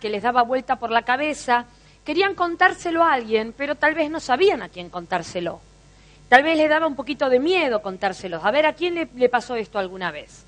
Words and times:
que 0.00 0.10
les 0.10 0.22
daba 0.22 0.42
vuelta 0.42 0.76
por 0.76 0.90
la 0.90 1.02
cabeza, 1.02 1.66
querían 2.04 2.34
contárselo 2.34 3.02
a 3.02 3.12
alguien, 3.12 3.54
pero 3.56 3.74
tal 3.74 3.94
vez 3.94 4.10
no 4.10 4.20
sabían 4.20 4.62
a 4.62 4.68
quién 4.68 4.90
contárselo. 4.90 5.60
Tal 6.28 6.42
vez 6.42 6.56
les 6.56 6.68
daba 6.68 6.86
un 6.86 6.96
poquito 6.96 7.28
de 7.28 7.38
miedo 7.38 7.82
contárselos. 7.82 8.44
A 8.44 8.50
ver, 8.50 8.66
¿a 8.66 8.74
quién 8.74 8.94
le, 8.94 9.08
le 9.14 9.28
pasó 9.28 9.56
esto 9.56 9.78
alguna 9.78 10.10
vez? 10.10 10.44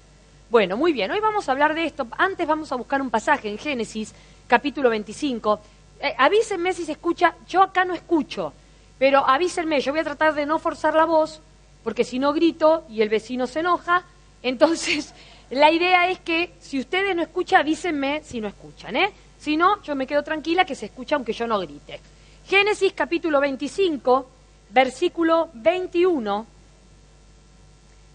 Bueno, 0.49 0.77
muy 0.77 0.93
bien, 0.93 1.11
hoy 1.11 1.21
vamos 1.21 1.49
a 1.49 1.53
hablar 1.53 1.75
de 1.75 1.85
esto. 1.85 2.07
Antes 2.17 2.47
vamos 2.47 2.71
a 2.71 2.77
buscar 2.77 3.03
un 3.03 3.11
pasaje 3.11 3.49
en 3.49 3.59
Génesis, 3.59 4.15
capítulo 4.47 4.91
25. 4.91 5.61
Eh, 6.01 6.15
avísenme 6.17 6.73
si 6.73 6.85
se 6.85 6.93
escucha, 6.93 7.35
yo 7.49 7.63
acá 7.63 7.85
no 7.85 7.95
escucho, 7.95 8.53
pero 8.99 9.27
avísenme, 9.27 9.81
yo 9.81 9.93
voy 9.93 10.01
a 10.01 10.05
tratar 10.05 10.35
de 10.35 10.47
no 10.47 10.59
forzar 10.59 10.95
la 10.95 11.05
voz, 11.05 11.41
porque 11.83 12.05
si 12.05 12.19
no 12.19 12.33
grito 12.33 12.85
y 12.89 13.03
el 13.03 13.09
vecino 13.09 13.47
se 13.47 13.61
enoja, 13.61 14.05
entonces 14.43 15.15
la 15.51 15.71
idea 15.71 16.11
es 16.11 16.19
que 16.21 16.55
si 16.61 16.81
ustedes 16.81 17.15
no 17.15 17.23
escuchan, 17.23 17.61
avísenme 17.61 18.23
si 18.25 18.41
no 18.41 18.49
escuchan, 18.49 18.97
¿eh? 18.97 19.13
Si 19.39 19.57
no, 19.57 19.81
yo 19.83 19.95
me 19.95 20.07
quedo 20.07 20.23
tranquila 20.23 20.65
que 20.65 20.75
se 20.75 20.87
escucha 20.87 21.15
aunque 21.15 21.33
yo 21.33 21.47
no 21.47 21.59
grite. 21.61 22.01
Génesis 22.47 22.93
capítulo 22.93 23.41
25, 23.41 24.29
versículo 24.71 25.51
21, 25.55 26.47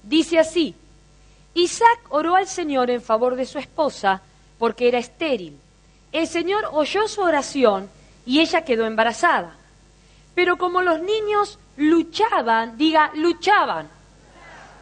dice 0.04 0.40
así, 0.40 0.76
Isaac 1.54 2.00
oró 2.10 2.36
al 2.36 2.48
Señor 2.48 2.90
en 2.90 3.02
favor 3.02 3.36
de 3.36 3.46
su 3.46 3.60
esposa 3.60 4.22
porque 4.58 4.88
era 4.88 5.00
estéril. 5.00 5.58
El 6.12 6.28
Señor 6.28 6.66
oyó 6.72 7.08
su 7.08 7.22
oración 7.22 7.90
y 8.26 8.40
ella 8.40 8.64
quedó 8.64 8.86
embarazada. 8.86 9.56
Pero 10.36 10.58
como 10.58 10.82
los 10.82 11.02
niños 11.02 11.60
luchaban, 11.78 12.78
diga, 12.78 13.12
luchaban, 13.16 13.90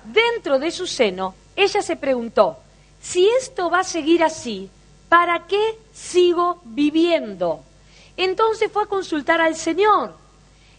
dentro 0.06 0.60
de 0.60 0.72
su 0.72 0.86
seno, 0.86 1.36
ella 1.64 1.82
se 1.82 1.96
preguntó, 1.96 2.58
si 3.02 3.28
esto 3.30 3.70
va 3.70 3.80
a 3.80 3.84
seguir 3.84 4.24
así, 4.24 4.70
¿para 5.08 5.48
qué 5.48 5.78
sigo 5.94 6.62
viviendo? 6.64 7.62
Entonces 8.18 8.72
fue 8.72 8.84
a 8.84 8.88
consultar 8.88 9.42
al 9.42 9.56
Señor 9.56 10.14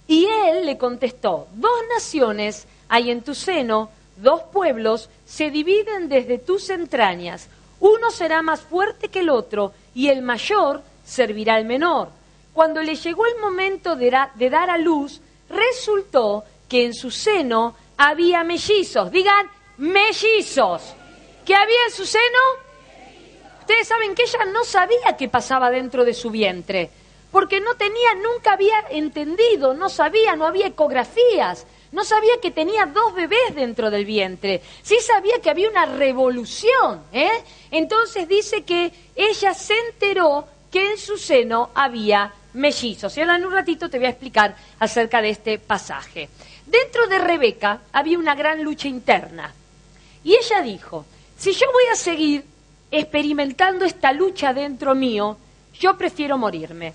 y 0.06 0.26
él 0.26 0.66
le 0.66 0.76
contestó, 0.76 1.48
dos 1.54 1.80
naciones 1.94 2.66
hay 2.88 3.10
en 3.10 3.22
tu 3.22 3.34
seno, 3.34 3.90
dos 4.16 4.42
pueblos 4.52 5.08
se 5.24 5.50
dividen 5.50 6.08
desde 6.08 6.38
tus 6.38 6.68
entrañas, 6.70 7.48
uno 7.80 8.10
será 8.10 8.42
más 8.42 8.60
fuerte 8.60 9.08
que 9.08 9.20
el 9.20 9.30
otro 9.30 9.72
y 9.94 10.08
el 10.08 10.22
mayor 10.22 10.82
servirá 11.04 11.54
al 11.54 11.64
menor. 11.64 12.08
Cuando 12.52 12.82
le 12.82 12.94
llegó 12.94 13.26
el 13.26 13.40
momento 13.40 13.96
de, 13.96 14.10
dar 14.10 14.70
a 14.70 14.76
luz, 14.76 15.20
resultó 15.48 16.44
que 16.68 16.84
en 16.84 16.94
su 16.94 17.10
seno 17.10 17.74
había 17.96 18.44
mellizos. 18.44 19.10
Digan, 19.10 19.46
mellizos. 19.80 20.94
¿Qué 21.44 21.54
había 21.54 21.84
en 21.86 21.92
su 21.92 22.04
seno? 22.04 22.38
Ustedes 23.60 23.88
saben 23.88 24.14
que 24.14 24.24
ella 24.24 24.44
no 24.52 24.62
sabía 24.64 25.16
qué 25.18 25.28
pasaba 25.28 25.70
dentro 25.70 26.04
de 26.04 26.12
su 26.12 26.30
vientre, 26.30 26.90
porque 27.32 27.60
no 27.60 27.74
tenía, 27.74 28.14
nunca 28.14 28.52
había 28.52 28.78
entendido, 28.90 29.74
no 29.74 29.88
sabía, 29.88 30.36
no 30.36 30.46
había 30.46 30.66
ecografías, 30.66 31.66
no 31.92 32.04
sabía 32.04 32.34
que 32.42 32.50
tenía 32.50 32.86
dos 32.86 33.14
bebés 33.14 33.54
dentro 33.54 33.90
del 33.90 34.04
vientre, 34.04 34.60
sí 34.82 34.98
sabía 35.00 35.40
que 35.40 35.50
había 35.50 35.70
una 35.70 35.86
revolución, 35.86 37.02
¿eh? 37.12 37.42
Entonces 37.70 38.28
dice 38.28 38.64
que 38.64 38.92
ella 39.16 39.54
se 39.54 39.74
enteró 39.88 40.46
que 40.70 40.90
en 40.90 40.98
su 40.98 41.16
seno 41.16 41.70
había 41.74 42.32
mellizos. 42.52 43.16
Y 43.16 43.20
ahora 43.20 43.36
en 43.36 43.46
un 43.46 43.52
ratito 43.52 43.88
te 43.88 43.98
voy 43.98 44.06
a 44.06 44.10
explicar 44.10 44.54
acerca 44.78 45.22
de 45.22 45.30
este 45.30 45.58
pasaje. 45.58 46.28
Dentro 46.66 47.06
de 47.06 47.18
Rebeca 47.18 47.80
había 47.92 48.18
una 48.18 48.34
gran 48.34 48.62
lucha 48.62 48.88
interna. 48.88 49.54
Y 50.24 50.34
ella 50.34 50.62
dijo, 50.62 51.04
si 51.36 51.52
yo 51.52 51.66
voy 51.72 51.84
a 51.92 51.96
seguir 51.96 52.44
experimentando 52.90 53.84
esta 53.84 54.12
lucha 54.12 54.52
dentro 54.52 54.94
mío, 54.94 55.36
yo 55.78 55.96
prefiero 55.96 56.36
morirme. 56.36 56.92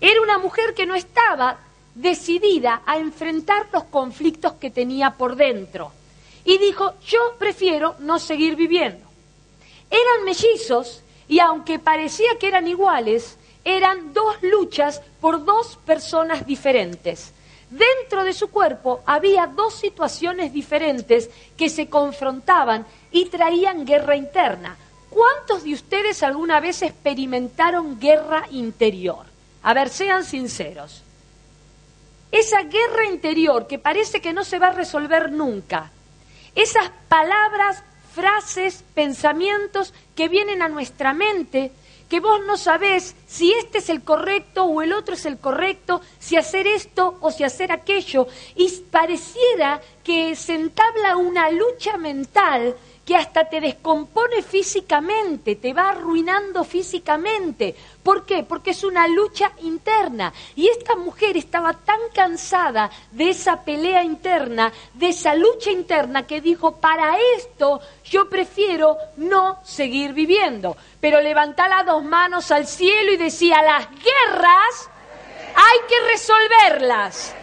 Era 0.00 0.20
una 0.20 0.38
mujer 0.38 0.74
que 0.74 0.86
no 0.86 0.94
estaba 0.94 1.58
decidida 1.94 2.82
a 2.86 2.98
enfrentar 2.98 3.68
los 3.72 3.84
conflictos 3.84 4.54
que 4.54 4.70
tenía 4.70 5.12
por 5.12 5.36
dentro. 5.36 5.92
Y 6.44 6.58
dijo, 6.58 6.94
yo 7.06 7.36
prefiero 7.38 7.96
no 8.00 8.18
seguir 8.18 8.56
viviendo. 8.56 9.04
Eran 9.90 10.24
mellizos 10.24 11.02
y 11.28 11.38
aunque 11.38 11.78
parecía 11.78 12.38
que 12.38 12.48
eran 12.48 12.66
iguales, 12.66 13.38
eran 13.64 14.12
dos 14.12 14.36
luchas 14.42 15.02
por 15.20 15.44
dos 15.44 15.78
personas 15.84 16.46
diferentes. 16.46 17.32
Dentro 17.72 18.22
de 18.22 18.34
su 18.34 18.50
cuerpo 18.50 19.02
había 19.06 19.46
dos 19.46 19.72
situaciones 19.72 20.52
diferentes 20.52 21.30
que 21.56 21.70
se 21.70 21.88
confrontaban 21.88 22.84
y 23.10 23.30
traían 23.30 23.86
guerra 23.86 24.14
interna. 24.14 24.76
¿Cuántos 25.08 25.64
de 25.64 25.72
ustedes 25.72 26.22
alguna 26.22 26.60
vez 26.60 26.82
experimentaron 26.82 27.98
guerra 27.98 28.46
interior? 28.50 29.24
A 29.62 29.72
ver, 29.72 29.88
sean 29.88 30.22
sinceros. 30.22 31.02
Esa 32.30 32.62
guerra 32.64 33.06
interior 33.06 33.66
que 33.66 33.78
parece 33.78 34.20
que 34.20 34.34
no 34.34 34.44
se 34.44 34.58
va 34.58 34.66
a 34.66 34.72
resolver 34.72 35.32
nunca. 35.32 35.90
Esas 36.54 36.90
palabras, 37.08 37.82
frases, 38.14 38.84
pensamientos 38.92 39.94
que 40.14 40.28
vienen 40.28 40.60
a 40.60 40.68
nuestra 40.68 41.14
mente 41.14 41.72
que 42.12 42.20
vos 42.20 42.44
no 42.46 42.58
sabés 42.58 43.16
si 43.26 43.54
este 43.54 43.78
es 43.78 43.88
el 43.88 44.02
correcto 44.02 44.64
o 44.64 44.82
el 44.82 44.92
otro 44.92 45.14
es 45.14 45.24
el 45.24 45.38
correcto, 45.38 46.02
si 46.18 46.36
hacer 46.36 46.66
esto 46.66 47.16
o 47.22 47.30
si 47.30 47.42
hacer 47.42 47.72
aquello. 47.72 48.26
Y 48.54 48.68
pareciera 48.90 49.80
que 50.04 50.36
se 50.36 50.56
entabla 50.56 51.16
una 51.16 51.48
lucha 51.48 51.96
mental 51.96 52.76
que 53.04 53.16
hasta 53.16 53.48
te 53.48 53.60
descompone 53.60 54.42
físicamente, 54.42 55.56
te 55.56 55.72
va 55.72 55.90
arruinando 55.90 56.62
físicamente. 56.62 57.74
¿Por 58.02 58.24
qué? 58.24 58.44
Porque 58.44 58.70
es 58.70 58.84
una 58.84 59.08
lucha 59.08 59.52
interna. 59.62 60.32
Y 60.54 60.68
esta 60.68 60.94
mujer 60.94 61.36
estaba 61.36 61.72
tan 61.72 61.98
cansada 62.14 62.90
de 63.10 63.30
esa 63.30 63.64
pelea 63.64 64.04
interna, 64.04 64.72
de 64.94 65.08
esa 65.08 65.34
lucha 65.34 65.70
interna, 65.70 66.26
que 66.26 66.40
dijo, 66.40 66.76
para 66.76 67.16
esto 67.36 67.80
yo 68.04 68.28
prefiero 68.28 68.96
no 69.16 69.60
seguir 69.64 70.12
viviendo. 70.12 70.76
Pero 71.00 71.20
levantá 71.20 71.68
las 71.68 71.84
dos 71.84 72.04
manos 72.04 72.52
al 72.52 72.66
cielo 72.66 73.12
y 73.12 73.16
decía, 73.16 73.62
las 73.62 73.88
guerras 73.90 74.90
hay 75.54 75.78
que 75.88 76.08
resolverlas. 76.08 77.34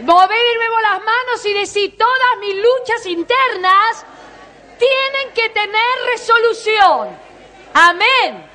Moverme 0.00 0.64
las 0.82 0.98
manos 0.98 1.46
y 1.46 1.54
decir, 1.54 1.96
todas 1.96 2.38
mis 2.40 2.56
luchas 2.56 3.06
internas 3.06 4.04
tienen 4.78 5.34
que 5.34 5.48
tener 5.50 5.84
resolución. 6.12 7.08
Amén. 7.72 8.46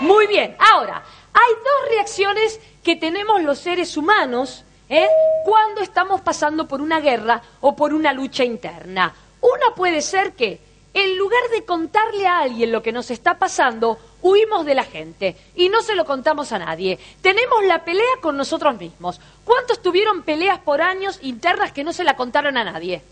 Muy 0.00 0.26
bien. 0.26 0.56
Ahora, 0.58 1.02
hay 1.32 1.54
dos 1.54 1.90
reacciones 1.90 2.60
que 2.82 2.96
tenemos 2.96 3.42
los 3.42 3.58
seres 3.58 3.96
humanos 3.96 4.64
¿eh? 4.88 5.08
cuando 5.44 5.80
estamos 5.80 6.20
pasando 6.20 6.68
por 6.68 6.80
una 6.80 7.00
guerra 7.00 7.42
o 7.60 7.74
por 7.74 7.92
una 7.92 8.12
lucha 8.12 8.44
interna. 8.44 9.14
Una 9.40 9.74
puede 9.74 10.02
ser 10.02 10.32
que, 10.32 10.60
en 10.94 11.18
lugar 11.18 11.42
de 11.52 11.64
contarle 11.64 12.26
a 12.26 12.38
alguien 12.40 12.72
lo 12.72 12.82
que 12.82 12.92
nos 12.92 13.10
está 13.10 13.38
pasando, 13.38 13.98
huimos 14.22 14.64
de 14.64 14.74
la 14.74 14.84
gente 14.84 15.36
y 15.54 15.68
no 15.68 15.82
se 15.82 15.94
lo 15.94 16.04
contamos 16.04 16.52
a 16.52 16.58
nadie. 16.58 16.98
Tenemos 17.20 17.64
la 17.64 17.84
pelea 17.84 18.16
con 18.20 18.36
nosotros 18.36 18.78
mismos. 18.78 19.20
¿Cuántos 19.44 19.82
tuvieron 19.82 20.22
peleas 20.22 20.58
por 20.58 20.80
años 20.80 21.18
internas 21.22 21.72
que 21.72 21.84
no 21.84 21.92
se 21.92 22.04
la 22.04 22.16
contaron 22.16 22.56
a 22.56 22.64
nadie? 22.64 23.02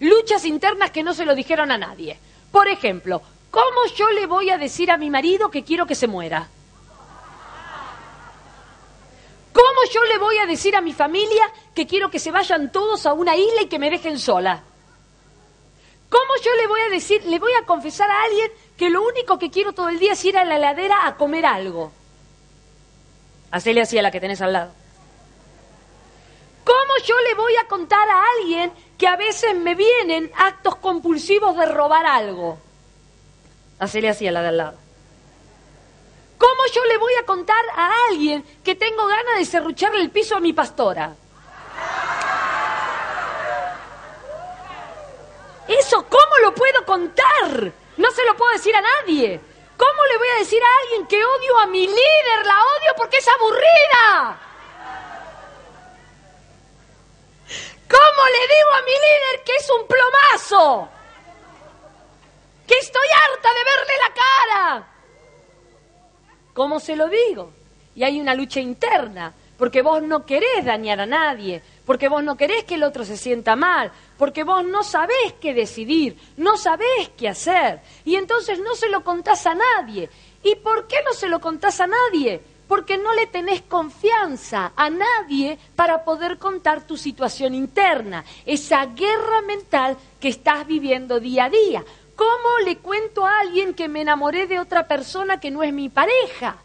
Luchas 0.00 0.44
internas 0.44 0.90
que 0.90 1.02
no 1.02 1.14
se 1.14 1.26
lo 1.26 1.34
dijeron 1.34 1.70
a 1.70 1.78
nadie. 1.78 2.18
Por 2.50 2.68
ejemplo, 2.68 3.22
¿cómo 3.50 3.86
yo 3.94 4.10
le 4.10 4.26
voy 4.26 4.50
a 4.50 4.58
decir 4.58 4.90
a 4.90 4.96
mi 4.96 5.10
marido 5.10 5.50
que 5.50 5.62
quiero 5.62 5.86
que 5.86 5.94
se 5.94 6.06
muera? 6.06 6.48
¿Cómo 9.52 9.92
yo 9.92 10.02
le 10.04 10.18
voy 10.18 10.38
a 10.38 10.46
decir 10.46 10.74
a 10.74 10.80
mi 10.80 10.92
familia 10.92 11.52
que 11.74 11.86
quiero 11.86 12.10
que 12.10 12.18
se 12.18 12.30
vayan 12.30 12.72
todos 12.72 13.04
a 13.04 13.12
una 13.12 13.36
isla 13.36 13.62
y 13.62 13.66
que 13.66 13.78
me 13.78 13.90
dejen 13.90 14.18
sola? 14.18 14.62
¿Cómo 16.08 16.30
yo 16.42 16.54
le 16.56 16.66
voy 16.66 16.80
a 16.80 16.88
decir, 16.88 17.24
le 17.26 17.38
voy 17.38 17.52
a 17.52 17.66
confesar 17.66 18.10
a 18.10 18.22
alguien 18.22 18.50
que 18.76 18.90
lo 18.90 19.02
único 19.02 19.38
que 19.38 19.50
quiero 19.50 19.72
todo 19.72 19.88
el 19.88 19.98
día 19.98 20.12
es 20.12 20.24
ir 20.24 20.36
a 20.36 20.44
la 20.44 20.56
heladera 20.56 21.06
a 21.06 21.16
comer 21.16 21.46
algo? 21.46 21.92
Hacele 23.50 23.82
así 23.82 23.98
a 23.98 24.02
la 24.02 24.10
que 24.10 24.20
tenés 24.20 24.40
al 24.40 24.52
lado. 24.52 24.72
¿Cómo 26.64 26.92
yo 27.04 27.14
le 27.28 27.34
voy 27.34 27.54
a 27.56 27.66
contar 27.66 28.08
a 28.08 28.24
alguien 28.38 28.72
que 29.00 29.08
a 29.08 29.16
veces 29.16 29.56
me 29.56 29.74
vienen 29.74 30.30
actos 30.36 30.76
compulsivos 30.76 31.56
de 31.56 31.64
robar 31.64 32.04
algo? 32.04 32.58
Hacele 33.78 34.10
así 34.10 34.28
a 34.28 34.30
la 34.30 34.42
de 34.42 34.48
al 34.48 34.56
lado. 34.58 34.78
¿Cómo 36.36 36.66
yo 36.70 36.84
le 36.84 36.98
voy 36.98 37.14
a 37.14 37.24
contar 37.24 37.64
a 37.74 37.92
alguien 38.10 38.44
que 38.62 38.74
tengo 38.74 39.06
ganas 39.06 39.38
de 39.38 39.46
serrucharle 39.46 40.02
el 40.02 40.10
piso 40.10 40.36
a 40.36 40.40
mi 40.40 40.52
pastora? 40.52 41.14
Eso, 45.66 46.04
¿cómo 46.06 46.38
lo 46.42 46.54
puedo 46.54 46.84
contar? 46.84 47.72
No 47.96 48.10
se 48.10 48.24
lo 48.26 48.36
puedo 48.36 48.52
decir 48.52 48.76
a 48.76 48.82
nadie. 48.82 49.40
¿Cómo 49.78 50.04
le 50.12 50.18
voy 50.18 50.28
a 50.28 50.38
decir 50.40 50.62
a 50.62 50.82
alguien 50.82 51.06
que 51.06 51.24
odio 51.24 51.58
a 51.60 51.66
mi 51.68 51.86
líder? 51.86 52.44
La 52.44 52.60
odio 52.60 52.94
porque 52.98 53.16
es 53.16 53.28
aburrida. 53.28 54.49
¿Cómo 57.90 58.22
le 58.28 58.54
digo 58.54 58.70
a 58.72 58.82
mi 58.82 58.92
líder 58.92 59.44
que 59.44 59.56
es 59.56 59.70
un 59.70 59.86
plomazo? 59.86 60.88
Que 62.66 62.78
estoy 62.78 63.06
harta 63.24 63.48
de 63.48 63.64
verle 63.64 63.94
la 63.98 64.14
cara. 64.14 64.90
¿cómo 66.60 66.78
se 66.78 66.94
lo 66.94 67.08
digo? 67.08 67.52
Y 67.94 68.02
hay 68.04 68.20
una 68.20 68.34
lucha 68.34 68.60
interna, 68.60 69.32
porque 69.56 69.80
vos 69.80 70.02
no 70.02 70.26
querés 70.26 70.62
dañar 70.62 71.00
a 71.00 71.06
nadie, 71.06 71.62
porque 71.86 72.06
vos 72.06 72.22
no 72.22 72.36
querés 72.36 72.64
que 72.64 72.74
el 72.74 72.82
otro 72.82 73.02
se 73.04 73.16
sienta 73.16 73.56
mal, 73.56 73.90
porque 74.18 74.44
vos 74.44 74.62
no 74.62 74.82
sabés 74.82 75.34
qué 75.40 75.54
decidir, 75.54 76.18
no 76.36 76.58
sabés 76.58 77.10
qué 77.16 77.30
hacer, 77.30 77.80
y 78.04 78.16
entonces 78.16 78.58
no 78.58 78.74
se 78.74 78.90
lo 78.90 79.02
contás 79.02 79.46
a 79.46 79.54
nadie. 79.54 80.10
¿Y 80.42 80.56
por 80.56 80.86
qué 80.86 80.96
no 81.02 81.14
se 81.14 81.28
lo 81.28 81.40
contás 81.40 81.80
a 81.80 81.86
nadie? 81.86 82.42
Porque 82.70 82.98
no 82.98 83.12
le 83.14 83.26
tenés 83.26 83.62
confianza 83.62 84.70
a 84.76 84.88
nadie 84.90 85.58
para 85.74 86.04
poder 86.04 86.38
contar 86.38 86.86
tu 86.86 86.96
situación 86.96 87.52
interna, 87.52 88.24
esa 88.46 88.86
guerra 88.86 89.42
mental 89.42 89.96
que 90.20 90.28
estás 90.28 90.64
viviendo 90.68 91.18
día 91.18 91.46
a 91.46 91.50
día. 91.50 91.84
¿Cómo 92.14 92.58
le 92.64 92.78
cuento 92.78 93.26
a 93.26 93.40
alguien 93.40 93.74
que 93.74 93.88
me 93.88 94.02
enamoré 94.02 94.46
de 94.46 94.60
otra 94.60 94.86
persona 94.86 95.40
que 95.40 95.50
no 95.50 95.64
es 95.64 95.72
mi 95.72 95.88
pareja? 95.88 96.58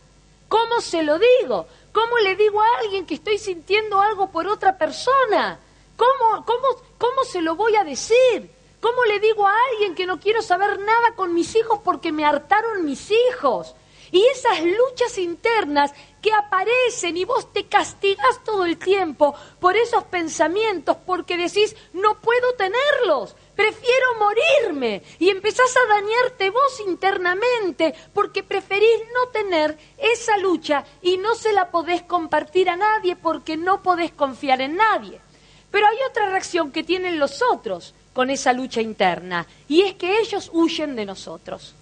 ¿Cómo 0.47 0.79
se 0.79 1.01
lo 1.01 1.17
digo? 1.17 1.65
¿Cómo 1.91 2.19
le 2.19 2.35
digo 2.35 2.61
a 2.61 2.77
alguien 2.83 3.07
que 3.07 3.15
estoy 3.15 3.39
sintiendo 3.39 3.99
algo 3.99 4.29
por 4.29 4.45
otra 4.45 4.77
persona? 4.77 5.57
¿Cómo, 5.97 6.45
cómo, 6.45 6.67
cómo 6.99 7.23
se 7.23 7.41
lo 7.41 7.55
voy 7.55 7.75
a 7.77 7.83
decir? 7.83 8.51
¿Cómo 8.79 9.05
le 9.05 9.19
digo 9.19 9.47
a 9.47 9.55
alguien 9.71 9.95
que 9.95 10.05
no 10.05 10.19
quiero 10.19 10.43
saber 10.43 10.77
nada 10.77 11.15
con 11.15 11.33
mis 11.33 11.55
hijos 11.55 11.79
porque 11.83 12.11
me 12.11 12.25
hartaron 12.25 12.85
mis 12.85 13.09
hijos? 13.09 13.73
Y 14.11 14.23
esas 14.27 14.61
luchas 14.61 15.17
internas 15.17 15.91
que 16.25 16.33
aparecen 16.33 17.17
y 17.17 17.23
vos 17.23 17.53
te 17.53 17.65
castigas 17.65 18.43
todo 18.43 18.65
el 18.65 18.77
tiempo 18.77 19.35
por 19.59 19.77
esos 19.77 20.05
pensamientos 20.05 20.97
porque 21.05 21.37
decís, 21.37 21.75
no 21.93 22.19
puedo 22.19 22.53
tenerlos, 22.55 23.35
prefiero 23.55 24.05
morirme 24.17 25.03
y 25.19 25.29
empezás 25.29 25.71
a 25.77 25.87
dañarte 25.87 26.49
vos 26.49 26.79
internamente 26.87 27.93
porque 28.11 28.41
preferís 28.41 29.01
no 29.13 29.29
tener 29.29 29.77
esa 29.97 30.37
lucha 30.37 30.83
y 31.03 31.17
no 31.17 31.35
se 31.35 31.53
la 31.53 31.69
podés 31.69 32.01
compartir 32.01 32.71
a 32.71 32.75
nadie 32.75 33.15
porque 33.15 33.55
no 33.55 33.83
podés 33.83 34.11
confiar 34.11 34.61
en 34.61 34.77
nadie. 34.77 35.21
Pero 35.69 35.87
hay 35.87 35.97
otra 36.09 36.29
reacción 36.29 36.71
que 36.71 36.83
tienen 36.83 37.19
los 37.19 37.43
otros 37.43 37.93
con 38.13 38.31
esa 38.31 38.51
lucha 38.51 38.81
interna 38.81 39.45
y 39.67 39.81
es 39.81 39.93
que 39.93 40.19
ellos 40.21 40.49
huyen 40.53 40.95
de 40.95 41.05
nosotros. 41.05 41.75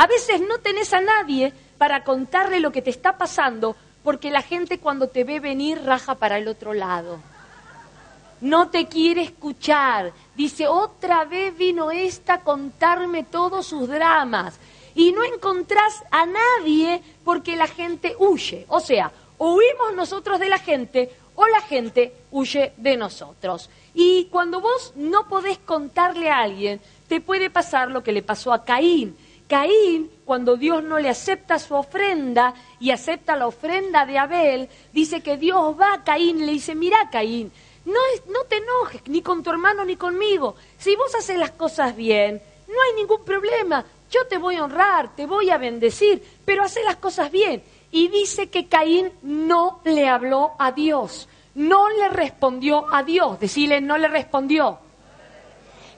A 0.00 0.06
veces 0.06 0.40
no 0.40 0.56
tenés 0.60 0.94
a 0.94 1.02
nadie 1.02 1.52
para 1.76 2.04
contarle 2.04 2.58
lo 2.58 2.72
que 2.72 2.80
te 2.80 2.88
está 2.88 3.18
pasando 3.18 3.76
porque 4.02 4.30
la 4.30 4.40
gente 4.40 4.78
cuando 4.78 5.08
te 5.08 5.24
ve 5.24 5.40
venir 5.40 5.82
raja 5.84 6.14
para 6.14 6.38
el 6.38 6.48
otro 6.48 6.72
lado 6.72 7.20
no 8.40 8.70
te 8.70 8.86
quiere 8.86 9.20
escuchar. 9.20 10.14
Dice, 10.34 10.66
otra 10.66 11.26
vez 11.26 11.54
vino 11.54 11.90
esta 11.90 12.32
a 12.32 12.40
contarme 12.40 13.24
todos 13.24 13.66
sus 13.66 13.90
dramas. 13.90 14.58
Y 14.94 15.12
no 15.12 15.22
encontrás 15.22 16.02
a 16.10 16.24
nadie 16.24 17.02
porque 17.22 17.54
la 17.56 17.66
gente 17.66 18.16
huye. 18.18 18.64
O 18.68 18.80
sea, 18.80 19.12
huimos 19.38 19.92
nosotros 19.94 20.40
de 20.40 20.48
la 20.48 20.58
gente 20.58 21.10
o 21.34 21.46
la 21.46 21.60
gente 21.60 22.14
huye 22.30 22.72
de 22.78 22.96
nosotros. 22.96 23.68
Y 23.92 24.28
cuando 24.30 24.62
vos 24.62 24.94
no 24.96 25.28
podés 25.28 25.58
contarle 25.58 26.30
a 26.30 26.38
alguien, 26.38 26.80
te 27.06 27.20
puede 27.20 27.50
pasar 27.50 27.90
lo 27.90 28.02
que 28.02 28.12
le 28.12 28.22
pasó 28.22 28.54
a 28.54 28.64
Caín. 28.64 29.14
Caín, 29.50 30.12
cuando 30.24 30.56
Dios 30.56 30.84
no 30.84 31.00
le 31.00 31.08
acepta 31.08 31.58
su 31.58 31.74
ofrenda 31.74 32.54
y 32.78 32.92
acepta 32.92 33.34
la 33.34 33.48
ofrenda 33.48 34.06
de 34.06 34.16
Abel, 34.16 34.68
dice 34.92 35.24
que 35.24 35.36
Dios 35.36 35.74
va 35.78 35.92
a 35.92 36.04
Caín 36.04 36.40
y 36.40 36.46
le 36.46 36.52
dice, 36.52 36.76
mira 36.76 37.10
Caín, 37.10 37.50
no, 37.84 37.98
no 38.28 38.44
te 38.44 38.58
enojes 38.58 39.02
ni 39.06 39.22
con 39.22 39.42
tu 39.42 39.50
hermano 39.50 39.84
ni 39.84 39.96
conmigo. 39.96 40.54
Si 40.78 40.94
vos 40.94 41.12
haces 41.16 41.36
las 41.36 41.50
cosas 41.50 41.96
bien, 41.96 42.40
no 42.68 42.74
hay 42.80 42.94
ningún 42.94 43.24
problema. 43.24 43.84
Yo 44.08 44.24
te 44.28 44.38
voy 44.38 44.54
a 44.54 44.62
honrar, 44.62 45.16
te 45.16 45.26
voy 45.26 45.50
a 45.50 45.58
bendecir, 45.58 46.22
pero 46.44 46.62
hace 46.62 46.84
las 46.84 46.96
cosas 46.96 47.32
bien. 47.32 47.60
Y 47.90 48.06
dice 48.06 48.50
que 48.50 48.68
Caín 48.68 49.10
no 49.22 49.80
le 49.82 50.08
habló 50.08 50.52
a 50.60 50.70
Dios, 50.70 51.28
no 51.56 51.88
le 51.90 52.08
respondió 52.08 52.86
a 52.94 53.02
Dios. 53.02 53.40
Decirle, 53.40 53.80
no 53.80 53.98
le 53.98 54.06
respondió. 54.06 54.78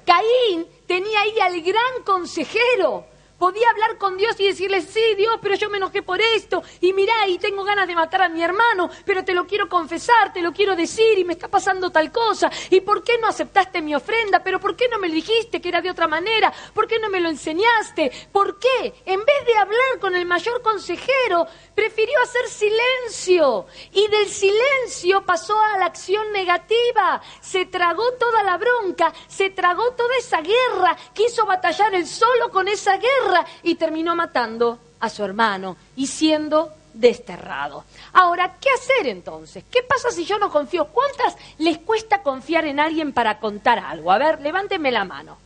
Caín 0.07 0.67
tenía 0.87 1.21
ahí 1.21 1.39
al 1.39 1.61
gran 1.61 2.03
consejero, 2.03 3.12
Podía 3.43 3.69
hablar 3.71 3.99
con 3.99 4.17
Dios 4.17 4.39
y 4.39 4.47
decirle, 4.47 4.83
sí, 4.83 5.17
Dios, 5.17 5.37
pero 5.43 5.57
yo 5.57 5.69
me 5.69 5.79
enojé 5.79 6.01
por 6.01 6.21
esto, 6.21 6.63
y 6.81 6.93
mirá, 6.93 7.27
y 7.27 7.39
tengo 7.39 7.65
ganas 7.65 7.89
de 7.89 7.97
matar 7.97 8.23
a 8.23 8.29
mi 8.29 8.41
hermano, 8.41 8.89
pero 9.05 9.25
te 9.25 9.35
lo 9.35 9.49
quiero 9.49 9.69
confesar, 9.69 10.33
te 10.33 10.41
lo 10.41 10.53
quiero 10.53 10.77
decir, 10.77 11.19
y 11.19 11.25
me 11.25 11.33
está 11.33 11.49
pasando 11.49 11.91
tal 11.91 12.13
cosa, 12.13 12.49
y 12.71 12.83
¿por 12.83 13.03
qué 13.03 13.19
no 13.19 13.27
aceptaste 13.27 13.83
mi 13.83 13.97
ofrenda? 13.97 14.45
Pero 14.45 14.61
¿por 14.61 14.77
qué 14.77 14.87
no 14.89 15.01
me 15.01 15.09
dijiste 15.09 15.61
que 15.61 15.71
era 15.71 15.81
de 15.81 15.91
otra 15.91 16.07
manera? 16.07 16.53
¿Por 16.73 16.87
qué 16.87 17.01
no 17.01 17.09
me 17.09 17.19
lo 17.19 17.31
enseñaste? 17.31 18.13
¿Por 18.31 18.61
qué? 18.61 19.03
En 19.07 19.19
vez 19.19 19.45
de 19.45 19.59
hablar 19.59 19.99
con 20.01 20.15
el 20.15 20.25
mayor 20.25 20.63
consejero, 20.63 21.49
prefirió 21.75 22.21
hacer 22.23 22.47
silencio, 22.47 23.67
y 23.91 24.07
del 24.07 24.29
silencio 24.29 25.25
pasó 25.27 25.61
a 25.61 25.79
la 25.79 25.87
acción 25.87 26.31
negativa, 26.31 27.21
se 27.41 27.67
tragó 27.67 28.05
toda 28.21 28.45
la 28.45 28.57
bronca, 28.57 29.13
se 29.27 29.51
tragó 29.51 29.91
toda 29.95 30.15
esa 30.17 30.43
guerra, 30.43 30.97
quiso 31.13 31.45
batallar 31.45 31.93
él 31.93 32.07
solo 32.07 32.49
con 32.49 32.69
esa 32.69 32.99
guerra, 32.99 33.32
y 33.63 33.75
terminó 33.77 34.15
matando 34.15 34.79
a 35.01 35.09
su 35.09 35.25
hermano 35.25 35.77
y 35.97 36.07
siendo 36.07 36.73
desterrado. 36.95 37.85
Ahora, 38.13 38.57
¿qué 38.61 38.69
hacer 38.71 39.07
entonces? 39.07 39.65
¿Qué 39.71 39.83
pasa 39.83 40.11
si 40.11 40.25
yo 40.25 40.39
no 40.39 40.51
confío? 40.51 40.87
¿Cuántas 40.87 41.37
les 41.59 41.79
cuesta 41.79 42.23
confiar 42.23 42.67
en 42.67 42.81
alguien 42.81 43.13
para 43.13 43.39
contar 43.39 43.79
algo? 43.79 44.13
A 44.13 44.19
ver, 44.19 44.41
levánteme 44.41 44.91
la 44.91 45.05
mano. 45.05 45.39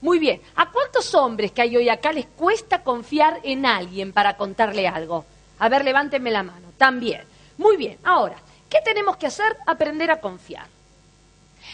Muy 0.00 0.18
bien. 0.18 0.40
¿A 0.56 0.70
cuántos 0.70 1.14
hombres 1.14 1.52
que 1.52 1.62
hay 1.62 1.76
hoy 1.76 1.88
acá 1.88 2.12
les 2.12 2.26
cuesta 2.26 2.82
confiar 2.82 3.40
en 3.42 3.66
alguien 3.66 4.12
para 4.12 4.36
contarle 4.36 4.86
algo? 4.86 5.24
A 5.58 5.68
ver, 5.68 5.84
levánteme 5.84 6.30
la 6.30 6.42
mano. 6.42 6.68
También. 6.76 7.22
Muy 7.58 7.76
bien. 7.76 7.98
Ahora, 8.04 8.36
¿qué 8.68 8.78
tenemos 8.84 9.16
que 9.16 9.26
hacer? 9.26 9.56
Aprender 9.66 10.10
a 10.10 10.20
confiar. 10.20 10.66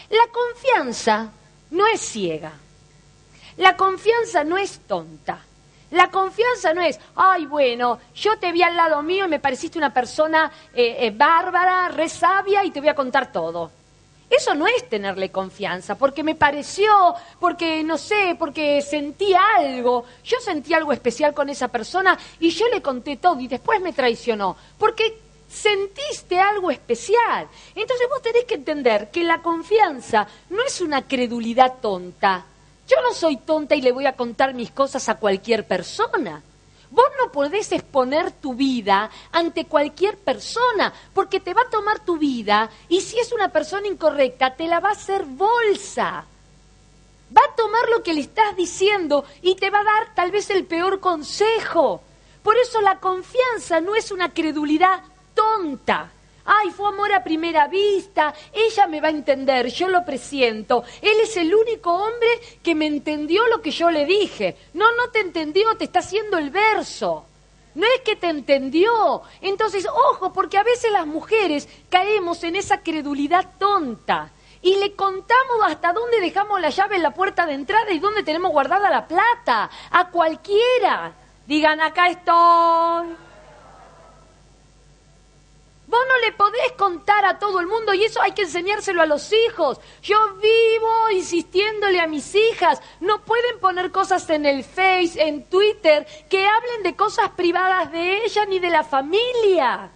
La 0.09 0.27
confianza 0.33 1.31
no 1.71 1.87
es 1.87 2.01
ciega. 2.01 2.53
La 3.57 3.77
confianza 3.77 4.45
no 4.45 4.59
es 4.59 4.81
tonta. 4.87 5.39
La 5.91 6.11
confianza 6.11 6.73
no 6.73 6.81
es, 6.81 6.99
ay, 7.17 7.45
bueno, 7.45 8.01
yo 8.15 8.39
te 8.39 8.51
vi 8.51 8.63
al 8.63 8.77
lado 8.77 9.03
mío 9.03 9.27
y 9.27 9.29
me 9.29 9.41
pareciste 9.41 9.77
una 9.77 9.93
persona 9.93 10.51
eh, 10.73 10.97
eh, 11.01 11.13
bárbara, 11.15 11.89
re 11.89 12.09
sabia 12.09 12.65
y 12.65 12.71
te 12.71 12.81
voy 12.81 12.89
a 12.89 12.95
contar 12.95 13.31
todo. 13.31 13.71
Eso 14.31 14.55
no 14.55 14.67
es 14.67 14.89
tenerle 14.89 15.31
confianza, 15.31 15.99
porque 15.99 16.25
me 16.25 16.35
pareció, 16.35 17.15
porque 17.39 17.85
no 17.85 17.99
sé, 17.99 18.35
porque 18.39 18.81
sentí 18.81 19.35
algo. 19.35 20.07
Yo 20.25 20.39
sentí 20.41 20.73
algo 20.73 20.95
especial 20.95 21.35
con 21.35 21.51
esa 21.51 21.69
persona 21.69 22.19
y 22.41 22.49
yo 22.49 22.67
le 22.69 22.81
conté 22.81 23.19
todo 23.19 23.39
y 23.41 23.47
después 23.47 23.79
me 23.83 23.93
traicionó, 23.93 24.57
porque 24.79 25.21
sentiste 25.47 26.41
algo 26.41 26.71
especial. 26.71 27.47
Entonces 27.75 28.09
vos 28.09 28.23
tenés 28.23 28.47
que 28.47 28.55
entender 28.55 29.11
que 29.11 29.23
la 29.23 29.43
confianza 29.43 30.27
no 30.49 30.63
es 30.65 30.81
una 30.81 31.07
credulidad 31.07 31.75
tonta. 31.83 32.47
Yo 32.93 33.01
no 33.01 33.15
soy 33.15 33.39
tonta 33.39 33.75
y 33.75 33.81
le 33.81 33.91
voy 33.91 34.05
a 34.05 34.17
contar 34.17 34.53
mis 34.53 34.71
cosas 34.71 35.09
a 35.09 35.15
cualquier 35.15 35.67
persona. 35.67 36.43
Vos 36.91 37.07
no 37.19 37.33
podés 37.33 37.73
exponer 37.73 38.33
tu 38.33 38.55
vida 38.55 39.11
ante 39.31 39.65
cualquier 39.65 40.19
persona, 40.19 40.93
porque 41.15 41.41
te 41.41 41.55
va 41.55 41.63
a 41.63 41.71
tomar 41.71 42.05
tu 42.05 42.19
vida 42.19 42.69
y 42.91 43.01
si 43.01 43.19
es 43.19 43.33
una 43.33 43.49
persona 43.49 43.89
incorrecta, 43.89 44.57
te 44.57 44.67
la 44.67 44.79
va 44.79 44.91
a 44.91 44.93
hacer 44.93 45.25
bolsa. 45.25 46.27
Va 47.35 47.41
a 47.41 47.57
tomar 47.57 47.89
lo 47.89 48.03
que 48.03 48.13
le 48.13 48.21
estás 48.21 48.55
diciendo 48.57 49.25
y 49.41 49.55
te 49.55 49.71
va 49.71 49.81
a 49.81 49.85
dar 49.85 50.15
tal 50.15 50.31
vez 50.31 50.51
el 50.51 50.67
peor 50.67 51.01
consejo. 51.01 52.03
Por 52.43 52.59
eso 52.59 52.83
la 52.83 53.01
confianza 53.01 53.81
no 53.81 53.95
es 53.95 54.11
una 54.11 54.35
credulidad 54.35 55.03
tonta. 55.35 56.11
Ay, 56.45 56.71
fue 56.71 56.89
amor 56.89 57.13
a 57.13 57.23
primera 57.23 57.69
vista, 57.69 58.35
ella 58.53 58.87
me 58.87 59.01
va 59.01 59.09
a 59.09 59.13
entender, 59.13 59.69
yo 59.69 59.89
lo 59.89 60.05
presiento. 60.05 60.83
Él 61.01 61.21
es 61.23 61.37
el 61.37 61.55
único 61.55 61.93
hombre 61.93 62.29
que 62.63 62.75
me 62.75 62.87
entendió 62.87 63.47
lo 63.47 63.63
que 63.63 63.71
yo 63.71 63.91
le 63.91 64.05
dije. 64.07 64.57
No, 64.75 64.93
no 64.97 65.11
te 65.11 65.21
entendió, 65.21 65.77
te 65.77 65.85
está 65.85 66.01
haciendo 66.01 66.39
el 66.39 66.51
verso. 66.51 67.27
No 67.75 67.87
es 67.87 68.01
que 68.03 68.17
te 68.17 68.29
entendió. 68.29 69.23
Entonces, 69.41 69.87
ojo, 69.87 70.33
porque 70.33 70.59
a 70.59 70.63
veces 70.63 70.93
las 70.93 71.07
mujeres 71.07 71.69
caemos 71.89 72.43
en 72.45 72.57
esa 72.57 72.83
credulidad 72.83 73.47
tonta 73.59 74.31
y 74.63 74.77
le 74.77 74.95
contamos 74.95 75.57
hasta 75.67 75.93
dónde 75.93 76.21
dejamos 76.21 76.61
la 76.61 76.71
llave 76.71 76.97
en 76.97 77.03
la 77.03 77.15
puerta 77.15 77.47
de 77.47 77.55
entrada 77.55 77.91
y 77.91 77.99
dónde 77.99 78.23
tenemos 78.23 78.53
guardada 78.53 78.91
la 78.91 79.07
plata. 79.07 79.71
A 79.91 80.09
cualquiera. 80.09 81.13
Digan, 81.47 81.81
acá 81.81 82.09
estoy. 82.09 83.32
Vos 85.93 86.01
no 86.09 86.19
le 86.21 86.33
podés 86.33 86.73
contar 86.79 87.23
a 87.27 87.39
todo 87.39 87.61
el 87.61 87.67
mundo 87.67 87.93
y 87.93 88.03
eso 88.03 88.23
hay 88.23 88.33
que 88.33 88.45
enseñárselo 88.45 89.03
a 89.03 89.07
los 89.07 89.31
hijos. 89.31 89.79
Yo 90.03 90.37
vivo 90.37 91.11
insistiéndole 91.11 92.01
a 92.01 92.07
mis 92.07 92.35
hijas, 92.35 92.81
no 93.01 93.23
pueden 93.27 93.61
poner 93.61 93.91
cosas 93.91 94.31
en 94.31 94.47
el 94.47 94.65
Face, 94.65 95.23
en 95.23 95.45
Twitter, 95.51 96.07
que 96.31 96.47
hablen 96.47 96.83
de 96.83 96.97
cosas 96.97 97.29
privadas 97.33 97.93
de 97.93 98.25
ella 98.25 98.47
ni 98.47 98.59
de 98.59 98.71
la 98.71 98.85
familia. 98.85 99.91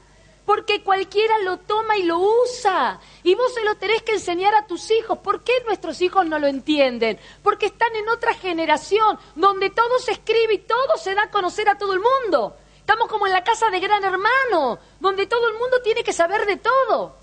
Porque 0.44 0.82
cualquiera 0.82 1.38
lo 1.38 1.60
toma 1.60 1.96
y 1.96 2.02
lo 2.02 2.18
usa. 2.18 3.00
Y 3.22 3.34
vos 3.34 3.54
se 3.54 3.64
lo 3.64 3.76
tenés 3.76 4.02
que 4.02 4.12
enseñar 4.12 4.54
a 4.54 4.66
tus 4.66 4.90
hijos. 4.90 5.20
¿Por 5.20 5.44
qué 5.44 5.54
nuestros 5.64 6.02
hijos 6.02 6.26
no 6.26 6.38
lo 6.38 6.46
entienden? 6.46 7.18
Porque 7.42 7.66
están 7.66 7.96
en 7.96 8.10
otra 8.10 8.34
generación 8.34 9.18
donde 9.34 9.70
todo 9.70 9.98
se 9.98 10.12
escribe 10.12 10.52
y 10.52 10.58
todo 10.58 10.98
se 10.98 11.14
da 11.14 11.22
a 11.22 11.30
conocer 11.30 11.70
a 11.70 11.78
todo 11.78 11.94
el 11.94 12.00
mundo 12.00 12.54
Estamos 12.86 13.08
como 13.08 13.26
en 13.26 13.32
la 13.32 13.42
casa 13.42 13.68
de 13.68 13.80
gran 13.80 14.04
hermano, 14.04 14.78
donde 15.00 15.26
todo 15.26 15.48
el 15.48 15.54
mundo 15.54 15.82
tiene 15.82 16.04
que 16.04 16.12
saber 16.12 16.46
de 16.46 16.56
todo. 16.58 17.16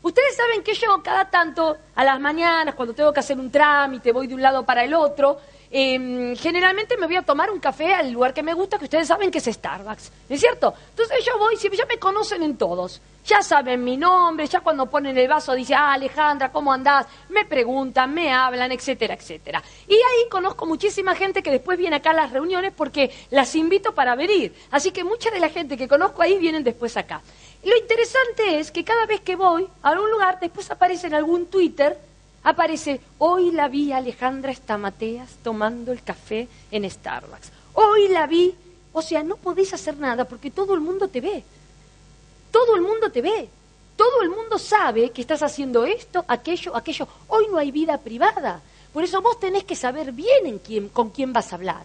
Ustedes 0.00 0.34
saben 0.34 0.62
que 0.62 0.72
yo 0.72 1.02
cada 1.02 1.28
tanto, 1.28 1.76
a 1.94 2.04
las 2.04 2.18
mañanas, 2.18 2.74
cuando 2.74 2.94
tengo 2.94 3.12
que 3.12 3.20
hacer 3.20 3.38
un 3.38 3.50
trámite, 3.52 4.12
voy 4.12 4.28
de 4.28 4.34
un 4.34 4.40
lado 4.40 4.64
para 4.64 4.82
el 4.82 4.94
otro, 4.94 5.38
Em, 5.72 6.34
generalmente 6.34 6.96
me 6.96 7.06
voy 7.06 7.14
a 7.14 7.22
tomar 7.22 7.48
un 7.48 7.60
café 7.60 7.94
al 7.94 8.10
lugar 8.10 8.34
que 8.34 8.42
me 8.42 8.54
gusta, 8.54 8.76
que 8.76 8.86
ustedes 8.86 9.06
saben 9.06 9.30
que 9.30 9.38
es 9.38 9.44
Starbucks, 9.44 10.10
¿no 10.28 10.34
es 10.34 10.40
cierto? 10.40 10.74
Entonces 10.90 11.24
yo 11.24 11.38
voy, 11.38 11.56
ya 11.56 11.86
me 11.86 11.96
conocen 11.96 12.42
en 12.42 12.56
todos, 12.56 13.00
ya 13.24 13.40
saben 13.40 13.84
mi 13.84 13.96
nombre, 13.96 14.48
ya 14.48 14.62
cuando 14.62 14.86
ponen 14.86 15.16
el 15.16 15.28
vaso 15.28 15.54
dicen, 15.54 15.76
ah, 15.78 15.92
Alejandra, 15.92 16.50
¿cómo 16.50 16.72
andás? 16.72 17.06
Me 17.28 17.44
preguntan, 17.44 18.12
me 18.12 18.32
hablan, 18.32 18.72
etcétera, 18.72 19.14
etcétera. 19.14 19.62
Y 19.86 19.94
ahí 19.94 20.28
conozco 20.28 20.66
muchísima 20.66 21.14
gente 21.14 21.40
que 21.40 21.52
después 21.52 21.78
viene 21.78 21.96
acá 21.96 22.10
a 22.10 22.14
las 22.14 22.32
reuniones 22.32 22.72
porque 22.76 23.12
las 23.30 23.54
invito 23.54 23.94
para 23.94 24.16
venir. 24.16 24.52
Así 24.72 24.90
que 24.90 25.04
mucha 25.04 25.30
de 25.30 25.38
la 25.38 25.50
gente 25.50 25.76
que 25.76 25.86
conozco 25.86 26.22
ahí 26.22 26.36
vienen 26.38 26.64
después 26.64 26.96
acá. 26.96 27.22
Lo 27.62 27.76
interesante 27.76 28.58
es 28.58 28.72
que 28.72 28.82
cada 28.82 29.06
vez 29.06 29.20
que 29.20 29.36
voy 29.36 29.68
a 29.82 29.90
algún 29.90 30.10
lugar, 30.10 30.40
después 30.40 30.68
aparece 30.68 31.06
en 31.06 31.14
algún 31.14 31.46
Twitter 31.46 32.09
Aparece, 32.42 33.00
hoy 33.18 33.50
la 33.50 33.68
vi 33.68 33.92
Alejandra 33.92 34.50
Estamateas 34.50 35.28
tomando 35.42 35.92
el 35.92 36.02
café 36.02 36.48
en 36.70 36.90
Starbucks. 36.90 37.52
Hoy 37.74 38.08
la 38.08 38.26
vi. 38.26 38.54
O 38.92 39.02
sea, 39.02 39.22
no 39.22 39.36
podés 39.36 39.72
hacer 39.74 39.96
nada 39.98 40.24
porque 40.24 40.50
todo 40.50 40.74
el 40.74 40.80
mundo 40.80 41.08
te 41.08 41.20
ve. 41.20 41.44
Todo 42.50 42.76
el 42.76 42.82
mundo 42.82 43.12
te 43.12 43.20
ve. 43.20 43.48
Todo 43.94 44.22
el 44.22 44.30
mundo 44.30 44.58
sabe 44.58 45.10
que 45.10 45.20
estás 45.20 45.42
haciendo 45.42 45.84
esto, 45.84 46.24
aquello, 46.26 46.74
aquello. 46.74 47.06
Hoy 47.28 47.46
no 47.50 47.58
hay 47.58 47.70
vida 47.70 47.98
privada. 47.98 48.62
Por 48.92 49.04
eso 49.04 49.20
vos 49.20 49.38
tenés 49.38 49.64
que 49.64 49.76
saber 49.76 50.10
bien 50.10 50.46
en 50.46 50.58
quién, 50.58 50.88
con 50.88 51.10
quién 51.10 51.34
vas 51.34 51.52
a 51.52 51.56
hablar. 51.56 51.84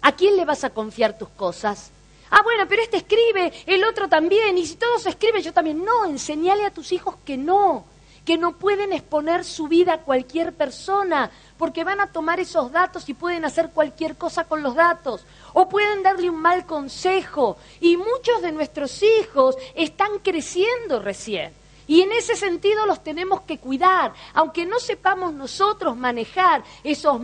¿A 0.00 0.12
quién 0.12 0.36
le 0.36 0.46
vas 0.46 0.64
a 0.64 0.70
confiar 0.70 1.18
tus 1.18 1.28
cosas? 1.28 1.90
Ah, 2.30 2.40
bueno, 2.42 2.64
pero 2.66 2.82
este 2.82 2.96
escribe, 2.96 3.52
el 3.66 3.84
otro 3.84 4.08
también, 4.08 4.56
y 4.56 4.64
si 4.64 4.76
todos 4.76 5.04
escriben, 5.04 5.42
yo 5.42 5.52
también. 5.52 5.84
No, 5.84 6.06
enseñale 6.06 6.64
a 6.64 6.72
tus 6.72 6.90
hijos 6.90 7.16
que 7.24 7.36
no 7.36 7.84
que 8.30 8.38
no 8.38 8.52
pueden 8.52 8.92
exponer 8.92 9.44
su 9.44 9.66
vida 9.66 9.94
a 9.94 10.02
cualquier 10.02 10.52
persona, 10.52 11.32
porque 11.58 11.82
van 11.82 12.00
a 12.00 12.12
tomar 12.12 12.38
esos 12.38 12.70
datos 12.70 13.08
y 13.08 13.14
pueden 13.14 13.44
hacer 13.44 13.70
cualquier 13.70 14.16
cosa 14.16 14.44
con 14.44 14.62
los 14.62 14.76
datos, 14.76 15.26
o 15.52 15.68
pueden 15.68 16.04
darle 16.04 16.30
un 16.30 16.36
mal 16.36 16.64
consejo. 16.64 17.56
Y 17.80 17.96
muchos 17.96 18.40
de 18.40 18.52
nuestros 18.52 19.02
hijos 19.02 19.56
están 19.74 20.20
creciendo 20.22 21.00
recién. 21.02 21.52
Y 21.88 22.02
en 22.02 22.12
ese 22.12 22.36
sentido 22.36 22.86
los 22.86 23.02
tenemos 23.02 23.40
que 23.40 23.58
cuidar. 23.58 24.14
Aunque 24.32 24.64
no 24.64 24.78
sepamos 24.78 25.34
nosotros 25.34 25.96
manejar 25.96 26.62
esos, 26.84 27.20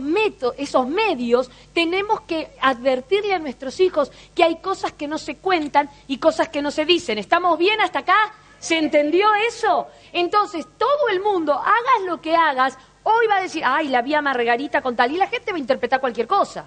esos 0.57 0.87
medios, 0.89 1.49
tenemos 1.71 2.19
que 2.19 2.49
advertirle 2.59 3.33
a 3.33 3.39
nuestros 3.39 3.79
hijos 3.79 4.11
que 4.35 4.43
hay 4.43 4.57
cosas 4.57 4.91
que 4.91 5.07
no 5.07 5.17
se 5.17 5.37
cuentan 5.37 5.89
y 6.09 6.17
cosas 6.17 6.49
que 6.49 6.61
no 6.61 6.69
se 6.69 6.83
dicen. 6.83 7.17
¿Estamos 7.17 7.57
bien 7.57 7.79
hasta 7.79 7.99
acá? 7.99 8.33
¿Se 8.59 8.77
entendió 8.77 9.27
eso? 9.47 9.87
Entonces, 10.13 10.65
todo 10.77 11.09
el 11.11 11.21
mundo, 11.21 11.53
hagas 11.53 12.05
lo 12.05 12.21
que 12.21 12.35
hagas, 12.35 12.77
hoy 13.03 13.27
va 13.27 13.37
a 13.37 13.41
decir, 13.41 13.63
ay, 13.65 13.87
la 13.87 14.01
vía 14.01 14.21
Margarita 14.21 14.81
con 14.81 14.95
tal, 14.95 15.11
y 15.11 15.17
la 15.17 15.27
gente 15.27 15.51
va 15.51 15.57
a 15.57 15.59
interpretar 15.59 15.99
cualquier 15.99 16.27
cosa. 16.27 16.65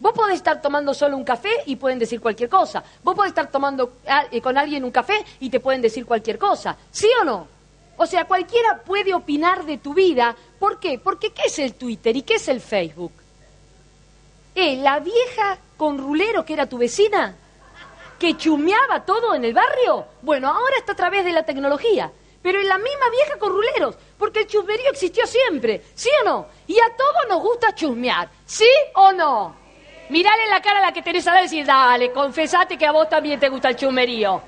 Vos 0.00 0.12
podés 0.12 0.36
estar 0.36 0.62
tomando 0.62 0.94
solo 0.94 1.16
un 1.16 1.24
café 1.24 1.50
y 1.66 1.76
pueden 1.76 1.98
decir 1.98 2.20
cualquier 2.20 2.48
cosa. 2.48 2.84
Vos 3.02 3.16
podés 3.16 3.30
estar 3.30 3.50
tomando 3.50 3.94
eh, 4.30 4.40
con 4.40 4.56
alguien 4.56 4.84
un 4.84 4.92
café 4.92 5.24
y 5.40 5.50
te 5.50 5.58
pueden 5.58 5.82
decir 5.82 6.06
cualquier 6.06 6.38
cosa. 6.38 6.76
¿Sí 6.90 7.08
o 7.20 7.24
no? 7.24 7.48
O 7.96 8.06
sea, 8.06 8.24
cualquiera 8.26 8.80
puede 8.84 9.12
opinar 9.12 9.64
de 9.64 9.78
tu 9.78 9.94
vida. 9.94 10.36
¿Por 10.60 10.78
qué? 10.78 11.00
Porque 11.00 11.32
¿qué 11.32 11.42
es 11.46 11.58
el 11.58 11.74
Twitter 11.74 12.16
y 12.16 12.22
qué 12.22 12.34
es 12.34 12.46
el 12.46 12.60
Facebook? 12.60 13.12
¿Eh, 14.54 14.76
la 14.76 15.00
vieja 15.00 15.58
con 15.76 15.98
rulero 15.98 16.44
que 16.44 16.52
era 16.52 16.66
tu 16.66 16.78
vecina? 16.78 17.34
Que 18.18 18.36
chumeaba 18.36 19.04
todo 19.04 19.34
en 19.34 19.44
el 19.44 19.54
barrio, 19.54 20.06
bueno, 20.22 20.48
ahora 20.48 20.76
está 20.76 20.92
a 20.92 20.96
través 20.96 21.24
de 21.24 21.32
la 21.32 21.44
tecnología. 21.44 22.10
Pero 22.42 22.60
en 22.60 22.68
la 22.68 22.78
misma 22.78 23.10
vieja 23.10 23.38
con 23.38 23.50
ruleros, 23.50 23.96
porque 24.16 24.40
el 24.40 24.46
chusmerío 24.46 24.90
existió 24.90 25.26
siempre, 25.26 25.82
¿sí 25.94 26.08
o 26.22 26.24
no? 26.24 26.46
Y 26.66 26.78
a 26.78 26.96
todos 26.96 27.28
nos 27.28 27.42
gusta 27.42 27.74
chusmear, 27.74 28.28
¿sí 28.46 28.68
o 28.94 29.12
no? 29.12 29.56
Mirale 30.08 30.46
la 30.48 30.62
cara 30.62 30.78
a 30.78 30.82
la 30.82 30.92
que 30.92 31.02
tenés 31.02 31.26
a 31.26 31.34
decir, 31.34 31.66
dale, 31.66 32.12
confesate 32.12 32.78
que 32.78 32.86
a 32.86 32.92
vos 32.92 33.08
también 33.08 33.38
te 33.38 33.48
gusta 33.48 33.68
el 33.68 33.76
chusmerío. 33.76 34.40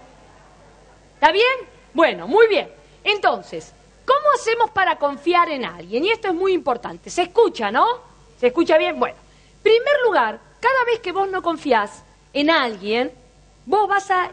¿Está 1.15 1.33
bien? 1.33 1.69
Bueno, 1.93 2.27
muy 2.27 2.47
bien. 2.47 2.73
Entonces, 3.05 3.75
¿cómo 4.07 4.31
hacemos 4.35 4.71
para 4.71 4.97
confiar 4.97 5.51
en 5.51 5.65
alguien? 5.65 6.05
Y 6.05 6.11
esto 6.11 6.29
es 6.29 6.35
muy 6.35 6.53
importante. 6.53 7.11
¿Se 7.11 7.23
escucha, 7.23 7.71
no? 7.71 7.87
¿Se 8.39 8.47
escucha 8.47 8.79
bien? 8.79 8.99
Bueno, 8.99 9.17
primer 9.63 10.01
lugar, 10.05 10.41
cada 10.61 10.85
vez 10.85 11.01
que 11.01 11.13
vos 11.13 11.29
no 11.29 11.43
confías 11.43 12.05
en 12.33 12.51
alguien, 12.51 13.13
vos 13.67 13.89
vas 13.89 14.11
a 14.11 14.31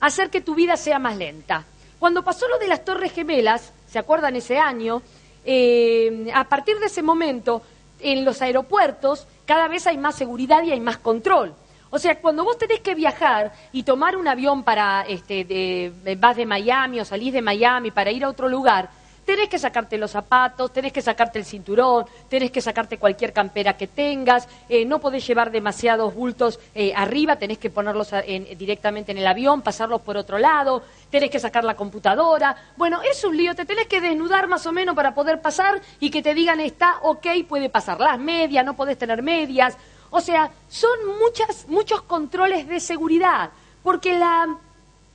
hacer 0.00 0.30
que 0.30 0.40
tu 0.40 0.54
vida 0.54 0.76
sea 0.76 0.98
más 0.98 1.16
lenta. 1.16 1.64
Cuando 1.98 2.22
pasó 2.22 2.48
lo 2.48 2.58
de 2.58 2.68
las 2.68 2.84
Torres 2.84 3.12
Gemelas, 3.12 3.72
¿se 3.88 3.98
acuerdan 3.98 4.36
ese 4.36 4.58
año? 4.58 5.02
Eh, 5.44 6.30
a 6.34 6.44
partir 6.44 6.78
de 6.78 6.86
ese 6.86 7.02
momento, 7.02 7.62
en 8.00 8.24
los 8.24 8.42
aeropuertos 8.42 9.26
cada 9.46 9.68
vez 9.68 9.86
hay 9.86 9.98
más 9.98 10.14
seguridad 10.14 10.62
y 10.62 10.72
hay 10.72 10.80
más 10.80 10.98
control. 10.98 11.54
O 11.90 11.98
sea, 11.98 12.20
cuando 12.20 12.44
vos 12.44 12.58
tenés 12.58 12.80
que 12.80 12.94
viajar 12.94 13.52
y 13.72 13.84
tomar 13.84 14.16
un 14.16 14.26
avión 14.26 14.64
para, 14.64 15.02
este, 15.02 15.44
de, 15.44 16.16
vas 16.18 16.36
de 16.36 16.44
Miami 16.44 16.98
o 16.98 17.04
salís 17.04 17.32
de 17.32 17.40
Miami 17.40 17.90
para 17.90 18.10
ir 18.10 18.24
a 18.24 18.28
otro 18.28 18.48
lugar, 18.48 18.90
tenés 19.24 19.48
que 19.48 19.58
sacarte 19.58 19.98
los 19.98 20.10
zapatos, 20.10 20.72
tenés 20.72 20.92
que 20.92 21.02
sacarte 21.02 21.38
el 21.38 21.44
cinturón, 21.44 22.04
tenés 22.28 22.50
que 22.50 22.60
sacarte 22.60 22.98
cualquier 22.98 23.32
campera 23.32 23.76
que 23.76 23.86
tengas, 23.86 24.48
eh, 24.68 24.84
no 24.84 25.00
podés 25.00 25.26
llevar 25.26 25.50
demasiados 25.50 26.14
bultos 26.14 26.60
eh, 26.74 26.92
arriba, 26.94 27.36
tenés 27.36 27.58
que 27.58 27.70
ponerlos 27.70 28.10
directamente 28.56 29.12
en 29.12 29.18
el 29.18 29.26
avión, 29.26 29.62
pasarlos 29.62 30.00
por 30.02 30.16
otro 30.16 30.38
lado, 30.38 30.82
tenés 31.10 31.30
que 31.30 31.38
sacar 31.38 31.64
la 31.64 31.74
computadora. 31.74 32.56
Bueno, 32.76 33.00
es 33.02 33.24
un 33.24 33.36
lío, 33.36 33.54
te 33.54 33.64
tenés 33.64 33.86
que 33.86 34.00
desnudar 34.00 34.48
más 34.48 34.66
o 34.66 34.72
menos 34.72 34.94
para 34.94 35.14
poder 35.14 35.40
pasar 35.40 35.80
y 36.00 36.10
que 36.10 36.22
te 36.22 36.34
digan 36.34 36.60
está 36.60 36.98
ok, 37.02 37.26
puede 37.48 37.68
pasar 37.68 38.00
las 38.00 38.18
medias, 38.18 38.64
no 38.64 38.74
podés 38.74 38.98
tener 38.98 39.22
medias. 39.22 39.76
O 40.10 40.20
sea, 40.20 40.50
son 40.68 41.18
muchas, 41.18 41.66
muchos 41.68 42.02
controles 42.02 42.68
de 42.68 42.78
seguridad, 42.78 43.50
porque 43.82 44.16
la 44.16 44.56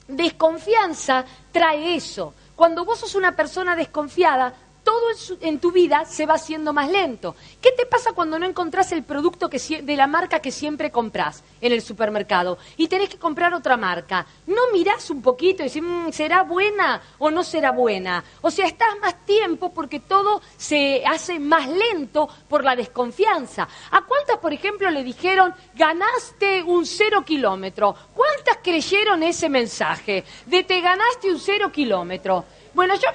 desconfianza 0.07 1.23
trae 1.51 1.95
eso. 1.95 2.33
Cuando 2.59 2.83
vos 2.83 2.99
sos 2.99 3.15
una 3.15 3.37
persona 3.37 3.77
desconfiada, 3.77 4.53
todo 4.89 5.37
en, 5.41 5.59
tu 5.59 5.71
vida 5.71 6.03
se 6.05 6.25
va 6.25 6.33
haciendo 6.33 6.73
más 6.73 6.89
lento. 6.89 7.35
¿Qué 7.61 7.71
te 7.73 7.85
pasa 7.85 8.13
cuando 8.13 8.39
no 8.39 8.47
encontrás 8.47 8.91
el 8.91 9.03
producto 9.03 9.47
de 9.47 9.95
la 9.95 10.07
marca 10.07 10.39
que 10.39 10.51
siempre 10.51 10.89
compras 10.89 11.43
en 11.61 11.73
el 11.73 11.83
supermercado 11.83 12.57
y 12.75 12.87
tenés 12.87 13.09
que 13.09 13.19
comprar 13.19 13.53
otra 13.53 13.77
marca? 13.77 14.25
¿No 14.47 14.61
mirás 14.73 15.11
un 15.11 15.21
poquito 15.21 15.61
y 15.61 15.67
decís, 15.67 15.83
mm, 15.83 16.09
¿será 16.09 16.41
buena 16.41 17.03
o 17.19 17.29
no 17.29 17.43
será 17.43 17.69
buena? 17.71 18.23
O 18.41 18.49
sea, 18.49 18.65
estás 18.65 18.97
más 18.99 19.27
tiempo 19.27 19.71
porque 19.71 19.99
todo 19.99 20.41
se 20.57 21.03
hace 21.05 21.37
más 21.37 21.67
lento 21.67 22.27
por 22.47 22.63
la 22.63 22.75
desconfianza. 22.75 23.67
¿A 23.91 24.01
cuántas, 24.01 24.37
por 24.37 24.53
ejemplo, 24.53 24.89
le 24.89 25.03
dijeron, 25.03 25.53
ganaste 25.75 26.63
un 26.63 26.87
cero 26.87 27.23
kilómetro? 27.23 27.95
¿Cuántas 28.15 28.57
creyeron 28.63 29.21
ese 29.21 29.49
mensaje 29.49 30.23
de 30.47 30.63
te 30.63 30.81
ganaste 30.81 31.31
un 31.31 31.39
cero 31.39 31.71
kilómetro? 31.71 32.43
Bueno, 32.73 32.93
yo 32.95 33.07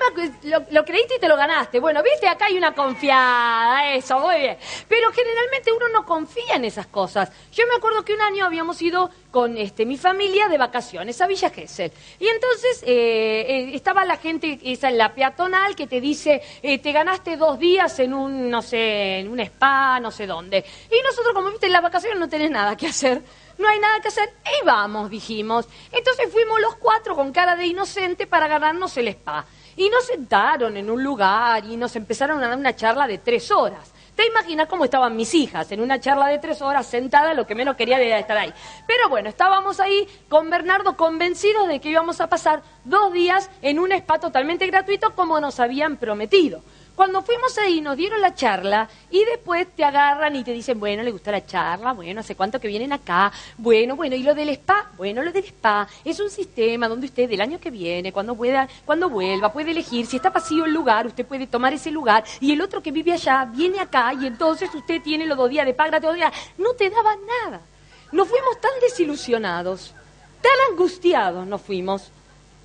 lo, 0.70 0.84
creíste 0.84 1.16
y 1.16 1.20
te 1.20 1.28
lo 1.28 1.36
ganaste. 1.36 1.78
Bueno, 1.78 2.02
viste, 2.02 2.26
acá 2.26 2.46
hay 2.46 2.58
una 2.58 2.74
confiada, 2.74 3.94
eso, 3.94 4.18
muy 4.18 4.36
bien. 4.36 4.56
Pero 4.88 5.12
generalmente 5.12 5.72
uno 5.72 5.88
no 5.88 6.04
confía 6.04 6.56
en 6.56 6.64
esas 6.64 6.86
cosas. 6.88 7.30
Yo 7.52 7.64
me 7.68 7.76
acuerdo 7.76 8.04
que 8.04 8.14
un 8.14 8.20
año 8.20 8.44
habíamos 8.44 8.82
ido 8.82 9.10
con 9.30 9.56
este, 9.56 9.86
mi 9.86 9.96
familia 9.96 10.48
de 10.48 10.58
vacaciones 10.58 11.20
a 11.20 11.26
Villa 11.26 11.50
Gesell. 11.50 11.92
Y 12.18 12.26
entonces 12.26 12.82
eh, 12.82 13.46
eh, 13.48 13.70
estaba 13.74 14.04
la 14.04 14.16
gente, 14.16 14.58
esa 14.64 14.88
en 14.88 14.98
la 14.98 15.14
peatonal, 15.14 15.76
que 15.76 15.86
te 15.86 16.00
dice, 16.00 16.42
eh, 16.62 16.78
te 16.78 16.92
ganaste 16.92 17.36
dos 17.36 17.58
días 17.58 17.98
en 18.00 18.12
un, 18.12 18.50
no 18.50 18.60
sé, 18.60 19.20
en 19.20 19.28
un 19.28 19.40
spa, 19.40 20.00
no 20.00 20.10
sé 20.10 20.26
dónde. 20.26 20.64
Y 20.90 21.02
nosotros, 21.02 21.32
como 21.32 21.50
viste, 21.50 21.66
en 21.66 21.72
las 21.72 21.82
vacaciones 21.82 22.18
no 22.18 22.28
tenés 22.28 22.50
nada 22.50 22.76
que 22.76 22.88
hacer 22.88 23.22
no 23.58 23.68
hay 23.68 23.78
nada 23.78 24.00
que 24.00 24.08
hacer, 24.08 24.32
y 24.44 24.64
vamos, 24.64 25.10
dijimos. 25.10 25.68
Entonces 25.92 26.30
fuimos 26.32 26.60
los 26.60 26.76
cuatro 26.76 27.14
con 27.14 27.32
cara 27.32 27.56
de 27.56 27.66
inocente 27.66 28.26
para 28.26 28.48
ganarnos 28.48 28.96
el 28.96 29.08
spa. 29.08 29.44
Y 29.76 29.88
nos 29.88 30.06
sentaron 30.06 30.76
en 30.76 30.90
un 30.90 31.02
lugar 31.02 31.64
y 31.64 31.76
nos 31.76 31.96
empezaron 31.96 32.42
a 32.42 32.48
dar 32.48 32.58
una 32.58 32.76
charla 32.76 33.06
de 33.06 33.18
tres 33.18 33.50
horas. 33.50 33.92
Te 34.14 34.24
imaginas 34.26 34.68
cómo 34.68 34.84
estaban 34.84 35.16
mis 35.16 35.34
hijas 35.34 35.72
en 35.72 35.80
una 35.80 35.98
charla 35.98 36.28
de 36.28 36.38
tres 36.38 36.62
horas 36.62 36.86
sentadas, 36.86 37.34
lo 37.34 37.46
que 37.46 37.56
menos 37.56 37.74
quería 37.74 37.98
era 37.98 38.18
estar 38.18 38.36
ahí. 38.36 38.52
Pero 38.86 39.08
bueno, 39.08 39.28
estábamos 39.28 39.80
ahí 39.80 40.06
con 40.28 40.50
Bernardo 40.50 40.96
convencidos 40.96 41.66
de 41.66 41.80
que 41.80 41.88
íbamos 41.88 42.20
a 42.20 42.28
pasar 42.28 42.62
dos 42.84 43.12
días 43.12 43.50
en 43.60 43.80
un 43.80 43.90
spa 43.90 44.20
totalmente 44.20 44.68
gratuito 44.68 45.16
como 45.16 45.40
nos 45.40 45.58
habían 45.58 45.96
prometido. 45.96 46.62
Cuando 46.94 47.22
fuimos 47.22 47.58
ahí 47.58 47.80
nos 47.80 47.96
dieron 47.96 48.20
la 48.20 48.34
charla 48.34 48.88
y 49.10 49.24
después 49.24 49.66
te 49.74 49.84
agarran 49.84 50.36
y 50.36 50.44
te 50.44 50.52
dicen, 50.52 50.78
bueno, 50.78 51.02
le 51.02 51.10
gusta 51.10 51.32
la 51.32 51.44
charla, 51.44 51.92
bueno, 51.92 52.20
hace 52.20 52.36
cuánto 52.36 52.60
que 52.60 52.68
vienen 52.68 52.92
acá, 52.92 53.32
bueno, 53.58 53.96
bueno, 53.96 54.14
y 54.14 54.22
lo 54.22 54.34
del 54.34 54.50
spa, 54.50 54.90
bueno, 54.96 55.22
lo 55.22 55.32
del 55.32 55.44
spa 55.44 55.88
es 56.04 56.20
un 56.20 56.30
sistema 56.30 56.88
donde 56.88 57.06
usted 57.06 57.30
el 57.30 57.40
año 57.40 57.58
que 57.58 57.70
viene, 57.70 58.12
cuando 58.12 58.34
pueda, 58.34 58.68
cuando 58.84 59.10
vuelva, 59.10 59.52
puede 59.52 59.72
elegir, 59.72 60.06
si 60.06 60.16
está 60.16 60.30
vacío 60.30 60.64
el 60.64 60.72
lugar, 60.72 61.06
usted 61.06 61.26
puede 61.26 61.46
tomar 61.46 61.72
ese 61.72 61.90
lugar 61.90 62.24
y 62.40 62.52
el 62.52 62.60
otro 62.60 62.82
que 62.82 62.92
vive 62.92 63.12
allá 63.12 63.44
viene 63.44 63.80
acá 63.80 64.12
y 64.14 64.26
entonces 64.26 64.72
usted 64.74 65.02
tiene 65.02 65.26
los 65.26 65.36
dos 65.36 65.50
días 65.50 65.66
de 65.66 65.74
paga, 65.74 65.98
dos 65.98 66.14
días, 66.14 66.32
no 66.58 66.74
te 66.74 66.90
daban 66.90 67.18
nada. 67.42 67.60
Nos 68.12 68.28
fuimos 68.28 68.60
tan 68.60 68.72
desilusionados 68.80 69.94
tan 70.44 70.72
angustiados 70.72 71.46
nos 71.46 71.62
fuimos. 71.62 72.10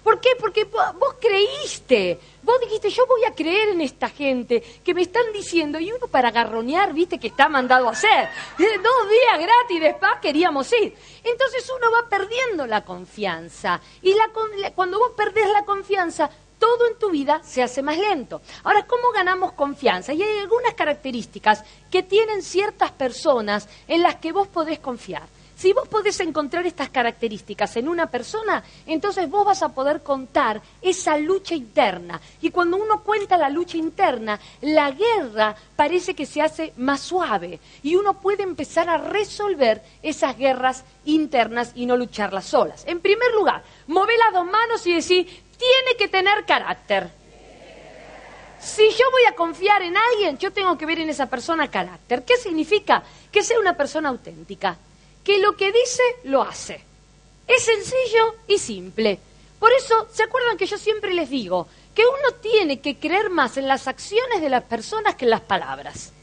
¿Por 0.03 0.19
qué? 0.19 0.29
Porque 0.39 0.63
vos 0.63 1.15
creíste, 1.19 2.19
vos 2.41 2.59
dijiste, 2.61 2.89
yo 2.89 3.05
voy 3.05 3.25
a 3.25 3.35
creer 3.35 3.69
en 3.69 3.81
esta 3.81 4.09
gente 4.09 4.61
que 4.83 4.93
me 4.93 5.01
están 5.01 5.31
diciendo, 5.33 5.79
y 5.79 5.91
uno 5.91 6.07
para 6.07 6.31
garronear, 6.31 6.93
viste, 6.93 7.19
que 7.19 7.27
está 7.27 7.49
mandado 7.49 7.87
a 7.87 7.91
hacer. 7.91 8.29
Dos 8.57 9.09
días 9.09 9.39
gratis 9.39 9.81
de 9.81 9.89
spa 9.89 10.19
queríamos 10.21 10.71
ir. 10.73 10.95
Entonces 11.23 11.69
uno 11.75 11.91
va 11.91 12.07
perdiendo 12.07 12.65
la 12.65 12.83
confianza. 12.85 13.81
Y 14.01 14.13
la, 14.13 14.29
cuando 14.73 14.99
vos 14.99 15.11
perdés 15.15 15.47
la 15.51 15.65
confianza, 15.65 16.29
todo 16.59 16.87
en 16.87 16.97
tu 16.97 17.09
vida 17.09 17.41
se 17.43 17.63
hace 17.63 17.81
más 17.81 17.97
lento. 17.97 18.41
Ahora, 18.63 18.85
¿cómo 18.85 19.11
ganamos 19.11 19.53
confianza? 19.53 20.13
Y 20.13 20.21
hay 20.21 20.39
algunas 20.39 20.73
características 20.73 21.63
que 21.89 22.03
tienen 22.03 22.43
ciertas 22.43 22.91
personas 22.91 23.67
en 23.87 24.03
las 24.03 24.15
que 24.15 24.31
vos 24.31 24.47
podés 24.47 24.79
confiar. 24.79 25.23
Si 25.59 25.73
vos 25.73 25.89
podés 25.89 26.17
encontrar 26.21 26.65
estas 26.65 26.89
características 26.89 27.75
en 27.75 27.89
una 27.89 28.09
persona, 28.09 28.63
entonces 28.85 29.29
vos 29.29 29.45
vas 29.45 29.61
a 29.61 29.67
poder 29.67 30.01
contar 30.03 30.61
esa 30.81 31.17
lucha 31.17 31.53
interna. 31.53 32.21
Y 32.39 32.49
cuando 32.49 32.77
uno 32.77 33.03
cuenta 33.03 33.35
la 33.35 33.49
lucha 33.49 33.75
interna, 33.75 34.39
la 34.61 34.91
guerra 34.91 35.53
parece 35.75 36.13
que 36.13 36.25
se 36.25 36.41
hace 36.41 36.71
más 36.77 37.01
suave 37.01 37.59
y 37.83 37.97
uno 37.97 38.21
puede 38.21 38.43
empezar 38.43 38.89
a 38.89 38.99
resolver 38.99 39.83
esas 40.01 40.37
guerras 40.37 40.85
internas 41.03 41.73
y 41.75 41.85
no 41.85 41.97
lucharlas 41.97 42.45
solas. 42.45 42.85
En 42.87 43.01
primer 43.01 43.33
lugar, 43.33 43.61
mover 43.87 44.17
las 44.17 44.33
dos 44.35 44.45
manos 44.45 44.87
y 44.87 44.93
decir, 44.93 45.25
tiene 45.25 45.97
que 45.97 46.07
tener 46.07 46.45
carácter. 46.45 47.09
Si 48.61 48.89
yo 48.91 49.11
voy 49.11 49.25
a 49.27 49.35
confiar 49.35 49.81
en 49.81 49.97
alguien, 49.97 50.37
yo 50.37 50.53
tengo 50.53 50.77
que 50.77 50.85
ver 50.85 50.99
en 50.99 51.09
esa 51.09 51.25
persona 51.25 51.69
carácter. 51.69 52.23
¿Qué 52.23 52.37
significa? 52.37 53.03
Que 53.29 53.43
sea 53.43 53.59
una 53.59 53.75
persona 53.75 54.07
auténtica 54.07 54.77
que 55.29 55.37
lo 55.37 55.55
que 55.55 55.71
dice 55.71 56.01
lo 56.23 56.41
hace. 56.41 56.83
Es 57.45 57.63
sencillo 57.63 58.33
y 58.47 58.57
simple. 58.57 59.19
Por 59.59 59.71
eso, 59.73 60.07
¿se 60.11 60.23
acuerdan 60.23 60.57
que 60.57 60.65
yo 60.65 60.75
siempre 60.75 61.13
les 61.13 61.29
digo 61.29 61.67
que 61.93 62.01
uno 62.01 62.39
tiene 62.41 62.79
que 62.79 62.97
creer 62.97 63.29
más 63.29 63.55
en 63.57 63.67
las 63.67 63.87
acciones 63.87 64.41
de 64.41 64.49
las 64.49 64.63
personas 64.63 65.13
que 65.13 65.25
en 65.25 65.29
las 65.29 65.41
palabras? 65.41 66.13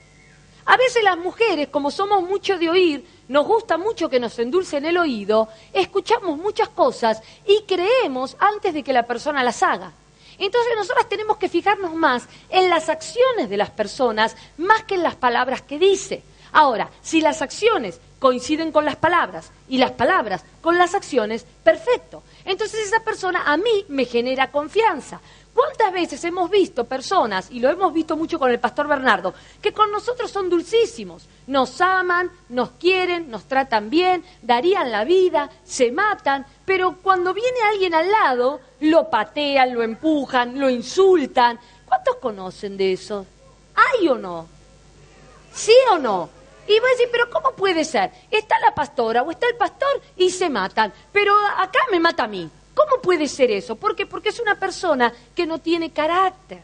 A 0.65 0.77
veces 0.77 1.05
las 1.05 1.17
mujeres, 1.17 1.69
como 1.69 1.93
somos 1.93 2.25
mucho 2.25 2.59
de 2.59 2.69
oír, 2.69 3.07
nos 3.29 3.47
gusta 3.47 3.77
mucho 3.77 4.11
que 4.11 4.19
nos 4.19 4.37
endulcen 4.41 4.85
el 4.85 4.99
oído, 4.99 5.51
escuchamos 5.73 6.37
muchas 6.37 6.71
cosas 6.71 7.23
y 7.47 7.63
creemos 7.63 8.37
antes 8.41 8.75
de 8.75 8.83
que 8.83 8.93
la 8.93 9.07
persona 9.07 9.45
las 9.45 9.63
haga. 9.63 9.93
Entonces 10.37 10.73
nosotras 10.75 11.09
tenemos 11.09 11.37
que 11.37 11.49
fijarnos 11.49 11.95
más 11.95 12.27
en 12.49 12.69
las 12.69 12.89
acciones 12.89 13.49
de 13.49 13.57
las 13.57 13.71
personas 13.71 14.37
más 14.57 14.83
que 14.83 14.97
en 14.97 15.05
las 15.05 15.15
palabras 15.15 15.63
que 15.63 15.79
dice. 15.79 16.25
Ahora, 16.53 16.91
si 17.03 17.21
las 17.21 17.43
acciones 17.43 18.01
coinciden 18.19 18.73
con 18.73 18.85
las 18.85 18.97
palabras 18.97 19.51
y 19.69 19.79
las 19.79 19.93
palabras 19.93 20.45
con 20.61 20.79
las 20.79 20.95
acciones, 20.95 21.47
perfecto. 21.63 22.23
Entonces 22.45 22.87
esa 22.87 23.01
persona 23.01 23.43
a 23.47 23.57
mí 23.57 23.85
me 23.89 24.05
genera 24.05 24.51
confianza. 24.51 25.21
¿Cuántas 25.57 25.91
veces 25.91 26.23
hemos 26.25 26.51
visto 26.51 26.85
personas, 26.85 27.49
y 27.51 27.61
lo 27.61 27.71
hemos 27.71 27.95
visto 27.95 28.15
mucho 28.15 28.39
con 28.39 28.51
el 28.51 28.61
pastor 28.61 28.89
Bernardo, 28.89 29.33
que 29.63 29.73
con 29.73 29.91
nosotros 29.91 30.31
son 30.31 30.51
dulcísimos? 30.51 31.27
Nos 31.47 31.81
aman, 31.81 32.31
nos 32.51 32.73
quieren, 32.73 33.31
nos 33.31 33.45
tratan 33.45 33.89
bien, 33.89 34.23
darían 34.43 34.93
la 34.93 35.05
vida, 35.05 35.49
se 35.65 35.93
matan, 35.93 36.45
pero 36.67 36.97
cuando 37.03 37.33
viene 37.33 37.59
alguien 37.73 37.95
al 37.95 38.11
lado, 38.11 38.61
lo 38.81 39.09
patean, 39.09 39.73
lo 39.73 39.83
empujan, 39.83 40.61
lo 40.61 40.69
insultan. 40.69 41.59
¿Cuántos 41.87 42.17
conocen 42.17 42.77
de 42.77 42.93
eso? 42.93 43.25
¿Hay 43.75 44.09
o 44.09 44.17
no? 44.17 44.47
¿Sí 45.55 45.73
o 45.91 45.99
no? 45.99 46.36
Y 46.67 46.81
voy 46.81 46.89
a 46.89 46.93
decir, 46.93 47.09
pero 47.13 47.31
¿cómo 47.31 47.53
puede 47.53 47.85
ser? 47.85 48.11
Está 48.31 48.59
la 48.61 48.75
pastora 48.75 49.23
o 49.23 49.31
está 49.31 49.47
el 49.49 49.57
pastor 49.57 50.01
y 50.17 50.31
se 50.31 50.51
matan, 50.51 50.93
pero 51.13 51.35
acá 51.57 51.79
me 51.91 52.01
mata 52.01 52.25
a 52.25 52.29
mí. 52.29 52.51
¿Cómo 52.75 53.01
puede 53.01 53.29
ser 53.29 53.51
eso? 53.51 53.77
¿Por 53.77 53.97
qué? 53.97 54.05
Porque 54.05 54.29
es 54.29 54.41
una 54.41 54.59
persona 54.59 55.13
que 55.35 55.47
no 55.47 55.59
tiene 55.59 55.91
carácter. 55.91 56.63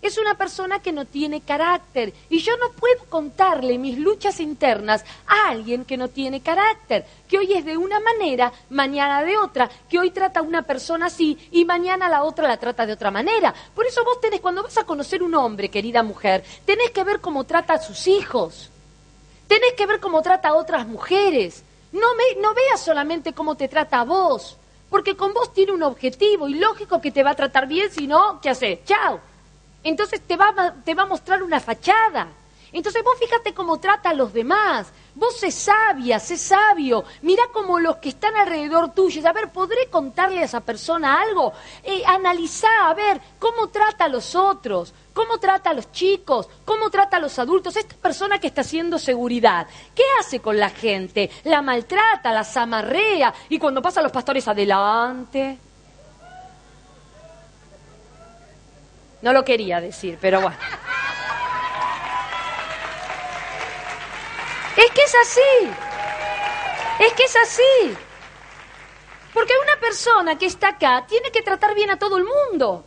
Es 0.00 0.18
una 0.18 0.34
persona 0.34 0.80
que 0.80 0.92
no 0.92 1.04
tiene 1.04 1.40
carácter. 1.40 2.12
Y 2.30 2.38
yo 2.38 2.56
no 2.56 2.70
puedo 2.70 3.04
contarle 3.08 3.76
mis 3.76 3.98
luchas 3.98 4.40
internas 4.40 5.04
a 5.26 5.50
alguien 5.50 5.84
que 5.84 5.96
no 5.96 6.08
tiene 6.08 6.40
carácter, 6.40 7.04
que 7.28 7.38
hoy 7.38 7.52
es 7.52 7.64
de 7.64 7.76
una 7.76 7.98
manera, 8.00 8.52
mañana 8.70 9.24
de 9.24 9.36
otra, 9.36 9.68
que 9.88 9.98
hoy 9.98 10.10
trata 10.10 10.40
a 10.40 10.44
una 10.44 10.62
persona 10.62 11.06
así 11.06 11.36
y 11.50 11.64
mañana 11.64 12.08
la 12.08 12.22
otra 12.22 12.46
la 12.46 12.56
trata 12.56 12.86
de 12.86 12.92
otra 12.92 13.10
manera. 13.10 13.52
Por 13.74 13.86
eso 13.86 14.04
vos 14.04 14.20
tenés, 14.20 14.40
cuando 14.40 14.62
vas 14.62 14.78
a 14.78 14.84
conocer 14.84 15.22
un 15.22 15.34
hombre, 15.34 15.70
querida 15.70 16.02
mujer, 16.02 16.44
tenés 16.64 16.92
que 16.92 17.04
ver 17.04 17.20
cómo 17.20 17.44
trata 17.44 17.74
a 17.74 17.82
sus 17.82 18.06
hijos 18.06 18.70
Tenés 19.46 19.72
que 19.74 19.86
ver 19.86 20.00
cómo 20.00 20.22
trata 20.22 20.48
a 20.48 20.54
otras 20.54 20.86
mujeres. 20.86 21.62
No, 21.92 22.14
me, 22.14 22.40
no 22.40 22.52
veas 22.54 22.80
solamente 22.80 23.32
cómo 23.32 23.54
te 23.54 23.68
trata 23.68 24.00
a 24.00 24.04
vos, 24.04 24.56
porque 24.90 25.16
con 25.16 25.32
vos 25.32 25.54
tiene 25.54 25.72
un 25.72 25.82
objetivo 25.82 26.48
y 26.48 26.54
lógico 26.54 27.00
que 27.00 27.12
te 27.12 27.22
va 27.22 27.30
a 27.30 27.36
tratar 27.36 27.66
bien, 27.66 27.90
si 27.90 28.06
no, 28.06 28.40
¿qué 28.40 28.50
hace? 28.50 28.82
Chao. 28.84 29.20
Entonces 29.82 30.20
te 30.20 30.36
va, 30.36 30.74
te 30.84 30.94
va 30.94 31.04
a 31.04 31.06
mostrar 31.06 31.42
una 31.42 31.60
fachada. 31.60 32.28
Entonces 32.76 33.02
vos 33.02 33.18
fíjate 33.18 33.54
cómo 33.54 33.80
trata 33.80 34.10
a 34.10 34.14
los 34.14 34.34
demás. 34.34 34.92
Vos 35.14 35.38
sé 35.38 35.50
sabia, 35.50 36.20
sé 36.20 36.36
sabio. 36.36 37.04
Mira 37.22 37.44
cómo 37.50 37.78
los 37.78 37.96
que 37.96 38.10
están 38.10 38.36
alrededor 38.36 38.92
tuyo. 38.92 39.26
A 39.26 39.32
ver, 39.32 39.50
¿podré 39.50 39.88
contarle 39.88 40.40
a 40.40 40.44
esa 40.44 40.60
persona 40.60 41.18
algo? 41.22 41.54
Eh, 41.82 42.02
analizá, 42.06 42.68
a 42.86 42.92
ver, 42.92 43.18
cómo 43.38 43.68
trata 43.68 44.04
a 44.04 44.08
los 44.08 44.34
otros, 44.34 44.92
cómo 45.14 45.38
trata 45.38 45.70
a 45.70 45.72
los 45.72 45.90
chicos, 45.90 46.50
cómo 46.66 46.90
trata 46.90 47.16
a 47.16 47.20
los 47.20 47.38
adultos. 47.38 47.74
Esta 47.76 47.96
persona 47.96 48.38
que 48.38 48.48
está 48.48 48.60
haciendo 48.60 48.98
seguridad, 48.98 49.66
¿qué 49.94 50.04
hace 50.20 50.40
con 50.40 50.58
la 50.58 50.68
gente? 50.68 51.30
La 51.44 51.62
maltrata, 51.62 52.30
la 52.30 52.44
zamarrea. 52.44 53.32
Y 53.48 53.58
cuando 53.58 53.80
pasan 53.80 54.02
los 54.02 54.12
pastores 54.12 54.46
adelante. 54.48 55.58
No 59.22 59.32
lo 59.32 59.42
quería 59.46 59.80
decir, 59.80 60.18
pero 60.20 60.42
bueno. 60.42 60.58
Es 64.76 64.90
que 64.90 65.02
es 65.02 65.14
así. 65.14 65.70
Es 66.98 67.12
que 67.14 67.24
es 67.24 67.36
así. 67.36 67.96
Porque 69.32 69.54
una 69.62 69.78
persona 69.80 70.38
que 70.38 70.46
está 70.46 70.68
acá 70.68 71.04
tiene 71.06 71.30
que 71.30 71.42
tratar 71.42 71.74
bien 71.74 71.90
a 71.90 71.98
todo 71.98 72.16
el 72.16 72.24
mundo. 72.24 72.84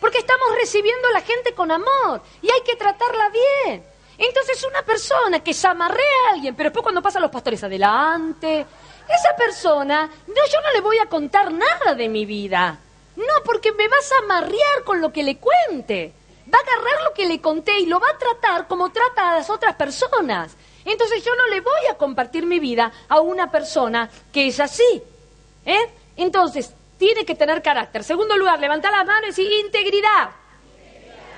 Porque 0.00 0.18
estamos 0.18 0.54
recibiendo 0.54 1.08
a 1.08 1.12
la 1.12 1.20
gente 1.20 1.54
con 1.54 1.70
amor 1.70 2.22
y 2.42 2.50
hay 2.50 2.60
que 2.62 2.76
tratarla 2.76 3.28
bien. 3.30 3.84
Entonces 4.18 4.62
una 4.64 4.82
persona 4.82 5.40
que 5.40 5.54
se 5.54 5.66
amarrea 5.66 6.28
a 6.28 6.34
alguien, 6.34 6.54
pero 6.54 6.68
después 6.68 6.82
cuando 6.82 7.02
pasan 7.02 7.22
los 7.22 7.30
pastores 7.30 7.62
adelante, 7.64 8.66
esa 9.08 9.36
persona, 9.36 10.10
no, 10.26 10.34
yo 10.34 10.60
no 10.60 10.72
le 10.72 10.80
voy 10.80 10.98
a 10.98 11.06
contar 11.06 11.52
nada 11.52 11.94
de 11.94 12.08
mi 12.08 12.26
vida. 12.26 12.78
No, 13.16 13.42
porque 13.44 13.72
me 13.72 13.88
vas 13.88 14.12
a 14.12 14.18
amarrear 14.18 14.84
con 14.84 15.00
lo 15.00 15.12
que 15.12 15.22
le 15.22 15.38
cuente. 15.38 16.12
Va 16.52 16.58
a 16.58 16.62
agarrar 16.62 17.02
lo 17.04 17.14
que 17.14 17.26
le 17.26 17.40
conté 17.40 17.78
y 17.80 17.86
lo 17.86 18.00
va 18.00 18.10
a 18.10 18.18
tratar 18.18 18.66
como 18.66 18.90
trata 18.90 19.30
a 19.30 19.36
las 19.36 19.50
otras 19.50 19.74
personas. 19.74 20.56
Entonces 20.90 21.24
yo 21.24 21.34
no 21.36 21.46
le 21.46 21.60
voy 21.60 21.86
a 21.88 21.94
compartir 21.94 22.44
mi 22.44 22.58
vida 22.58 22.90
a 23.08 23.20
una 23.20 23.50
persona 23.50 24.10
que 24.32 24.48
es 24.48 24.58
así. 24.58 25.02
¿eh? 25.64 25.90
Entonces, 26.16 26.72
tiene 26.98 27.24
que 27.24 27.36
tener 27.36 27.62
carácter. 27.62 28.02
Segundo 28.02 28.36
lugar, 28.36 28.58
levantar 28.58 28.90
la 28.90 29.04
mano 29.04 29.26
y 29.26 29.30
decir 29.30 29.50
integridad. 29.64 30.30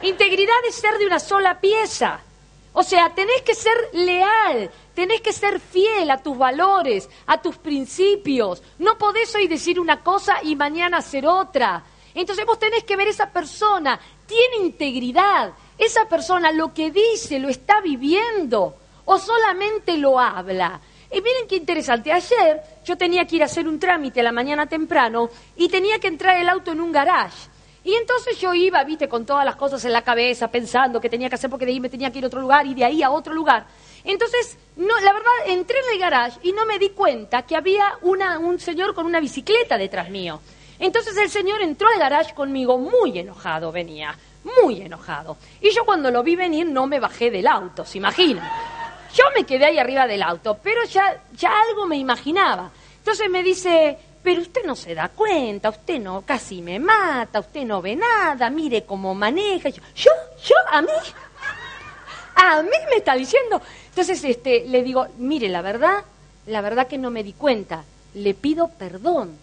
Integridad 0.00 0.56
es 0.66 0.74
ser 0.76 0.96
de 0.96 1.06
una 1.06 1.20
sola 1.20 1.60
pieza. 1.60 2.20
O 2.72 2.82
sea, 2.82 3.14
tenés 3.14 3.42
que 3.42 3.54
ser 3.54 3.76
leal, 3.92 4.70
tenés 4.94 5.20
que 5.20 5.34
ser 5.34 5.60
fiel 5.60 6.10
a 6.10 6.22
tus 6.22 6.38
valores, 6.38 7.10
a 7.26 7.42
tus 7.42 7.58
principios. 7.58 8.62
No 8.78 8.96
podés 8.96 9.34
hoy 9.34 9.48
decir 9.48 9.78
una 9.78 10.02
cosa 10.02 10.42
y 10.42 10.56
mañana 10.56 10.96
hacer 10.96 11.26
otra. 11.26 11.84
Entonces 12.14 12.46
vos 12.46 12.58
tenés 12.58 12.84
que 12.84 12.96
ver 12.96 13.08
esa 13.08 13.30
persona, 13.30 14.00
tiene 14.26 14.64
integridad, 14.64 15.52
esa 15.76 16.08
persona 16.08 16.50
lo 16.52 16.72
que 16.72 16.90
dice 16.90 17.38
lo 17.38 17.50
está 17.50 17.82
viviendo 17.82 18.76
o 19.04 19.18
solamente 19.18 19.96
lo 19.96 20.18
habla. 20.18 20.80
Y 21.10 21.20
miren 21.20 21.46
qué 21.48 21.56
interesante, 21.56 22.10
ayer 22.10 22.62
yo 22.84 22.96
tenía 22.96 23.26
que 23.26 23.36
ir 23.36 23.42
a 23.42 23.46
hacer 23.46 23.68
un 23.68 23.78
trámite 23.78 24.20
a 24.20 24.22
la 24.22 24.32
mañana 24.32 24.66
temprano 24.66 25.28
y 25.56 25.68
tenía 25.68 25.98
que 25.98 26.08
entrar 26.08 26.38
el 26.38 26.48
auto 26.48 26.72
en 26.72 26.80
un 26.80 26.90
garage. 26.90 27.50
Y 27.84 27.94
entonces 27.94 28.38
yo 28.38 28.54
iba, 28.54 28.82
viste, 28.84 29.08
con 29.08 29.26
todas 29.26 29.44
las 29.44 29.56
cosas 29.56 29.84
en 29.84 29.92
la 29.92 30.02
cabeza, 30.02 30.48
pensando 30.48 31.00
que 31.00 31.10
tenía 31.10 31.28
que 31.28 31.34
hacer 31.34 31.50
porque 31.50 31.66
de 31.66 31.72
ahí 31.72 31.80
me 31.80 31.88
tenía 31.88 32.10
que 32.10 32.18
ir 32.18 32.24
a 32.24 32.28
otro 32.28 32.40
lugar 32.40 32.64
y 32.66 32.74
de 32.74 32.84
ahí 32.84 33.02
a 33.02 33.10
otro 33.10 33.34
lugar. 33.34 33.66
Entonces, 34.04 34.56
no, 34.76 34.98
la 35.00 35.12
verdad, 35.12 35.30
entré 35.46 35.78
en 35.80 35.94
el 35.94 35.98
garage 35.98 36.38
y 36.44 36.52
no 36.52 36.64
me 36.64 36.78
di 36.78 36.90
cuenta 36.90 37.42
que 37.42 37.56
había 37.56 37.98
un 38.02 38.58
señor 38.58 38.94
con 38.94 39.04
una 39.04 39.20
bicicleta 39.20 39.76
detrás 39.76 40.10
mío. 40.10 40.40
Entonces 40.78 41.16
el 41.16 41.28
señor 41.28 41.60
entró 41.62 41.88
al 41.88 41.98
garage 41.98 42.34
conmigo 42.34 42.78
muy 42.78 43.18
enojado, 43.18 43.70
venía, 43.70 44.16
muy 44.56 44.80
enojado. 44.80 45.36
Y 45.60 45.70
yo 45.70 45.84
cuando 45.84 46.10
lo 46.10 46.22
vi 46.22 46.36
venir 46.36 46.66
no 46.66 46.86
me 46.86 46.98
bajé 46.98 47.30
del 47.30 47.46
auto, 47.46 47.84
¿se 47.84 47.98
imaginan? 47.98 48.48
Yo 49.14 49.25
me 49.37 49.44
quedé 49.44 49.66
ahí 49.66 49.79
arriba 49.79 50.07
del 50.07 50.22
auto, 50.22 50.59
pero 50.62 50.85
ya, 50.85 51.22
ya 51.37 51.53
algo 51.68 51.87
me 51.87 51.96
imaginaba. 51.96 52.70
Entonces 52.98 53.29
me 53.29 53.42
dice, 53.42 53.98
pero 54.22 54.40
usted 54.40 54.64
no 54.64 54.77
se 54.77 54.94
da 54.94 55.09
cuenta, 55.09 55.70
usted 55.70 55.98
no 55.98 56.22
casi 56.22 56.62
me 56.62 56.79
mata, 56.79 57.40
usted 57.40 57.64
no 57.64 57.83
ve 57.83 57.96
nada, 57.96 58.48
mire 58.51 58.85
cómo 58.85 59.14
maneja. 59.14 59.68
Yo, 59.68 59.83
yo, 59.94 60.11
yo, 60.44 60.55
a 60.70 60.81
mí, 60.81 60.88
a 62.37 62.62
mí 62.62 62.70
me 62.90 62.96
está 62.96 63.14
diciendo. 63.14 63.61
Entonces 63.88 64.22
este, 64.25 64.64
le 64.66 64.83
digo, 64.83 65.07
mire, 65.18 65.48
la 65.48 65.61
verdad, 65.61 66.05
la 66.46 66.61
verdad 66.61 66.87
que 66.87 66.98
no 66.98 67.11
me 67.11 67.22
di 67.22 67.33
cuenta. 67.33 67.85
le 68.14 68.35
pido 68.35 68.68
perdón. 68.68 69.37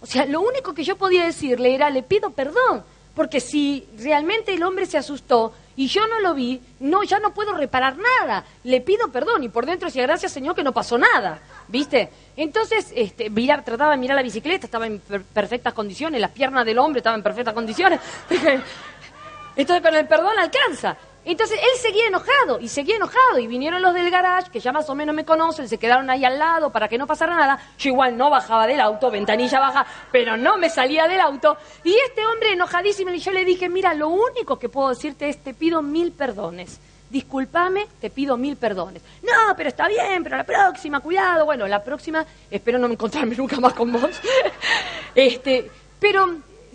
O 0.00 0.06
sea, 0.06 0.26
lo 0.26 0.40
único 0.40 0.74
que 0.74 0.84
yo 0.84 0.96
podía 0.96 1.24
decirle 1.24 1.74
era, 1.74 1.90
le 1.90 2.02
pido 2.02 2.30
perdón. 2.30 2.84
Porque 3.14 3.40
si 3.40 3.86
realmente 3.98 4.54
el 4.54 4.62
hombre 4.62 4.86
se 4.86 4.98
asustó 4.98 5.52
y 5.76 5.86
yo 5.86 6.06
no 6.06 6.20
lo 6.20 6.34
vi, 6.34 6.60
no, 6.80 7.02
ya 7.02 7.18
no 7.18 7.32
puedo 7.32 7.54
reparar 7.54 7.96
nada. 7.96 8.44
Le 8.64 8.80
pido 8.80 9.10
perdón 9.10 9.44
y 9.44 9.48
por 9.48 9.66
dentro 9.66 9.86
decía, 9.86 10.02
gracias 10.02 10.32
Señor 10.32 10.54
que 10.54 10.62
no 10.62 10.72
pasó 10.72 10.98
nada. 10.98 11.40
¿Viste? 11.68 12.10
Entonces, 12.36 12.92
este, 12.94 13.30
trataba 13.64 13.92
de 13.92 13.96
mirar 13.96 14.16
la 14.16 14.22
bicicleta, 14.22 14.66
estaba 14.66 14.86
en 14.86 15.00
perfectas 15.00 15.72
condiciones, 15.72 16.20
las 16.20 16.30
piernas 16.30 16.66
del 16.66 16.78
hombre 16.78 16.98
estaban 16.98 17.20
en 17.20 17.24
perfectas 17.24 17.54
condiciones. 17.54 18.00
Entonces, 19.56 19.86
con 19.86 19.94
el 19.94 20.06
perdón 20.06 20.38
alcanza. 20.38 20.96
Entonces 21.24 21.58
él 21.60 21.80
seguía 21.80 22.08
enojado 22.08 22.58
y 22.60 22.68
seguía 22.68 22.96
enojado 22.96 23.38
y 23.38 23.46
vinieron 23.46 23.80
los 23.80 23.94
del 23.94 24.10
garage 24.10 24.50
que 24.50 24.58
ya 24.58 24.72
más 24.72 24.90
o 24.90 24.94
menos 24.94 25.14
me 25.14 25.24
conocen, 25.24 25.68
se 25.68 25.78
quedaron 25.78 26.10
ahí 26.10 26.24
al 26.24 26.36
lado 26.36 26.70
para 26.70 26.88
que 26.88 26.98
no 26.98 27.06
pasara 27.06 27.36
nada. 27.36 27.58
Yo 27.78 27.90
igual 27.90 28.16
no 28.16 28.28
bajaba 28.28 28.66
del 28.66 28.80
auto, 28.80 29.10
ventanilla 29.10 29.60
baja, 29.60 29.86
pero 30.10 30.36
no 30.36 30.58
me 30.58 30.68
salía 30.68 31.06
del 31.06 31.20
auto. 31.20 31.56
Y 31.84 31.94
este 31.94 32.26
hombre 32.26 32.52
enojadísimo 32.52 33.10
y 33.10 33.18
yo 33.18 33.30
le 33.30 33.44
dije, 33.44 33.68
mira, 33.68 33.94
lo 33.94 34.08
único 34.08 34.58
que 34.58 34.68
puedo 34.68 34.88
decirte 34.88 35.28
es 35.28 35.38
te 35.42 35.54
pido 35.54 35.80
mil 35.80 36.10
perdones. 36.10 36.80
Disculpame, 37.08 37.86
te 38.00 38.10
pido 38.10 38.36
mil 38.36 38.56
perdones. 38.56 39.02
No, 39.22 39.54
pero 39.56 39.68
está 39.68 39.86
bien, 39.86 40.24
pero 40.24 40.38
la 40.38 40.44
próxima, 40.44 41.00
cuidado. 41.00 41.44
Bueno, 41.44 41.68
la 41.68 41.84
próxima, 41.84 42.24
espero 42.50 42.78
no 42.78 42.88
encontrarme 42.88 43.36
nunca 43.36 43.60
más 43.60 43.74
con 43.74 43.92
vos. 43.92 44.18
este, 45.14 45.70
pero 46.00 46.26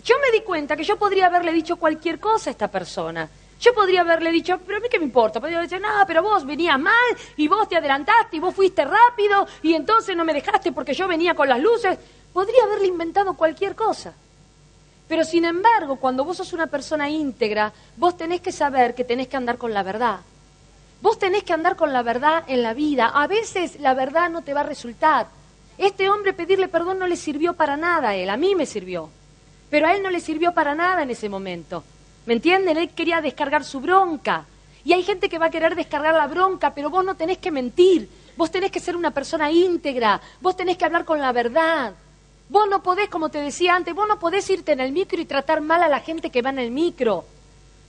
yo 0.02 0.14
me 0.20 0.30
di 0.30 0.42
cuenta 0.42 0.76
que 0.76 0.84
yo 0.84 0.96
podría 0.96 1.26
haberle 1.26 1.52
dicho 1.52 1.76
cualquier 1.76 2.18
cosa 2.18 2.48
a 2.48 2.52
esta 2.52 2.68
persona. 2.68 3.28
Yo 3.60 3.74
podría 3.74 4.02
haberle 4.02 4.30
dicho, 4.30 4.58
pero 4.64 4.78
a 4.78 4.80
mí 4.80 4.88
qué 4.88 4.98
me 4.98 5.04
importa. 5.04 5.40
Podría 5.40 5.60
decir, 5.60 5.80
no, 5.80 5.88
pero 6.06 6.22
vos 6.22 6.44
venías 6.44 6.78
mal 6.78 6.94
y 7.36 7.48
vos 7.48 7.68
te 7.68 7.76
adelantaste 7.76 8.36
y 8.36 8.40
vos 8.40 8.54
fuiste 8.54 8.84
rápido 8.84 9.46
y 9.62 9.74
entonces 9.74 10.16
no 10.16 10.24
me 10.24 10.32
dejaste 10.32 10.72
porque 10.72 10.94
yo 10.94 11.08
venía 11.08 11.34
con 11.34 11.48
las 11.48 11.60
luces. 11.60 11.98
Podría 12.32 12.64
haberle 12.64 12.86
inventado 12.86 13.34
cualquier 13.34 13.74
cosa. 13.74 14.14
Pero 15.08 15.24
sin 15.24 15.44
embargo, 15.44 15.96
cuando 15.96 16.24
vos 16.24 16.36
sos 16.36 16.52
una 16.52 16.66
persona 16.66 17.08
íntegra, 17.08 17.72
vos 17.96 18.16
tenés 18.16 18.40
que 18.40 18.52
saber 18.52 18.94
que 18.94 19.04
tenés 19.04 19.26
que 19.26 19.36
andar 19.36 19.58
con 19.58 19.72
la 19.72 19.82
verdad. 19.82 20.20
Vos 21.00 21.18
tenés 21.18 21.42
que 21.44 21.52
andar 21.52 21.76
con 21.76 21.92
la 21.92 22.02
verdad 22.02 22.44
en 22.46 22.62
la 22.62 22.74
vida. 22.74 23.08
A 23.08 23.26
veces 23.26 23.80
la 23.80 23.94
verdad 23.94 24.30
no 24.30 24.42
te 24.42 24.54
va 24.54 24.60
a 24.60 24.64
resultar. 24.64 25.26
Este 25.78 26.10
hombre 26.10 26.32
pedirle 26.32 26.68
perdón 26.68 26.98
no 26.98 27.06
le 27.06 27.16
sirvió 27.16 27.54
para 27.54 27.76
nada 27.76 28.10
a 28.10 28.16
él, 28.16 28.28
a 28.30 28.36
mí 28.36 28.54
me 28.54 28.66
sirvió. 28.66 29.08
Pero 29.70 29.86
a 29.86 29.94
él 29.94 30.02
no 30.02 30.10
le 30.10 30.20
sirvió 30.20 30.52
para 30.52 30.74
nada 30.74 31.02
en 31.02 31.10
ese 31.10 31.28
momento. 31.28 31.84
¿Me 32.28 32.34
entienden? 32.34 32.76
Él 32.76 32.90
quería 32.90 33.22
descargar 33.22 33.64
su 33.64 33.80
bronca. 33.80 34.44
Y 34.84 34.92
hay 34.92 35.02
gente 35.02 35.30
que 35.30 35.38
va 35.38 35.46
a 35.46 35.50
querer 35.50 35.74
descargar 35.74 36.12
la 36.12 36.26
bronca, 36.26 36.74
pero 36.74 36.90
vos 36.90 37.02
no 37.02 37.14
tenés 37.14 37.38
que 37.38 37.50
mentir. 37.50 38.06
Vos 38.36 38.50
tenés 38.50 38.70
que 38.70 38.80
ser 38.80 38.96
una 38.96 39.12
persona 39.12 39.50
íntegra. 39.50 40.20
Vos 40.42 40.54
tenés 40.54 40.76
que 40.76 40.84
hablar 40.84 41.06
con 41.06 41.20
la 41.20 41.32
verdad. 41.32 41.94
Vos 42.50 42.68
no 42.68 42.82
podés, 42.82 43.08
como 43.08 43.30
te 43.30 43.40
decía 43.40 43.74
antes, 43.74 43.94
vos 43.94 44.06
no 44.06 44.18
podés 44.18 44.50
irte 44.50 44.72
en 44.72 44.80
el 44.80 44.92
micro 44.92 45.18
y 45.18 45.24
tratar 45.24 45.62
mal 45.62 45.82
a 45.82 45.88
la 45.88 46.00
gente 46.00 46.28
que 46.28 46.42
va 46.42 46.50
en 46.50 46.58
el 46.58 46.70
micro. 46.70 47.24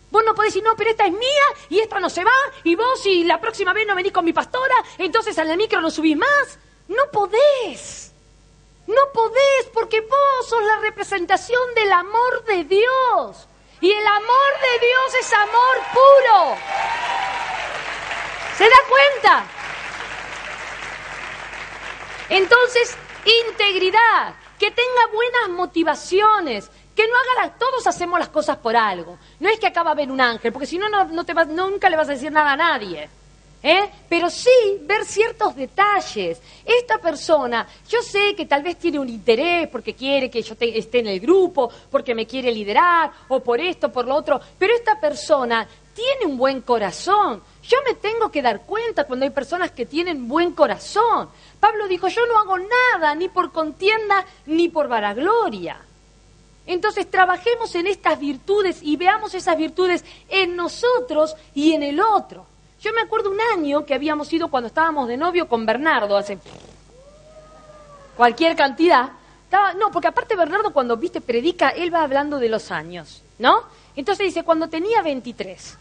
Vos 0.09 0.23
no 0.25 0.33
podés 0.33 0.53
decir, 0.53 0.63
no, 0.63 0.73
pero 0.77 0.91
esta 0.91 1.05
es 1.05 1.11
mía 1.11 1.47
y 1.67 1.79
esta 1.79 1.99
no 1.99 2.09
se 2.09 2.23
va, 2.23 2.31
y 2.63 2.75
vos 2.75 3.05
y 3.05 3.25
la 3.25 3.41
próxima 3.41 3.73
vez 3.73 3.85
no 3.85 3.93
venís 3.93 4.13
con 4.13 4.23
mi 4.23 4.31
pastora, 4.31 4.75
entonces 4.99 5.37
al 5.37 5.57
micro 5.57 5.81
no 5.81 5.91
subís 5.91 6.15
más. 6.15 6.57
No 6.87 7.03
podés. 7.11 8.13
No 8.87 9.01
podés 9.13 9.65
porque 9.73 9.99
vos 9.99 10.47
sos 10.47 10.63
la 10.63 10.79
representación 10.79 11.75
del 11.75 11.91
amor 11.91 12.45
de 12.45 12.63
Dios. 12.63 13.49
Y 13.81 13.91
el 13.91 14.07
amor 14.07 14.51
de 14.61 14.85
Dios 14.85 15.15
es 15.19 15.33
amor 15.33 15.77
puro. 15.93 16.57
¿Se 18.57 18.65
da 18.65 18.75
cuenta? 18.89 19.43
Entonces, 22.29 22.97
integridad, 23.47 24.35
que 24.59 24.69
tenga 24.69 25.13
buenas 25.13 25.49
motivaciones, 25.57 26.69
que 26.93 27.07
no 27.07 27.15
haga 27.15 27.45
las, 27.45 27.57
todos 27.57 27.87
hacemos 27.87 28.19
las 28.19 28.29
cosas 28.29 28.57
por 28.57 28.75
algo. 28.75 29.17
No 29.39 29.49
es 29.49 29.59
que 29.59 29.67
acaba 29.67 29.91
de 29.91 30.01
ver 30.03 30.11
un 30.11 30.19
ángel, 30.19 30.51
porque 30.51 30.67
si 30.67 30.77
no, 30.77 30.89
no, 30.89 31.23
te 31.23 31.33
nunca 31.45 31.89
le 31.89 31.95
vas 31.95 32.09
a 32.09 32.13
decir 32.13 32.31
nada 32.31 32.51
a 32.51 32.57
nadie. 32.57 33.09
¿Eh? 33.61 33.89
Pero 34.07 34.29
sí 34.29 34.49
ver 34.81 35.03
ciertos 35.03 35.53
detalles. 35.55 36.41
Esta 36.63 36.97
persona, 36.97 37.67
yo 37.89 38.01
sé 38.01 38.33
que 38.33 38.45
tal 38.45 38.63
vez 38.63 38.77
tiene 38.77 38.99
un 38.99 39.09
interés 39.09 39.67
porque 39.67 39.93
quiere 39.93 40.29
que 40.29 40.41
yo 40.41 40.55
esté 40.59 40.99
en 40.99 41.07
el 41.07 41.19
grupo, 41.19 41.69
porque 41.91 42.15
me 42.15 42.25
quiere 42.25 42.51
liderar, 42.51 43.11
o 43.27 43.41
por 43.41 43.59
esto, 43.59 43.91
por 43.91 44.05
lo 44.05 44.15
otro, 44.15 44.39
pero 44.57 44.73
esta 44.73 44.99
persona 44.99 45.67
tiene 45.93 46.31
un 46.31 46.37
buen 46.37 46.61
corazón. 46.61 47.43
Yo 47.63 47.77
me 47.85 47.95
tengo 47.95 48.31
que 48.31 48.41
dar 48.41 48.61
cuenta 48.65 49.03
cuando 49.03 49.25
hay 49.25 49.31
personas 49.31 49.71
que 49.71 49.85
tienen 49.85 50.29
buen 50.29 50.53
corazón. 50.53 51.29
Pablo 51.59 51.87
dijo, 51.89 52.07
yo 52.07 52.25
no 52.27 52.39
hago 52.39 52.57
nada 52.57 53.13
ni 53.15 53.27
por 53.27 53.51
contienda 53.51 54.25
ni 54.45 54.69
por 54.69 54.87
vanagloria. 54.87 55.81
Entonces 56.65 57.09
trabajemos 57.11 57.75
en 57.75 57.87
estas 57.87 58.19
virtudes 58.19 58.79
y 58.81 58.95
veamos 58.95 59.33
esas 59.33 59.57
virtudes 59.57 60.05
en 60.29 60.55
nosotros 60.55 61.35
y 61.53 61.73
en 61.73 61.83
el 61.83 61.99
otro. 61.99 62.45
Yo 62.81 62.93
me 62.93 63.01
acuerdo 63.01 63.29
un 63.29 63.41
año 63.41 63.85
que 63.85 63.93
habíamos 63.93 64.31
ido 64.31 64.47
cuando 64.47 64.67
estábamos 64.67 65.07
de 65.09 65.17
novio 65.17 65.49
con 65.49 65.65
Bernardo, 65.65 66.15
hace 66.15 66.37
cualquier 68.15 68.55
cantidad. 68.55 69.09
no, 69.77 69.91
porque 69.91 70.07
aparte 70.07 70.37
Bernardo 70.37 70.71
cuando, 70.71 70.95
viste, 70.95 71.19
predica, 71.19 71.69
él 71.69 71.93
va 71.93 72.03
hablando 72.03 72.39
de 72.39 72.47
los 72.47 72.71
años, 72.71 73.21
¿no? 73.37 73.63
Entonces 73.97 74.27
dice, 74.27 74.43
cuando 74.43 74.69
tenía 74.69 75.01
23. 75.01 75.77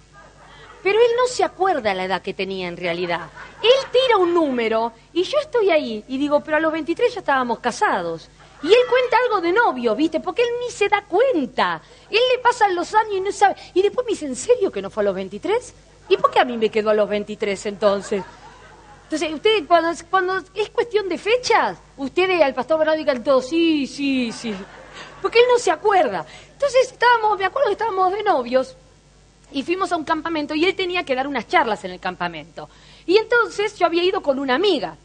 Pero 0.83 0.99
él 0.99 1.11
no 1.17 1.27
se 1.29 1.45
acuerda 1.45 1.95
la 1.95 2.05
edad 2.05 2.23
que 2.23 2.35
tenía 2.35 2.67
en 2.67 2.77
realidad. 2.77 3.29
Él 3.63 3.91
tira 3.93 4.17
un 4.17 4.35
número 4.35 4.93
y 5.13 5.23
yo 5.23 5.39
estoy 5.39 5.71
ahí 5.71 6.05
y 6.09 6.19
digo, 6.19 6.41
pero 6.41 6.57
a 6.57 6.61
los 6.61 6.73
23 6.73 7.15
ya 7.15 7.21
estábamos 7.21 7.61
casados. 7.61 8.29
Y 8.61 8.69
él 8.69 8.81
cuenta 8.89 9.19
algo 9.25 9.41
de 9.41 9.53
novio, 9.53 9.95
¿viste? 9.95 10.19
Porque 10.19 10.43
él 10.43 10.49
ni 10.61 10.71
se 10.73 10.89
da 10.89 11.05
cuenta. 11.05 11.81
Él 12.11 12.21
le 12.33 12.39
pasan 12.39 12.75
los 12.75 12.93
años 12.93 13.13
y 13.15 13.21
no 13.21 13.31
sabe. 13.31 13.55
Y 13.75 13.83
después 13.83 14.05
me 14.05 14.11
dice, 14.11 14.27
¿en 14.27 14.35
serio 14.35 14.73
que 14.73 14.83
no 14.83 14.91
fue 14.91 15.03
a 15.03 15.07
los 15.07 15.15
23? 15.15 15.75
¿Y 16.09 16.17
por 16.17 16.31
qué 16.31 16.41
a 16.41 16.45
mí 16.45 16.57
me 16.57 16.71
quedó 16.71 16.91
a 16.91 16.95
los 16.95 17.09
23 17.09 17.67
entonces? 17.67 18.23
Entonces, 19.05 19.33
ustedes, 19.33 19.65
cuando, 20.11 20.37
es 20.55 20.71
cuestión 20.71 21.09
de 21.09 21.17
fechas, 21.17 21.79
ustedes 21.97 22.43
al 22.43 22.55
pastor 22.55 22.79
Bernardo 22.79 22.99
digan 22.99 23.25
todo, 23.25 23.41
sí, 23.41 23.87
sí, 23.87 24.33
sí. 24.33 24.55
Porque 25.23 25.39
él 25.39 25.47
no 25.51 25.59
se 25.59 25.71
acuerda. 25.71 26.27
Entonces, 26.53 26.93
estábamos, 26.93 27.39
me 27.39 27.47
acuerdo 27.47 27.69
que 27.69 27.73
estábamos 27.73 28.13
de 28.13 28.23
novios 28.23 28.77
y 29.51 29.63
fuimos 29.63 29.93
a 29.93 29.97
un 29.97 30.05
campamento 30.05 30.55
y 30.55 30.65
él 30.65 30.75
tenía 30.75 31.05
que 31.05 31.15
dar 31.15 31.27
unas 31.27 31.49
charlas 31.49 31.85
en 31.85 31.93
el 31.93 32.01
campamento. 32.01 32.69
Y 33.07 33.17
entonces 33.17 33.79
yo 33.79 33.87
había 33.87 34.05
ido 34.05 34.23
con 34.23 34.39
una 34.39 34.55
amiga. 34.55 34.97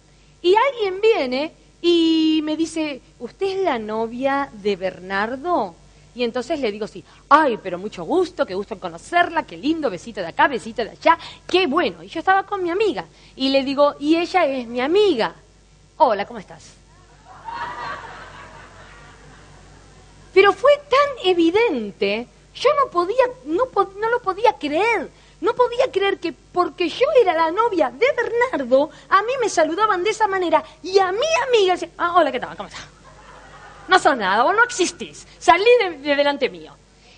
Y 0.42 0.54
alguien 0.56 1.00
viene 1.00 1.54
y 1.82 2.42
me 2.44 2.58
dice, 2.58 3.02
¿usted 3.20 3.58
es 3.58 3.64
la 3.64 3.80
novia 3.80 4.50
de 4.52 4.76
Bernardo? 4.76 5.76
Y 6.16 6.24
entonces 6.24 6.60
le 6.60 6.72
digo, 6.72 6.88
sí, 6.88 7.04
ay, 7.30 7.58
pero 7.62 7.80
mucho 7.80 8.04
gusto, 8.04 8.46
qué 8.46 8.54
gusto 8.54 8.76
en 8.76 8.80
conocerla, 8.80 9.44
qué 9.44 9.58
lindo, 9.58 9.90
besito 9.90 10.22
de 10.22 10.28
acá, 10.28 10.48
besito 10.48 10.84
de 10.84 10.92
allá, 10.92 11.18
qué 11.50 11.66
bueno. 11.66 12.04
Y 12.04 12.08
yo 12.08 12.20
estaba 12.20 12.44
con 12.44 12.62
mi 12.62 12.70
amiga 12.70 13.06
y 13.36 13.50
le 13.50 13.64
digo, 13.64 13.96
y 14.00 14.16
ella 14.18 14.46
es 14.46 14.68
mi 14.68 14.80
amiga. 14.80 15.34
Hola, 15.98 16.26
¿cómo 16.26 16.40
estás? 16.40 16.74
Pero 20.34 20.54
fue 20.54 20.72
tan 20.78 21.28
evidente, 21.30 22.28
yo 22.56 22.70
no 22.76 22.92
podía, 22.92 23.24
no, 23.46 23.66
no 23.98 24.10
lo 24.10 24.22
podía 24.22 24.54
creer. 24.54 25.10
No 25.42 25.54
podía 25.56 25.92
creer 25.92 26.20
que 26.20 26.32
porque 26.32 26.88
yo 26.88 27.06
era 27.22 27.34
la 27.34 27.52
novia 27.52 27.92
de 27.92 28.06
Bernardo, 28.16 28.90
a 29.10 29.22
mí 29.24 29.34
me 29.42 29.50
saludaban 29.50 30.02
de 30.02 30.12
esa 30.12 30.26
manera 30.26 30.64
y 30.82 30.98
a 31.00 31.12
mi 31.12 31.28
amiga 31.48 31.74
decía, 31.74 31.90
ah, 31.98 32.14
hola, 32.16 32.32
¿qué 32.32 32.40
tal? 32.40 32.56
¿Cómo 32.56 32.70
estás? 32.70 32.88
No 33.88 34.00
sos 34.00 34.18
nada, 34.18 34.44
vos 34.44 34.56
no 34.56 34.64
existís. 34.64 35.28
Salí 35.40 35.66
de, 35.80 36.16
delante 36.16 36.50
mío. 36.50 36.76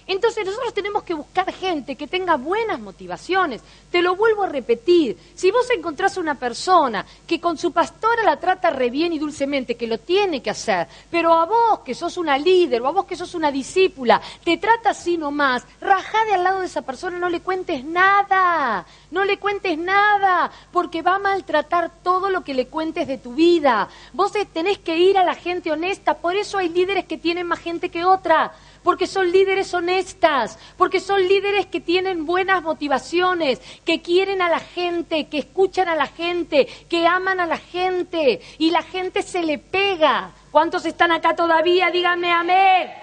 Entonces 0.07 0.45
nosotros 0.45 0.73
tenemos 0.73 1.03
que 1.03 1.15
buscar 1.15 1.51
gente 1.51 1.95
que 1.95 2.07
tenga 2.07 2.35
buenas 2.37 2.79
motivaciones. 2.79 3.61
Te 3.91 4.01
lo 4.01 4.15
vuelvo 4.15 4.43
a 4.43 4.49
repetir. 4.49 5.17
Si 5.33 5.49
vos 5.49 5.69
encontrás 5.71 6.17
una 6.17 6.35
persona 6.35 7.05
que 7.25 7.39
con 7.39 7.57
su 7.57 7.71
pastora 7.71 8.23
la 8.23 8.39
trata 8.39 8.69
re 8.69 8.89
bien 8.89 9.13
y 9.13 9.19
dulcemente, 9.19 9.75
que 9.75 9.87
lo 9.87 9.97
tiene 9.97 10.41
que 10.41 10.51
hacer, 10.51 10.87
pero 11.09 11.33
a 11.33 11.45
vos 11.45 11.79
que 11.79 11.95
sos 11.95 12.17
una 12.17 12.37
líder 12.37 12.81
o 12.81 12.87
a 12.87 12.91
vos 12.91 13.05
que 13.05 13.15
sos 13.15 13.33
una 13.33 13.51
discípula, 13.51 14.21
te 14.43 14.57
trata 14.57 14.91
así 14.91 15.17
nomás, 15.17 15.63
rajá 15.81 16.23
de 16.25 16.33
al 16.35 16.43
lado 16.43 16.59
de 16.59 16.67
esa 16.67 16.83
persona, 16.83 17.17
no 17.17 17.29
le 17.29 17.41
cuentes 17.41 17.83
nada. 17.83 18.85
No 19.11 19.23
le 19.23 19.39
cuentes 19.39 19.77
nada, 19.77 20.51
porque 20.73 21.01
va 21.01 21.15
a 21.15 21.19
maltratar 21.19 21.89
todo 22.03 22.29
lo 22.29 22.43
que 22.43 22.53
le 22.53 22.67
cuentes 22.67 23.07
de 23.07 23.17
tu 23.17 23.33
vida. 23.33 23.87
Vos 24.11 24.33
tenés 24.51 24.79
que 24.79 24.97
ir 24.97 25.17
a 25.17 25.23
la 25.23 25.35
gente 25.35 25.71
honesta, 25.71 26.15
por 26.15 26.35
eso 26.35 26.57
hay 26.57 26.67
líderes 26.67 27.05
que 27.05 27.17
tienen 27.17 27.47
más 27.47 27.59
gente 27.59 27.89
que 27.89 28.03
otra 28.03 28.51
porque 28.85 29.07
son 29.07 29.31
líderes 29.31 29.73
honestas, 29.73 30.59
porque 30.77 30.99
son 30.99 31.27
líderes 31.27 31.65
que 31.65 31.81
tienen 31.81 32.27
buenas 32.27 32.61
motivaciones, 32.61 33.59
que 33.83 34.03
quieren 34.03 34.43
a 34.43 34.47
la 34.47 34.59
gente, 34.59 35.25
que 35.25 35.39
escuchan 35.39 35.89
a 35.89 35.95
la 35.95 36.05
gente, 36.05 36.67
que 36.87 37.07
aman 37.07 37.39
a 37.39 37.47
la 37.47 37.57
gente 37.57 38.39
y 38.59 38.69
la 38.69 38.83
gente 38.83 39.23
se 39.23 39.41
le 39.41 39.57
pega. 39.57 40.33
¿Cuántos 40.51 40.85
están 40.85 41.11
acá 41.11 41.35
todavía? 41.35 41.89
Díganme 41.89 42.31
amén. 42.31 42.93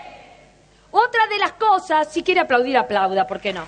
Otra 0.92 1.26
de 1.26 1.38
las 1.38 1.54
cosas, 1.54 2.12
si 2.12 2.22
quiere 2.22 2.42
aplaudir, 2.42 2.76
aplauda, 2.76 3.26
¿por 3.26 3.40
qué 3.40 3.52
no? 3.52 3.66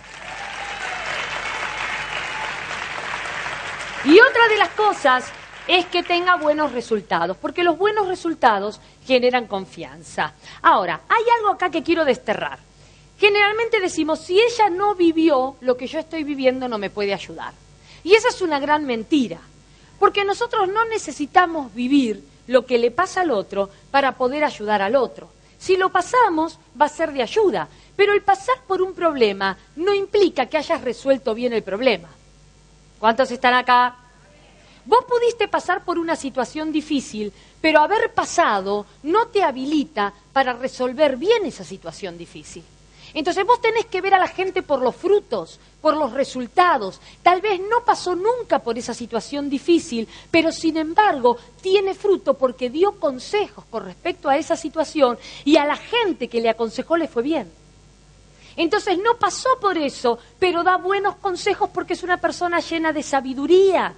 Y 4.05 4.21
otra 4.21 4.47
de 4.49 4.57
las 4.57 4.69
cosas 4.69 5.33
es 5.67 5.87
que 5.87 6.03
tenga 6.03 6.37
buenos 6.37 6.73
resultados, 6.73 7.37
porque 7.37 7.65
los 7.65 7.79
buenos 7.79 8.07
resultados 8.07 8.81
generan 9.07 9.47
confianza. 9.47 10.35
Ahora, 10.63 11.01
hay 11.09 11.25
algo 11.39 11.53
acá 11.53 11.71
que 11.71 11.83
quiero 11.83 12.05
desterrar. 12.05 12.59
Generalmente 13.19 13.81
decimos, 13.81 14.21
si 14.21 14.41
ella 14.41 14.69
no 14.71 14.95
vivió 14.95 15.57
lo 15.61 15.77
que 15.77 15.87
yo 15.87 15.99
estoy 15.99 16.25
viviendo, 16.25 16.69
no 16.69 16.79
me 16.79 16.91
puede 16.91 17.15
ayudar. 17.15 17.55
Y 18.03 18.15
esa 18.15 18.29
es 18.29 18.43
una 18.43 18.59
gran 18.59 18.85
mentira, 18.85 19.39
porque 19.99 20.25
nosotros 20.25 20.69
no 20.69 20.85
necesitamos 20.85 21.73
vivir 21.75 22.23
lo 22.47 22.67
que 22.67 22.77
le 22.77 22.91
pasa 22.91 23.23
al 23.23 23.31
otro 23.31 23.71
para 23.91 24.13
poder 24.13 24.45
ayudar 24.45 24.83
al 24.83 24.97
otro. 24.97 25.31
Si 25.59 25.79
lo 25.79 25.89
pasamos, 25.89 26.59
va 26.79 26.87
a 26.87 26.91
ser 26.91 27.13
de 27.13 27.23
ayuda, 27.23 27.69
pero 27.97 28.13
el 28.13 28.21
pasar 28.21 28.57
por 28.67 28.83
un 28.83 28.93
problema 28.93 29.57
no 29.77 29.95
implica 29.95 30.47
que 30.47 30.59
hayas 30.59 30.83
resuelto 30.83 31.35
bien 31.35 31.55
el 31.55 31.63
problema. 31.63 32.09
¿Cuántos 32.99 33.31
están 33.31 33.55
acá? 33.55 33.97
Vos 34.87 35.05
pudiste 35.05 35.49
pasar 35.49 35.85
por 35.85 35.99
una 35.99 36.15
situación 36.15 36.71
difícil, 36.71 37.33
pero 37.61 37.81
haber 37.81 38.13
pasado 38.13 38.87
no 39.03 39.29
te 39.29 39.43
habilita 39.43 40.13
para 40.33 40.53
resolver 40.53 41.17
bien 41.17 41.47
esa 41.47 41.65
situación 41.65 42.19
difícil. 42.19 42.63
Entonces 43.15 43.47
vos 43.47 43.61
tenés 43.61 43.87
que 43.87 44.01
ver 44.01 44.13
a 44.15 44.19
la 44.19 44.27
gente 44.27 44.63
por 44.63 44.83
los 44.83 44.97
frutos, 44.97 45.61
por 45.81 45.97
los 45.97 46.13
resultados. 46.13 47.01
Tal 47.23 47.41
vez 47.41 47.61
no 47.61 47.85
pasó 47.85 48.17
nunca 48.17 48.59
por 48.59 48.77
esa 48.77 48.93
situación 48.93 49.49
difícil, 49.49 50.09
pero 50.33 50.51
sin 50.51 50.77
embargo 50.77 51.39
tiene 51.63 51.95
fruto 51.95 52.35
porque 52.35 52.71
dio 52.71 52.99
consejos 52.99 53.65
con 53.71 53.85
respecto 53.85 54.29
a 54.29 54.37
esa 54.37 54.57
situación 54.57 55.17
y 55.45 55.57
a 55.57 55.65
la 55.65 55.77
gente 55.77 56.29
que 56.29 56.41
le 56.41 56.51
aconsejó 56.51 56.97
le 56.97 57.07
fue 57.07 57.23
bien. 57.23 57.51
Entonces 58.57 58.99
no 58.99 59.17
pasó 59.17 59.49
por 59.61 59.79
eso, 59.79 60.19
pero 60.41 60.65
da 60.65 60.77
buenos 60.77 61.17
consejos 61.17 61.71
porque 61.73 61.95
es 61.95 62.03
una 62.03 62.17
persona 62.17 62.59
llena 62.61 62.93
de 62.93 63.03
sabiduría. 63.03 63.95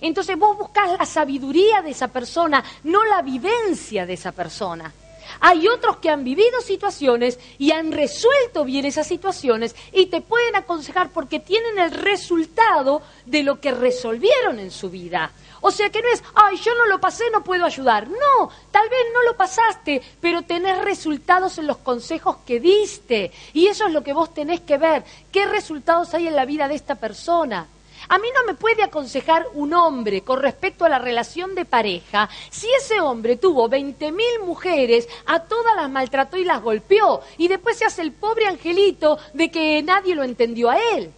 Entonces 0.00 0.38
vos 0.38 0.56
buscas 0.56 0.98
la 0.98 1.06
sabiduría 1.06 1.82
de 1.82 1.90
esa 1.90 2.08
persona, 2.08 2.62
no 2.84 3.04
la 3.04 3.22
vivencia 3.22 4.06
de 4.06 4.14
esa 4.14 4.32
persona. 4.32 4.92
Hay 5.40 5.68
otros 5.68 5.96
que 5.96 6.10
han 6.10 6.24
vivido 6.24 6.60
situaciones 6.60 7.38
y 7.58 7.72
han 7.72 7.92
resuelto 7.92 8.64
bien 8.64 8.84
esas 8.84 9.06
situaciones 9.06 9.74
y 9.92 10.06
te 10.06 10.20
pueden 10.20 10.56
aconsejar 10.56 11.10
porque 11.10 11.40
tienen 11.40 11.78
el 11.78 11.90
resultado 11.90 13.02
de 13.24 13.42
lo 13.42 13.60
que 13.60 13.72
resolvieron 13.72 14.58
en 14.58 14.70
su 14.70 14.90
vida. 14.90 15.32
O 15.62 15.70
sea 15.70 15.90
que 15.90 16.02
no 16.02 16.08
es, 16.08 16.22
ay, 16.34 16.56
yo 16.58 16.74
no 16.74 16.86
lo 16.86 17.00
pasé, 17.00 17.24
no 17.32 17.42
puedo 17.42 17.64
ayudar. 17.64 18.08
No, 18.08 18.50
tal 18.70 18.88
vez 18.88 19.00
no 19.12 19.22
lo 19.24 19.36
pasaste, 19.36 20.02
pero 20.20 20.42
tenés 20.42 20.78
resultados 20.78 21.58
en 21.58 21.66
los 21.66 21.78
consejos 21.78 22.36
que 22.46 22.60
diste. 22.60 23.32
Y 23.52 23.66
eso 23.66 23.86
es 23.86 23.92
lo 23.92 24.04
que 24.04 24.12
vos 24.12 24.32
tenés 24.32 24.60
que 24.60 24.78
ver. 24.78 25.04
¿Qué 25.32 25.46
resultados 25.46 26.14
hay 26.14 26.28
en 26.28 26.36
la 26.36 26.44
vida 26.44 26.68
de 26.68 26.76
esta 26.76 26.94
persona? 26.94 27.66
A 28.08 28.18
mí 28.18 28.28
no 28.34 28.44
me 28.44 28.54
puede 28.54 28.82
aconsejar 28.82 29.46
un 29.54 29.74
hombre 29.74 30.22
con 30.22 30.40
respecto 30.40 30.84
a 30.84 30.88
la 30.88 30.98
relación 30.98 31.54
de 31.54 31.64
pareja 31.64 32.28
si 32.50 32.68
ese 32.78 33.00
hombre 33.00 33.36
tuvo 33.36 33.68
20.000 33.68 34.44
mujeres, 34.44 35.08
a 35.26 35.40
todas 35.40 35.74
las 35.76 35.90
maltrató 35.90 36.36
y 36.36 36.44
las 36.44 36.62
golpeó, 36.62 37.20
y 37.38 37.48
después 37.48 37.76
se 37.76 37.84
hace 37.84 38.02
el 38.02 38.12
pobre 38.12 38.46
angelito 38.46 39.18
de 39.32 39.50
que 39.50 39.82
nadie 39.82 40.14
lo 40.14 40.22
entendió 40.22 40.70
a 40.70 40.78
él. 40.94 41.12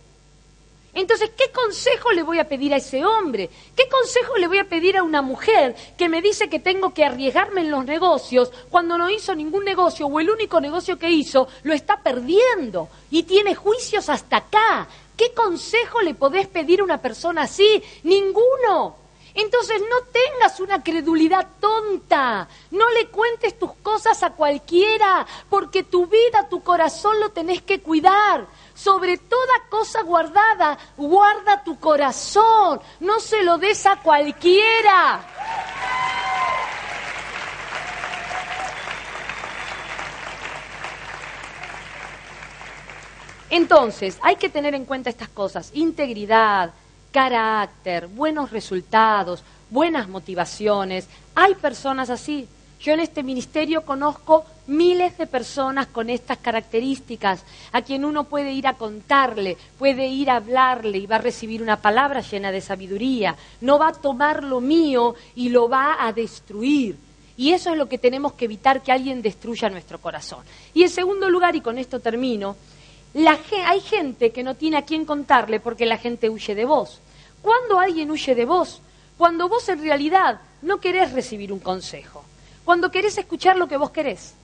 Entonces, 0.94 1.30
¿qué 1.36 1.52
consejo 1.52 2.10
le 2.12 2.22
voy 2.22 2.40
a 2.40 2.48
pedir 2.48 2.72
a 2.72 2.78
ese 2.78 3.04
hombre? 3.04 3.50
¿Qué 3.76 3.88
consejo 3.88 4.36
le 4.36 4.48
voy 4.48 4.58
a 4.58 4.68
pedir 4.68 4.96
a 4.96 5.02
una 5.02 5.22
mujer 5.22 5.76
que 5.96 6.08
me 6.08 6.22
dice 6.22 6.48
que 6.48 6.58
tengo 6.58 6.92
que 6.92 7.04
arriesgarme 7.04 7.60
en 7.60 7.70
los 7.70 7.84
negocios 7.84 8.50
cuando 8.70 8.98
no 8.98 9.08
hizo 9.08 9.34
ningún 9.34 9.64
negocio 9.64 10.06
o 10.06 10.18
el 10.18 10.30
único 10.30 10.60
negocio 10.60 10.98
que 10.98 11.10
hizo 11.10 11.46
lo 11.62 11.74
está 11.74 12.02
perdiendo 12.02 12.88
y 13.10 13.22
tiene 13.24 13.54
juicios 13.54 14.08
hasta 14.08 14.38
acá? 14.38 14.88
¿Qué 15.18 15.34
consejo 15.34 16.00
le 16.00 16.14
podés 16.14 16.46
pedir 16.46 16.80
a 16.80 16.84
una 16.84 17.02
persona 17.02 17.42
así? 17.42 17.82
Ninguno. 18.04 18.94
Entonces 19.34 19.82
no 19.82 20.06
tengas 20.12 20.60
una 20.60 20.82
credulidad 20.82 21.46
tonta, 21.60 22.48
no 22.70 22.88
le 22.90 23.08
cuentes 23.08 23.58
tus 23.58 23.72
cosas 23.82 24.22
a 24.22 24.30
cualquiera, 24.30 25.26
porque 25.50 25.82
tu 25.82 26.06
vida, 26.06 26.48
tu 26.48 26.62
corazón 26.62 27.18
lo 27.20 27.30
tenés 27.30 27.62
que 27.62 27.80
cuidar. 27.80 28.46
Sobre 28.74 29.16
toda 29.16 29.54
cosa 29.68 30.02
guardada, 30.02 30.78
guarda 30.96 31.64
tu 31.64 31.78
corazón, 31.78 32.80
no 33.00 33.18
se 33.18 33.42
lo 33.42 33.58
des 33.58 33.86
a 33.86 33.96
cualquiera. 33.96 35.20
Entonces, 43.50 44.18
hay 44.22 44.36
que 44.36 44.48
tener 44.48 44.74
en 44.74 44.84
cuenta 44.84 45.10
estas 45.10 45.28
cosas, 45.28 45.70
integridad, 45.74 46.72
carácter, 47.10 48.06
buenos 48.06 48.50
resultados, 48.50 49.42
buenas 49.70 50.08
motivaciones. 50.08 51.08
Hay 51.34 51.54
personas 51.54 52.10
así. 52.10 52.46
Yo 52.80 52.92
en 52.92 53.00
este 53.00 53.24
ministerio 53.24 53.82
conozco 53.82 54.44
miles 54.68 55.18
de 55.18 55.26
personas 55.26 55.88
con 55.88 56.10
estas 56.10 56.38
características, 56.38 57.42
a 57.72 57.82
quien 57.82 58.04
uno 58.04 58.24
puede 58.24 58.52
ir 58.52 58.68
a 58.68 58.74
contarle, 58.74 59.56
puede 59.78 60.06
ir 60.06 60.30
a 60.30 60.36
hablarle 60.36 60.98
y 60.98 61.06
va 61.06 61.16
a 61.16 61.20
recibir 61.20 61.60
una 61.60 61.80
palabra 61.82 62.20
llena 62.20 62.52
de 62.52 62.60
sabiduría. 62.60 63.34
No 63.62 63.80
va 63.80 63.88
a 63.88 63.92
tomar 63.92 64.44
lo 64.44 64.60
mío 64.60 65.16
y 65.34 65.48
lo 65.48 65.68
va 65.68 65.96
a 66.06 66.12
destruir. 66.12 66.96
Y 67.36 67.52
eso 67.52 67.70
es 67.70 67.78
lo 67.78 67.88
que 67.88 67.98
tenemos 67.98 68.34
que 68.34 68.44
evitar 68.44 68.82
que 68.82 68.92
alguien 68.92 69.22
destruya 69.22 69.70
nuestro 69.70 69.98
corazón. 69.98 70.44
Y 70.74 70.82
en 70.82 70.90
segundo 70.90 71.28
lugar, 71.30 71.56
y 71.56 71.60
con 71.60 71.78
esto 71.78 71.98
termino, 71.98 72.56
hay 73.14 73.80
gente 73.80 74.30
que 74.30 74.42
no 74.42 74.54
tiene 74.54 74.76
a 74.76 74.84
quién 74.84 75.04
contarle 75.04 75.60
porque 75.60 75.86
la 75.86 75.98
gente 75.98 76.28
huye 76.28 76.54
de 76.54 76.64
vos. 76.64 77.00
¿Cuándo 77.42 77.78
alguien 77.78 78.10
huye 78.10 78.34
de 78.34 78.44
vos? 78.44 78.80
Cuando 79.16 79.48
vos 79.48 79.68
en 79.68 79.80
realidad 79.82 80.40
no 80.62 80.78
querés 80.78 81.12
recibir 81.12 81.52
un 81.52 81.60
consejo. 81.60 82.24
Cuando 82.64 82.90
querés 82.90 83.16
escuchar 83.16 83.56
lo 83.56 83.66
que 83.66 83.76
vos 83.76 83.90
querés. 83.90 84.34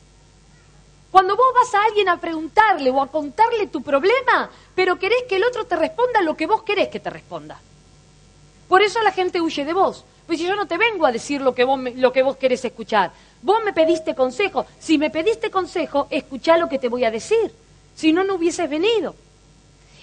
Cuando 1.11 1.37
vos 1.37 1.46
vas 1.55 1.72
a 1.74 1.85
alguien 1.85 2.09
a 2.09 2.20
preguntarle 2.20 2.90
o 2.90 3.00
a 3.00 3.07
contarle 3.07 3.68
tu 3.68 3.83
problema, 3.83 4.50
pero 4.74 4.98
querés 4.98 5.24
que 5.29 5.37
el 5.37 5.44
otro 5.44 5.64
te 5.64 5.77
responda 5.77 6.22
lo 6.22 6.37
que 6.37 6.46
vos 6.46 6.62
querés 6.62 6.88
que 6.88 6.98
te 6.98 7.11
responda. 7.11 7.61
Por 8.66 8.83
eso 8.83 9.00
la 9.03 9.12
gente 9.12 9.40
huye 9.40 9.64
de 9.64 9.72
vos. 9.72 10.05
Pues 10.27 10.38
si 10.38 10.46
yo 10.46 10.57
no 10.57 10.66
te 10.66 10.79
vengo 10.79 11.05
a 11.07 11.12
decir 11.12 11.40
lo 11.42 11.55
que 11.55 11.64
vos, 11.64 11.79
lo 11.94 12.12
que 12.12 12.22
vos 12.22 12.37
querés 12.38 12.64
escuchar. 12.64 13.12
Vos 13.42 13.62
me 13.62 13.74
pediste 13.74 14.14
consejo. 14.14 14.66
Si 14.81 14.96
me 14.96 15.11
pediste 15.11 15.50
consejo, 15.50 16.09
escuchá 16.11 16.57
lo 16.57 16.68
que 16.68 16.79
te 16.79 16.88
voy 16.88 17.05
a 17.05 17.11
decir 17.11 17.53
si 17.94 18.12
no, 18.12 18.24
no 18.24 18.35
hubieses 18.35 18.68
venido. 18.68 19.14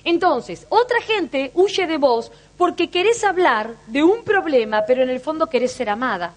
Entonces, 0.03 0.65
otra 0.69 1.01
gente 1.01 1.51
huye 1.53 1.85
de 1.85 1.97
vos 1.97 2.31
porque 2.57 2.89
querés 2.89 3.23
hablar 3.23 3.75
de 3.87 4.03
un 4.03 4.23
problema, 4.23 4.83
pero 4.85 5.03
en 5.03 5.09
el 5.09 5.19
fondo 5.19 5.47
querés 5.47 5.71
ser 5.71 5.89
amada. 5.89 6.33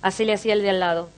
Hacele 0.00 0.32
así 0.32 0.50
al 0.50 0.62
de 0.62 0.70
al 0.70 0.80
lado. 0.80 1.08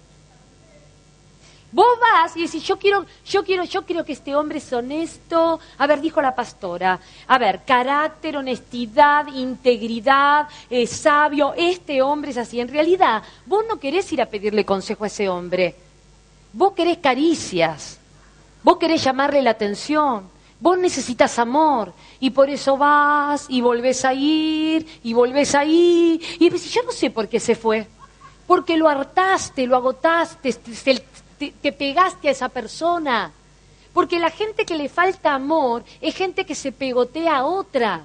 Vos 1.72 2.00
vas 2.00 2.36
y 2.36 2.42
decís, 2.42 2.64
yo 2.64 2.78
quiero, 2.78 3.06
yo 3.24 3.44
quiero, 3.44 3.62
yo 3.62 3.84
quiero 3.84 4.04
que 4.04 4.12
este 4.12 4.34
hombre 4.34 4.58
es 4.58 4.72
honesto. 4.72 5.60
A 5.78 5.86
ver, 5.86 6.00
dijo 6.00 6.20
la 6.20 6.34
pastora. 6.34 6.98
A 7.28 7.38
ver, 7.38 7.60
carácter, 7.64 8.36
honestidad, 8.36 9.28
integridad, 9.28 10.48
es 10.68 10.90
sabio. 10.90 11.54
Este 11.56 12.02
hombre 12.02 12.32
es 12.32 12.38
así. 12.38 12.58
En 12.58 12.68
realidad, 12.68 13.22
vos 13.46 13.64
no 13.68 13.78
querés 13.78 14.12
ir 14.12 14.20
a 14.20 14.26
pedirle 14.26 14.64
consejo 14.64 15.04
a 15.04 15.06
ese 15.06 15.28
hombre. 15.28 15.76
Vos 16.52 16.72
querés 16.72 16.98
caricias. 16.98 17.99
Vos 18.62 18.76
querés 18.76 19.02
llamarle 19.02 19.42
la 19.42 19.50
atención, 19.50 20.28
vos 20.60 20.78
necesitas 20.78 21.38
amor 21.38 21.92
y 22.20 22.30
por 22.30 22.50
eso 22.50 22.76
vas 22.76 23.46
y 23.48 23.60
volvés 23.60 24.04
a 24.04 24.12
ir 24.12 24.86
y 25.02 25.14
volvés 25.14 25.54
a 25.54 25.64
ir. 25.64 26.20
Y 26.38 26.50
yo 26.50 26.82
no 26.82 26.92
sé 26.92 27.10
por 27.10 27.28
qué 27.28 27.40
se 27.40 27.54
fue, 27.54 27.86
porque 28.46 28.76
lo 28.76 28.88
hartaste, 28.88 29.66
lo 29.66 29.76
agotaste, 29.76 30.52
te, 30.52 31.50
te 31.50 31.72
pegaste 31.72 32.28
a 32.28 32.32
esa 32.32 32.48
persona. 32.48 33.32
Porque 33.92 34.20
la 34.20 34.30
gente 34.30 34.64
que 34.64 34.76
le 34.76 34.88
falta 34.88 35.34
amor 35.34 35.82
es 36.00 36.14
gente 36.14 36.44
que 36.44 36.54
se 36.54 36.70
pegotea 36.70 37.38
a 37.38 37.44
otra. 37.44 38.04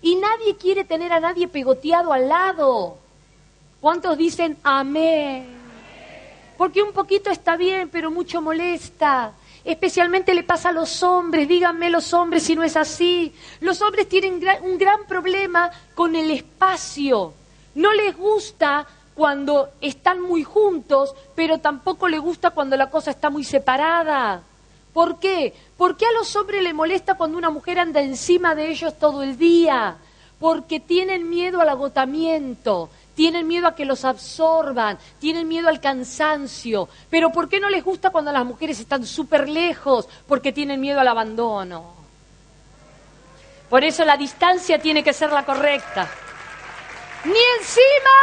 Y 0.00 0.14
nadie 0.16 0.56
quiere 0.56 0.84
tener 0.84 1.12
a 1.12 1.20
nadie 1.20 1.48
pegoteado 1.48 2.12
al 2.12 2.28
lado. 2.28 2.98
¿Cuántos 3.80 4.16
dicen 4.16 4.56
amén? 4.62 5.46
Porque 6.56 6.82
un 6.82 6.92
poquito 6.92 7.30
está 7.30 7.56
bien, 7.56 7.88
pero 7.88 8.10
mucho 8.10 8.40
molesta. 8.40 9.32
Especialmente 9.66 10.32
le 10.32 10.44
pasa 10.44 10.68
a 10.68 10.72
los 10.72 11.02
hombres, 11.02 11.48
díganme 11.48 11.90
los 11.90 12.14
hombres 12.14 12.44
si 12.44 12.54
no 12.54 12.62
es 12.62 12.76
así. 12.76 13.34
Los 13.58 13.82
hombres 13.82 14.08
tienen 14.08 14.40
un 14.62 14.78
gran 14.78 15.06
problema 15.08 15.72
con 15.96 16.14
el 16.14 16.30
espacio. 16.30 17.34
No 17.74 17.92
les 17.92 18.16
gusta 18.16 18.86
cuando 19.16 19.70
están 19.80 20.20
muy 20.20 20.44
juntos, 20.44 21.16
pero 21.34 21.58
tampoco 21.58 22.06
les 22.06 22.20
gusta 22.20 22.50
cuando 22.50 22.76
la 22.76 22.90
cosa 22.90 23.10
está 23.10 23.28
muy 23.28 23.42
separada. 23.42 24.40
¿Por 24.92 25.18
qué? 25.18 25.52
Porque 25.76 26.06
a 26.06 26.12
los 26.12 26.36
hombres 26.36 26.62
les 26.62 26.72
molesta 26.72 27.14
cuando 27.14 27.36
una 27.36 27.50
mujer 27.50 27.80
anda 27.80 28.00
encima 28.00 28.54
de 28.54 28.70
ellos 28.70 28.96
todo 28.96 29.24
el 29.24 29.36
día, 29.36 29.96
porque 30.38 30.78
tienen 30.78 31.28
miedo 31.28 31.60
al 31.60 31.70
agotamiento, 31.70 32.88
tienen 33.16 33.48
miedo 33.48 33.66
a 33.66 33.74
que 33.74 33.86
los 33.86 34.04
absorban, 34.04 34.98
tienen 35.18 35.48
miedo 35.48 35.68
al 35.68 35.80
cansancio. 35.80 36.88
Pero 37.10 37.32
¿por 37.32 37.48
qué 37.48 37.58
no 37.58 37.68
les 37.68 37.82
gusta 37.82 38.10
cuando 38.10 38.30
las 38.30 38.44
mujeres 38.44 38.78
están 38.78 39.04
súper 39.04 39.48
lejos? 39.48 40.06
Porque 40.28 40.52
tienen 40.52 40.80
miedo 40.80 41.00
al 41.00 41.08
abandono. 41.08 41.94
Por 43.70 43.82
eso 43.82 44.04
la 44.04 44.16
distancia 44.16 44.78
tiene 44.78 45.02
que 45.02 45.14
ser 45.14 45.32
la 45.32 45.44
correcta. 45.44 46.08
Ni 47.24 47.40
encima, 47.58 48.16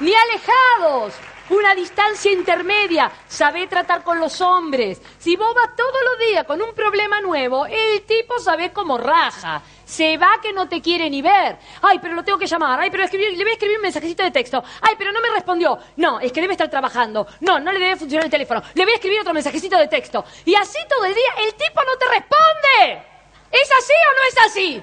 ni 0.00 0.12
alejados. 0.14 1.14
Una 1.50 1.74
distancia 1.74 2.32
intermedia. 2.32 3.10
Sabe 3.28 3.66
tratar 3.66 4.02
con 4.02 4.18
los 4.18 4.40
hombres. 4.40 5.00
Si 5.18 5.36
vos 5.36 5.54
vas 5.54 5.76
todos 5.76 6.00
los 6.10 6.26
días 6.26 6.44
con 6.44 6.60
un 6.62 6.74
problema 6.74 7.20
nuevo, 7.20 7.66
el 7.66 8.02
tipo 8.02 8.38
sabe 8.38 8.72
cómo 8.72 8.96
raja. 8.96 9.60
Se 9.84 10.16
va 10.16 10.40
que 10.40 10.54
no 10.54 10.66
te 10.68 10.80
quiere 10.80 11.10
ni 11.10 11.20
ver. 11.20 11.58
Ay, 11.82 11.98
pero 12.00 12.14
lo 12.14 12.24
tengo 12.24 12.38
que 12.38 12.46
llamar. 12.46 12.80
Ay, 12.80 12.90
pero 12.90 13.04
le 13.04 13.10
voy 13.18 13.50
a 13.50 13.52
escribir 13.52 13.76
un 13.76 13.82
mensajito 13.82 14.22
de 14.22 14.30
texto. 14.30 14.64
Ay, 14.80 14.94
pero 14.96 15.12
no 15.12 15.20
me 15.20 15.28
respondió. 15.30 15.78
No, 15.96 16.18
es 16.18 16.32
que 16.32 16.40
debe 16.40 16.54
estar 16.54 16.70
trabajando. 16.70 17.26
No, 17.40 17.60
no 17.60 17.72
le 17.72 17.78
debe 17.78 17.96
funcionar 17.96 18.24
el 18.24 18.30
teléfono. 18.30 18.62
Le 18.72 18.84
voy 18.84 18.92
a 18.92 18.96
escribir 18.96 19.20
otro 19.20 19.34
mensajito 19.34 19.76
de 19.76 19.88
texto. 19.88 20.24
Y 20.46 20.54
así 20.54 20.78
todo 20.88 21.04
el 21.04 21.14
día 21.14 21.30
el 21.46 21.54
tipo 21.54 21.82
no 21.84 21.96
te 21.98 22.06
responde. 22.06 23.06
¿Es 23.50 23.70
así 23.70 23.92
o 23.92 24.16
no 24.16 24.28
es 24.28 24.50
así? 24.50 24.82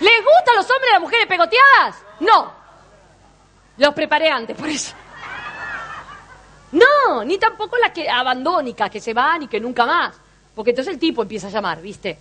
¿Les 0.00 0.24
gustan 0.24 0.56
los 0.56 0.70
hombres 0.70 0.88
y 0.88 0.92
las 0.92 1.00
mujeres 1.00 1.26
pegoteadas? 1.26 1.96
No. 2.20 2.52
Los 3.76 3.92
preparé 3.92 4.30
antes, 4.30 4.56
por 4.56 4.68
eso. 4.68 4.94
No, 6.74 7.24
ni 7.24 7.38
tampoco 7.38 7.76
las 7.78 7.92
que 7.92 8.08
abandónicas, 8.08 8.90
que 8.90 9.00
se 9.00 9.14
van 9.14 9.44
y 9.44 9.48
que 9.48 9.60
nunca 9.60 9.86
más. 9.86 10.16
Porque 10.54 10.70
entonces 10.70 10.94
el 10.94 11.00
tipo 11.00 11.22
empieza 11.22 11.46
a 11.46 11.50
llamar, 11.50 11.80
¿viste? 11.80 12.18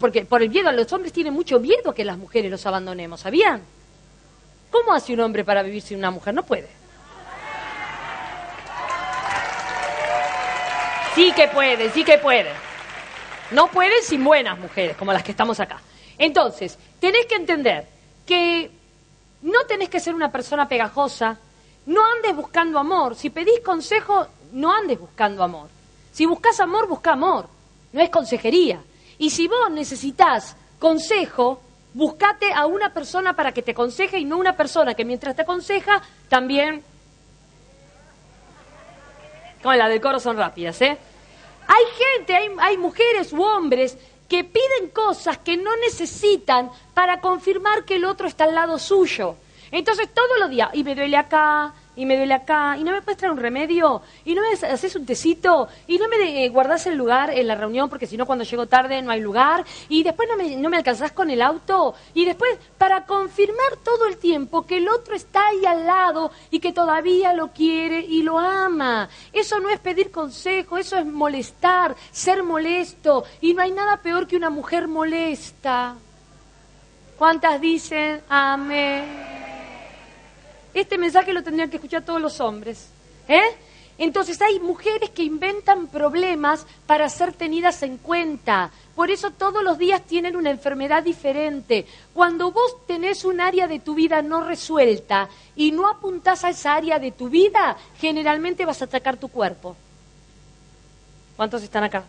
porque 0.00 0.24
por 0.24 0.42
el 0.42 0.50
miedo, 0.50 0.72
los 0.72 0.92
hombres 0.92 1.12
tienen 1.12 1.32
mucho 1.32 1.60
miedo 1.60 1.94
que 1.94 2.04
las 2.04 2.18
mujeres 2.18 2.50
los 2.50 2.66
abandonemos, 2.66 3.20
¿sabían? 3.20 3.62
¿Cómo 4.68 4.92
hace 4.92 5.12
un 5.12 5.20
hombre 5.20 5.44
para 5.44 5.62
vivir 5.62 5.80
sin 5.80 5.98
una 5.98 6.10
mujer? 6.10 6.34
No 6.34 6.42
puede. 6.42 6.68
Sí 11.14 11.32
que 11.36 11.46
puede, 11.46 11.90
sí 11.90 12.02
que 12.02 12.18
puede. 12.18 12.50
No 13.52 13.68
puede 13.68 14.02
sin 14.02 14.24
buenas 14.24 14.58
mujeres, 14.58 14.96
como 14.96 15.12
las 15.12 15.22
que 15.22 15.30
estamos 15.30 15.60
acá. 15.60 15.80
Entonces, 16.18 16.76
tenés 16.98 17.26
que 17.26 17.36
entender 17.36 17.86
que 18.26 18.68
no 19.42 19.64
tenés 19.66 19.88
que 19.88 20.00
ser 20.00 20.14
una 20.14 20.32
persona 20.32 20.66
pegajosa, 20.66 21.38
no 21.86 22.04
andes 22.04 22.34
buscando 22.34 22.78
amor. 22.78 23.14
Si 23.14 23.30
pedís 23.30 23.60
consejo, 23.60 24.26
no 24.52 24.72
andes 24.72 24.98
buscando 24.98 25.42
amor. 25.42 25.68
Si 26.12 26.26
buscas 26.26 26.58
amor, 26.60 26.88
busca 26.88 27.12
amor. 27.12 27.48
No 27.92 28.00
es 28.00 28.10
consejería. 28.10 28.82
Y 29.18 29.30
si 29.30 29.46
vos 29.48 29.70
necesitas 29.70 30.56
consejo, 30.78 31.60
buscate 31.94 32.52
a 32.52 32.66
una 32.66 32.92
persona 32.92 33.34
para 33.34 33.52
que 33.52 33.62
te 33.62 33.70
aconseje 33.70 34.18
y 34.18 34.24
no 34.24 34.36
una 34.36 34.56
persona 34.56 34.94
que 34.94 35.04
mientras 35.04 35.36
te 35.36 35.42
aconseja 35.42 36.02
también... 36.28 36.82
Como 39.62 39.74
la 39.74 39.88
del 39.88 40.00
coro 40.00 40.20
son 40.20 40.36
rápidas, 40.36 40.80
¿eh? 40.82 40.98
Hay 41.66 41.84
gente, 42.16 42.36
hay, 42.36 42.50
hay 42.58 42.76
mujeres 42.76 43.32
u 43.32 43.42
hombres 43.42 43.96
que 44.28 44.44
piden 44.44 44.90
cosas 44.92 45.38
que 45.38 45.56
no 45.56 45.74
necesitan 45.76 46.70
para 46.94 47.20
confirmar 47.20 47.84
que 47.84 47.96
el 47.96 48.04
otro 48.04 48.28
está 48.28 48.44
al 48.44 48.54
lado 48.54 48.78
suyo. 48.78 49.36
Entonces 49.76 50.08
todos 50.14 50.38
los 50.40 50.48
días, 50.48 50.70
y 50.72 50.82
me 50.82 50.94
duele 50.94 51.18
acá, 51.18 51.74
y 51.96 52.06
me 52.06 52.16
duele 52.16 52.32
acá, 52.32 52.78
y 52.78 52.82
no 52.82 52.92
me 52.92 53.02
puedes 53.02 53.18
traer 53.18 53.30
un 53.32 53.38
remedio, 53.38 54.00
y 54.24 54.34
no 54.34 54.40
me 54.40 54.54
haces 54.68 54.96
un 54.96 55.04
tecito, 55.04 55.68
y 55.86 55.98
no 55.98 56.08
me 56.08 56.46
eh, 56.46 56.48
guardas 56.48 56.86
el 56.86 56.96
lugar 56.96 57.28
en 57.28 57.46
la 57.46 57.56
reunión, 57.56 57.90
porque 57.90 58.06
si 58.06 58.16
no 58.16 58.24
cuando 58.24 58.46
llego 58.46 58.64
tarde 58.64 59.02
no 59.02 59.10
hay 59.10 59.20
lugar, 59.20 59.66
y 59.90 60.02
después 60.02 60.30
no 60.30 60.36
me, 60.38 60.56
no 60.56 60.70
me 60.70 60.78
alcanzás 60.78 61.12
con 61.12 61.28
el 61.28 61.42
auto, 61.42 61.94
y 62.14 62.24
después 62.24 62.58
para 62.78 63.04
confirmar 63.04 63.76
todo 63.84 64.06
el 64.06 64.16
tiempo 64.16 64.66
que 64.66 64.78
el 64.78 64.88
otro 64.88 65.14
está 65.14 65.46
ahí 65.48 65.66
al 65.66 65.84
lado 65.84 66.30
y 66.50 66.58
que 66.58 66.72
todavía 66.72 67.34
lo 67.34 67.48
quiere 67.48 68.00
y 68.00 68.22
lo 68.22 68.38
ama. 68.38 69.10
Eso 69.30 69.60
no 69.60 69.68
es 69.68 69.78
pedir 69.78 70.10
consejo, 70.10 70.78
eso 70.78 70.96
es 70.96 71.04
molestar, 71.04 71.94
ser 72.12 72.42
molesto, 72.42 73.24
y 73.42 73.52
no 73.52 73.60
hay 73.60 73.72
nada 73.72 73.98
peor 73.98 74.26
que 74.26 74.38
una 74.38 74.48
mujer 74.48 74.88
molesta. 74.88 75.96
¿Cuántas 77.18 77.60
dicen 77.60 78.22
amén? 78.30 79.25
Este 80.76 80.98
mensaje 80.98 81.32
lo 81.32 81.42
tendrían 81.42 81.70
que 81.70 81.76
escuchar 81.76 82.04
todos 82.04 82.20
los 82.20 82.38
hombres. 82.38 82.90
¿eh? 83.28 83.40
Entonces 83.96 84.42
hay 84.42 84.60
mujeres 84.60 85.08
que 85.08 85.22
inventan 85.22 85.86
problemas 85.86 86.66
para 86.86 87.08
ser 87.08 87.32
tenidas 87.32 87.82
en 87.82 87.96
cuenta. 87.96 88.70
Por 88.94 89.10
eso 89.10 89.30
todos 89.30 89.64
los 89.64 89.78
días 89.78 90.02
tienen 90.02 90.36
una 90.36 90.50
enfermedad 90.50 91.02
diferente. 91.02 91.86
Cuando 92.12 92.52
vos 92.52 92.86
tenés 92.86 93.24
un 93.24 93.40
área 93.40 93.66
de 93.66 93.78
tu 93.78 93.94
vida 93.94 94.20
no 94.20 94.44
resuelta 94.44 95.30
y 95.56 95.72
no 95.72 95.88
apuntás 95.88 96.44
a 96.44 96.50
esa 96.50 96.74
área 96.74 96.98
de 96.98 97.10
tu 97.10 97.30
vida, 97.30 97.78
generalmente 97.98 98.66
vas 98.66 98.82
a 98.82 98.84
atacar 98.84 99.16
tu 99.16 99.28
cuerpo. 99.28 99.74
¿Cuántos 101.36 101.62
están 101.62 101.84
acá? 101.84 102.04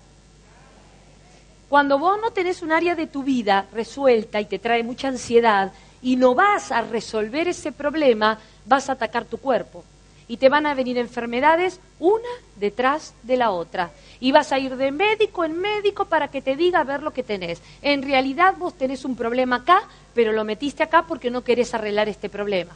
Cuando 1.69 1.97
vos 1.99 2.19
no 2.21 2.32
tenés 2.32 2.62
un 2.62 2.73
área 2.73 2.95
de 2.95 3.08
tu 3.08 3.23
vida 3.23 3.65
resuelta 3.71 4.41
y 4.41 4.45
te 4.45 4.60
trae 4.60 4.84
mucha 4.84 5.08
ansiedad 5.08 5.71
y 6.01 6.15
no 6.15 6.36
vas 6.36 6.71
a 6.71 6.82
resolver 6.82 7.47
ese 7.47 7.71
problema, 7.71 8.39
vas 8.67 8.89
a 8.89 8.93
atacar 8.93 9.25
tu 9.25 9.38
cuerpo. 9.38 9.84
Y 10.30 10.38
te 10.38 10.49
van 10.49 10.65
a 10.65 10.73
venir 10.73 10.97
enfermedades 10.97 11.80
una 11.99 12.27
detrás 12.58 13.13
de 13.23 13.38
la 13.38 13.51
otra. 13.51 13.91
Y 14.19 14.34
vas 14.34 14.51
a 14.51 14.60
ir 14.60 14.75
de 14.75 14.91
médico 14.91 15.45
en 15.45 15.58
médico 15.58 16.06
para 16.06 16.27
que 16.27 16.41
te 16.41 16.58
diga 16.58 16.82
a 16.82 16.84
ver 16.84 17.01
lo 17.01 17.12
que 17.12 17.23
tenés. 17.23 17.62
En 17.82 18.03
realidad 18.03 18.56
vos 18.58 18.77
tenés 18.77 19.06
un 19.06 19.15
problema 19.15 19.58
acá, 19.58 19.84
pero 20.13 20.34
lo 20.34 20.43
metiste 20.43 20.84
acá 20.84 21.06
porque 21.08 21.32
no 21.32 21.43
querés 21.43 21.73
arreglar 21.73 22.10
este 22.10 22.27
problema. 22.27 22.75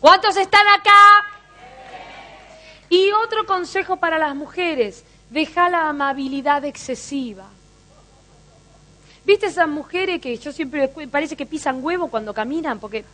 ¿Cuántos 0.00 0.36
están 0.36 0.66
acá? 0.68 1.26
Y 2.88 3.10
otro 3.24 3.44
consejo 3.46 3.96
para 3.96 4.18
las 4.18 4.34
mujeres, 4.34 5.04
deja 5.30 5.68
la 5.68 5.88
amabilidad 5.88 6.64
excesiva. 6.64 7.46
¿Viste 9.24 9.46
esas 9.46 9.68
mujeres 9.68 10.20
que 10.20 10.36
yo 10.36 10.52
siempre 10.52 10.88
parece 11.10 11.36
que 11.36 11.46
pisan 11.46 11.84
huevo 11.84 12.08
cuando 12.08 12.34
caminan? 12.34 12.80
Porque 12.80 13.04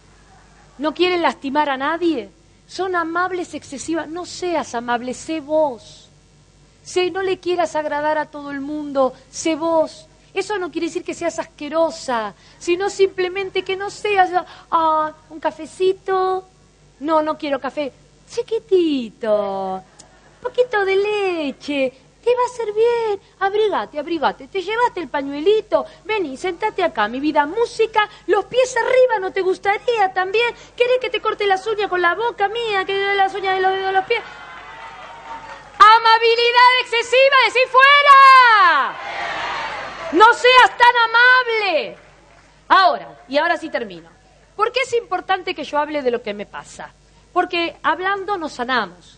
no 0.78 0.94
quieren 0.94 1.22
lastimar 1.22 1.68
a 1.68 1.76
nadie, 1.76 2.30
son 2.68 2.94
amables 2.94 3.54
excesivas. 3.54 4.08
No 4.08 4.26
seas 4.26 4.74
amable, 4.74 5.14
sé 5.14 5.40
vos. 5.40 6.08
Sé, 6.82 7.10
no 7.10 7.22
le 7.22 7.38
quieras 7.38 7.74
agradar 7.76 8.18
a 8.18 8.26
todo 8.26 8.50
el 8.50 8.60
mundo, 8.60 9.14
sé 9.30 9.56
vos. 9.56 10.06
Eso 10.32 10.58
no 10.58 10.70
quiere 10.70 10.86
decir 10.86 11.02
que 11.02 11.14
seas 11.14 11.38
asquerosa, 11.38 12.34
sino 12.58 12.90
simplemente 12.90 13.64
que 13.64 13.76
no 13.76 13.90
seas, 13.90 14.30
ah, 14.70 15.12
un 15.30 15.40
cafecito. 15.40 16.46
No, 17.00 17.22
no 17.22 17.36
quiero 17.38 17.60
café. 17.60 17.92
Chiquitito, 18.30 19.82
poquito 20.42 20.84
de 20.84 20.96
leche, 20.96 21.92
te 22.22 22.34
va 22.34 22.42
a 22.42 22.46
hacer 22.46 22.72
bien. 22.72 23.20
Abrigate, 23.40 23.98
abrigate. 23.98 24.48
Te 24.48 24.60
llevaste 24.60 25.00
el 25.00 25.08
pañuelito. 25.08 25.86
Vení, 26.04 26.36
sentate 26.36 26.82
acá, 26.82 27.08
mi 27.08 27.20
vida. 27.20 27.46
Música, 27.46 28.08
los 28.26 28.44
pies 28.46 28.76
arriba, 28.76 29.18
¿no 29.20 29.32
te 29.32 29.40
gustaría 29.40 30.12
también? 30.12 30.54
¿Querés 30.76 30.98
que 31.00 31.10
te 31.10 31.20
corte 31.20 31.46
las 31.46 31.66
uñas 31.66 31.88
con 31.88 32.02
la 32.02 32.14
boca 32.14 32.48
mía? 32.48 32.84
Que 32.84 33.14
las 33.14 33.34
uñas 33.34 33.54
de 33.56 33.62
los 33.62 33.72
dedos 33.72 33.86
de 33.86 33.92
los 33.92 34.04
pies. 34.04 34.20
Amabilidad 35.78 36.80
excesiva, 36.80 37.36
decir 37.46 37.68
fuera. 37.68 38.96
No 40.12 40.34
seas 40.34 40.76
tan 40.76 40.96
amable. 41.08 41.96
Ahora, 42.68 43.22
y 43.28 43.38
ahora 43.38 43.56
sí 43.56 43.70
termino. 43.70 44.10
¿Por 44.56 44.72
qué 44.72 44.80
es 44.80 44.92
importante 44.94 45.54
que 45.54 45.64
yo 45.64 45.78
hable 45.78 46.02
de 46.02 46.10
lo 46.10 46.20
que 46.20 46.34
me 46.34 46.46
pasa? 46.46 46.92
Porque 47.32 47.76
hablando 47.82 48.36
nos 48.36 48.54
sanamos. 48.54 49.17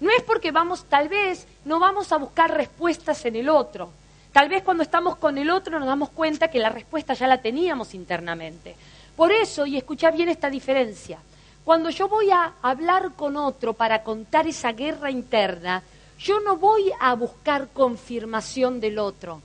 No 0.00 0.10
es 0.10 0.22
porque 0.22 0.50
vamos, 0.50 0.84
tal 0.84 1.08
vez, 1.08 1.46
no 1.64 1.78
vamos 1.78 2.10
a 2.12 2.16
buscar 2.16 2.54
respuestas 2.54 3.24
en 3.26 3.36
el 3.36 3.48
otro. 3.48 3.90
Tal 4.32 4.48
vez 4.48 4.62
cuando 4.62 4.82
estamos 4.82 5.16
con 5.16 5.36
el 5.38 5.50
otro 5.50 5.78
nos 5.78 5.88
damos 5.88 6.10
cuenta 6.10 6.48
que 6.48 6.58
la 6.58 6.68
respuesta 6.68 7.14
ya 7.14 7.26
la 7.26 7.42
teníamos 7.42 7.94
internamente. 7.94 8.76
Por 9.16 9.32
eso, 9.32 9.66
y 9.66 9.76
escucha 9.76 10.10
bien 10.10 10.28
esta 10.28 10.48
diferencia, 10.48 11.18
cuando 11.64 11.90
yo 11.90 12.08
voy 12.08 12.30
a 12.30 12.54
hablar 12.62 13.12
con 13.16 13.36
otro 13.36 13.74
para 13.74 14.02
contar 14.02 14.46
esa 14.46 14.72
guerra 14.72 15.10
interna, 15.10 15.82
yo 16.18 16.40
no 16.40 16.56
voy 16.56 16.90
a 17.00 17.14
buscar 17.14 17.68
confirmación 17.68 18.80
del 18.80 18.98
otro, 18.98 19.42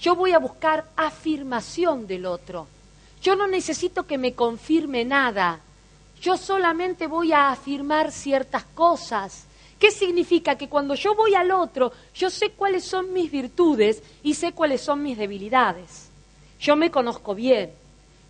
yo 0.00 0.16
voy 0.16 0.32
a 0.32 0.38
buscar 0.38 0.84
afirmación 0.96 2.06
del 2.06 2.26
otro. 2.26 2.66
Yo 3.22 3.36
no 3.36 3.46
necesito 3.46 4.06
que 4.06 4.18
me 4.18 4.34
confirme 4.34 5.04
nada, 5.04 5.60
yo 6.20 6.36
solamente 6.36 7.06
voy 7.06 7.32
a 7.32 7.50
afirmar 7.50 8.12
ciertas 8.12 8.64
cosas 8.64 9.46
¿Qué 9.84 9.90
significa? 9.90 10.56
Que 10.56 10.70
cuando 10.70 10.94
yo 10.94 11.14
voy 11.14 11.34
al 11.34 11.50
otro, 11.50 11.92
yo 12.14 12.30
sé 12.30 12.52
cuáles 12.52 12.86
son 12.86 13.12
mis 13.12 13.30
virtudes 13.30 14.02
y 14.22 14.32
sé 14.32 14.52
cuáles 14.52 14.80
son 14.80 15.02
mis 15.02 15.18
debilidades. 15.18 16.08
Yo 16.58 16.74
me 16.74 16.90
conozco 16.90 17.34
bien. 17.34 17.70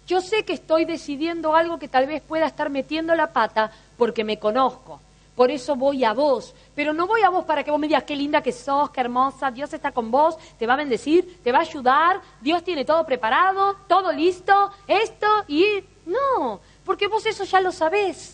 Yo 0.04 0.20
sé 0.20 0.44
que 0.44 0.54
estoy 0.54 0.84
decidiendo 0.84 1.54
algo 1.54 1.78
que 1.78 1.86
tal 1.86 2.08
vez 2.08 2.22
pueda 2.22 2.46
estar 2.46 2.70
metiendo 2.70 3.14
la 3.14 3.32
pata 3.32 3.70
porque 3.96 4.24
me 4.24 4.40
conozco. 4.40 5.00
Por 5.36 5.52
eso 5.52 5.76
voy 5.76 6.02
a 6.02 6.12
vos. 6.12 6.56
Pero 6.74 6.92
no 6.92 7.06
voy 7.06 7.22
a 7.22 7.28
vos 7.28 7.44
para 7.44 7.62
que 7.62 7.70
vos 7.70 7.78
me 7.78 7.86
digas 7.86 8.02
qué 8.02 8.16
linda 8.16 8.42
que 8.42 8.50
sos, 8.50 8.90
qué 8.90 9.02
hermosa, 9.02 9.52
Dios 9.52 9.72
está 9.72 9.92
con 9.92 10.10
vos, 10.10 10.36
te 10.58 10.66
va 10.66 10.72
a 10.74 10.78
bendecir, 10.78 11.38
te 11.44 11.52
va 11.52 11.58
a 11.58 11.62
ayudar, 11.62 12.20
Dios 12.40 12.64
tiene 12.64 12.84
todo 12.84 13.06
preparado, 13.06 13.76
todo 13.86 14.10
listo, 14.10 14.72
esto 14.88 15.28
y... 15.46 15.64
No, 16.04 16.58
porque 16.84 17.06
vos 17.06 17.24
eso 17.26 17.44
ya 17.44 17.60
lo 17.60 17.70
sabés. 17.70 18.33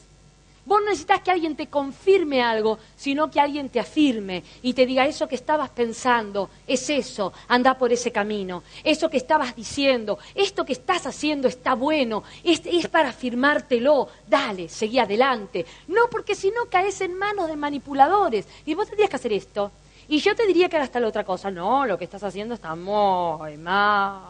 Vos 0.71 0.81
no 0.83 0.91
necesitas 0.91 1.21
que 1.23 1.33
alguien 1.33 1.57
te 1.57 1.67
confirme 1.67 2.45
algo, 2.45 2.79
sino 2.95 3.29
que 3.29 3.41
alguien 3.41 3.71
te 3.71 3.81
afirme 3.81 4.45
y 4.63 4.73
te 4.73 4.87
diga 4.87 5.05
eso 5.05 5.27
que 5.27 5.35
estabas 5.35 5.71
pensando, 5.71 6.49
es 6.65 6.89
eso, 6.89 7.33
anda 7.49 7.77
por 7.77 7.93
ese 7.93 8.13
camino, 8.13 8.63
eso 8.85 9.11
que 9.11 9.17
estabas 9.17 9.57
diciendo, 9.57 10.21
esto 10.33 10.65
que 10.65 10.75
estás 10.75 11.09
haciendo 11.09 11.49
está 11.49 11.75
bueno, 11.75 12.23
es, 12.45 12.63
es 12.67 12.87
para 12.87 13.09
afirmártelo, 13.09 14.07
dale, 14.29 14.69
seguí 14.69 15.01
adelante. 15.01 15.67
No, 15.89 16.03
porque 16.09 16.37
si 16.37 16.53
no 16.53 16.67
caes 16.71 17.01
en 17.01 17.19
manos 17.19 17.49
de 17.49 17.57
manipuladores 17.57 18.47
y 18.65 18.75
vos 18.75 18.87
tendrías 18.87 19.11
que 19.11 19.17
hacer 19.17 19.33
esto. 19.33 19.73
Y 20.07 20.21
yo 20.21 20.37
te 20.37 20.47
diría 20.47 20.69
que 20.69 20.77
hagas 20.77 20.93
tal 20.93 21.05
otra 21.05 21.25
cosa. 21.25 21.51
No, 21.51 21.85
lo 21.85 21.99
que 21.99 22.05
estás 22.05 22.23
haciendo 22.23 22.55
está 22.55 22.77
muy 22.77 23.57
mal. 23.57 24.21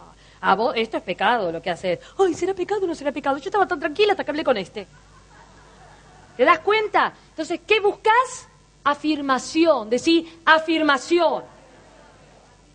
A 0.40 0.54
vos, 0.54 0.72
esto 0.74 0.96
es 0.96 1.02
pecado 1.02 1.52
lo 1.52 1.60
que 1.60 1.68
haces. 1.68 1.98
Ay, 2.18 2.32
¿será 2.32 2.54
pecado 2.54 2.84
o 2.84 2.86
no 2.86 2.94
será 2.94 3.12
pecado? 3.12 3.36
Yo 3.36 3.44
estaba 3.44 3.68
tan 3.68 3.78
tranquila 3.78 4.12
hasta 4.12 4.24
que 4.24 4.30
hablé 4.30 4.42
con 4.42 4.56
este. 4.56 4.86
¿Te 6.40 6.46
das 6.46 6.60
cuenta? 6.60 7.12
Entonces, 7.28 7.60
¿qué 7.66 7.80
buscas? 7.80 8.48
Afirmación. 8.82 9.90
Decir, 9.90 10.40
afirmación. 10.46 11.42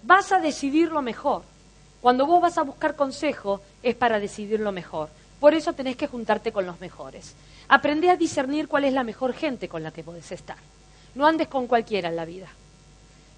Vas 0.03 0.31
a 0.31 0.39
decidir 0.39 0.91
lo 0.91 1.01
mejor. 1.01 1.41
Cuando 1.99 2.27
vos 2.27 2.39
vas 2.39 2.59
a 2.59 2.61
buscar 2.61 2.95
consejo, 2.95 3.61
es 3.81 3.95
para 3.95 4.19
decidir 4.19 4.59
lo 4.59 4.71
mejor. 4.71 5.09
Por 5.39 5.55
eso 5.55 5.73
tenés 5.73 5.95
que 5.95 6.05
juntarte 6.05 6.51
con 6.51 6.67
los 6.67 6.79
mejores. 6.79 7.33
Aprende 7.67 8.11
a 8.11 8.17
discernir 8.17 8.67
cuál 8.67 8.83
es 8.83 8.93
la 8.93 9.03
mejor 9.03 9.33
gente 9.33 9.67
con 9.67 9.81
la 9.81 9.89
que 9.89 10.03
podés 10.03 10.31
estar. 10.31 10.57
No 11.15 11.25
andes 11.25 11.47
con 11.47 11.65
cualquiera 11.65 12.09
en 12.09 12.17
la 12.17 12.25
vida. 12.25 12.49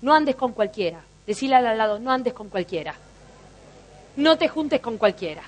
No 0.01 0.13
andes 0.13 0.35
con 0.35 0.51
cualquiera. 0.51 0.99
Decile 1.25 1.55
al 1.55 1.77
lado, 1.77 1.99
no 1.99 2.11
andes 2.11 2.33
con 2.33 2.49
cualquiera. 2.49 2.95
No 4.17 4.37
te 4.37 4.49
juntes 4.49 4.81
con 4.81 4.97
cualquiera. 4.97 5.43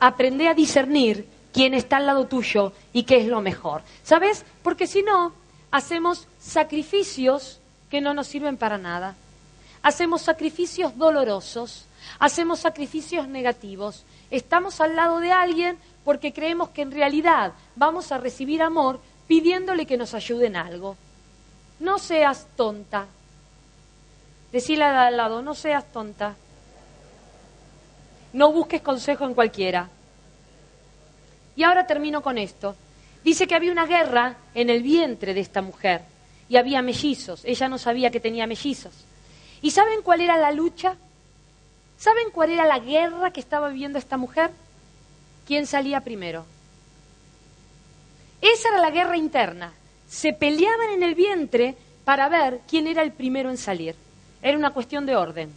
Aprende 0.00 0.48
a 0.48 0.54
discernir 0.54 1.28
quién 1.58 1.74
está 1.74 1.96
al 1.96 2.06
lado 2.06 2.28
tuyo 2.28 2.72
y 2.92 3.02
qué 3.02 3.16
es 3.16 3.26
lo 3.26 3.40
mejor. 3.40 3.82
¿Sabes? 4.04 4.44
Porque 4.62 4.86
si 4.86 5.02
no, 5.02 5.32
hacemos 5.72 6.28
sacrificios 6.38 7.58
que 7.90 8.00
no 8.00 8.14
nos 8.14 8.28
sirven 8.28 8.56
para 8.56 8.78
nada. 8.78 9.16
Hacemos 9.82 10.22
sacrificios 10.22 10.96
dolorosos, 10.96 11.86
hacemos 12.20 12.60
sacrificios 12.60 13.26
negativos. 13.26 14.04
Estamos 14.30 14.80
al 14.80 14.94
lado 14.94 15.18
de 15.18 15.32
alguien 15.32 15.78
porque 16.04 16.32
creemos 16.32 16.68
que 16.68 16.82
en 16.82 16.92
realidad 16.92 17.54
vamos 17.74 18.12
a 18.12 18.18
recibir 18.18 18.62
amor 18.62 19.00
pidiéndole 19.26 19.84
que 19.84 19.96
nos 19.96 20.14
ayude 20.14 20.46
en 20.46 20.54
algo. 20.54 20.96
No 21.80 21.98
seas 21.98 22.46
tonta. 22.54 23.06
Decile 24.52 24.84
al 24.84 25.16
lado, 25.16 25.42
no 25.42 25.56
seas 25.56 25.90
tonta. 25.90 26.36
No 28.32 28.52
busques 28.52 28.80
consejo 28.80 29.24
en 29.24 29.34
cualquiera. 29.34 29.90
Y 31.58 31.64
ahora 31.64 31.88
termino 31.88 32.22
con 32.22 32.38
esto. 32.38 32.76
Dice 33.24 33.48
que 33.48 33.56
había 33.56 33.72
una 33.72 33.84
guerra 33.84 34.36
en 34.54 34.70
el 34.70 34.80
vientre 34.80 35.34
de 35.34 35.40
esta 35.40 35.60
mujer 35.60 36.02
y 36.48 36.56
había 36.56 36.82
mellizos. 36.82 37.44
Ella 37.44 37.68
no 37.68 37.78
sabía 37.78 38.12
que 38.12 38.20
tenía 38.20 38.46
mellizos. 38.46 38.94
¿Y 39.60 39.72
saben 39.72 40.02
cuál 40.02 40.20
era 40.20 40.38
la 40.38 40.52
lucha? 40.52 40.94
¿Saben 41.98 42.30
cuál 42.30 42.50
era 42.50 42.64
la 42.64 42.78
guerra 42.78 43.32
que 43.32 43.40
estaba 43.40 43.70
viviendo 43.70 43.98
esta 43.98 44.16
mujer? 44.16 44.52
¿Quién 45.48 45.66
salía 45.66 46.00
primero? 46.00 46.46
Esa 48.40 48.68
era 48.68 48.78
la 48.78 48.92
guerra 48.92 49.16
interna. 49.16 49.72
Se 50.08 50.32
peleaban 50.32 50.90
en 50.90 51.02
el 51.02 51.16
vientre 51.16 51.74
para 52.04 52.28
ver 52.28 52.60
quién 52.68 52.86
era 52.86 53.02
el 53.02 53.10
primero 53.10 53.50
en 53.50 53.58
salir. 53.58 53.96
Era 54.42 54.56
una 54.56 54.70
cuestión 54.70 55.06
de 55.06 55.16
orden. 55.16 55.52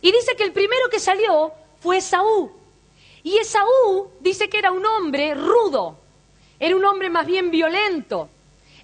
Y 0.00 0.12
dice 0.12 0.34
que 0.34 0.44
el 0.44 0.52
primero 0.52 0.88
que 0.90 0.98
salió 0.98 1.52
fue 1.82 2.00
Saúl. 2.00 2.63
Y 3.24 3.38
Esaú 3.38 4.10
dice 4.20 4.48
que 4.48 4.58
era 4.58 4.70
un 4.70 4.84
hombre 4.84 5.34
rudo, 5.34 5.96
era 6.60 6.76
un 6.76 6.84
hombre 6.84 7.08
más 7.08 7.26
bien 7.26 7.50
violento, 7.50 8.28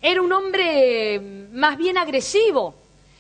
era 0.00 0.22
un 0.22 0.32
hombre 0.32 1.20
mm, 1.20 1.56
más 1.56 1.76
bien 1.76 1.98
agresivo, 1.98 2.74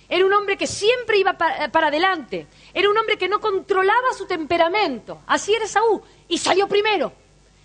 era 0.08 0.24
un 0.24 0.32
hombre 0.32 0.56
que 0.56 0.66
siempre 0.66 1.18
iba 1.18 1.34
para, 1.34 1.86
adelante, 1.86 2.46
era 2.72 2.88
un 2.90 2.96
hombre 2.96 3.18
que 3.18 3.28
no 3.28 3.38
controlaba 3.38 4.12
su 4.16 4.26
temperamento. 4.26 5.20
Así 5.26 5.54
era 5.54 5.66
Esaú. 5.66 6.02
Y 6.28 6.36
salió 6.38 6.66
primero. 6.66 7.12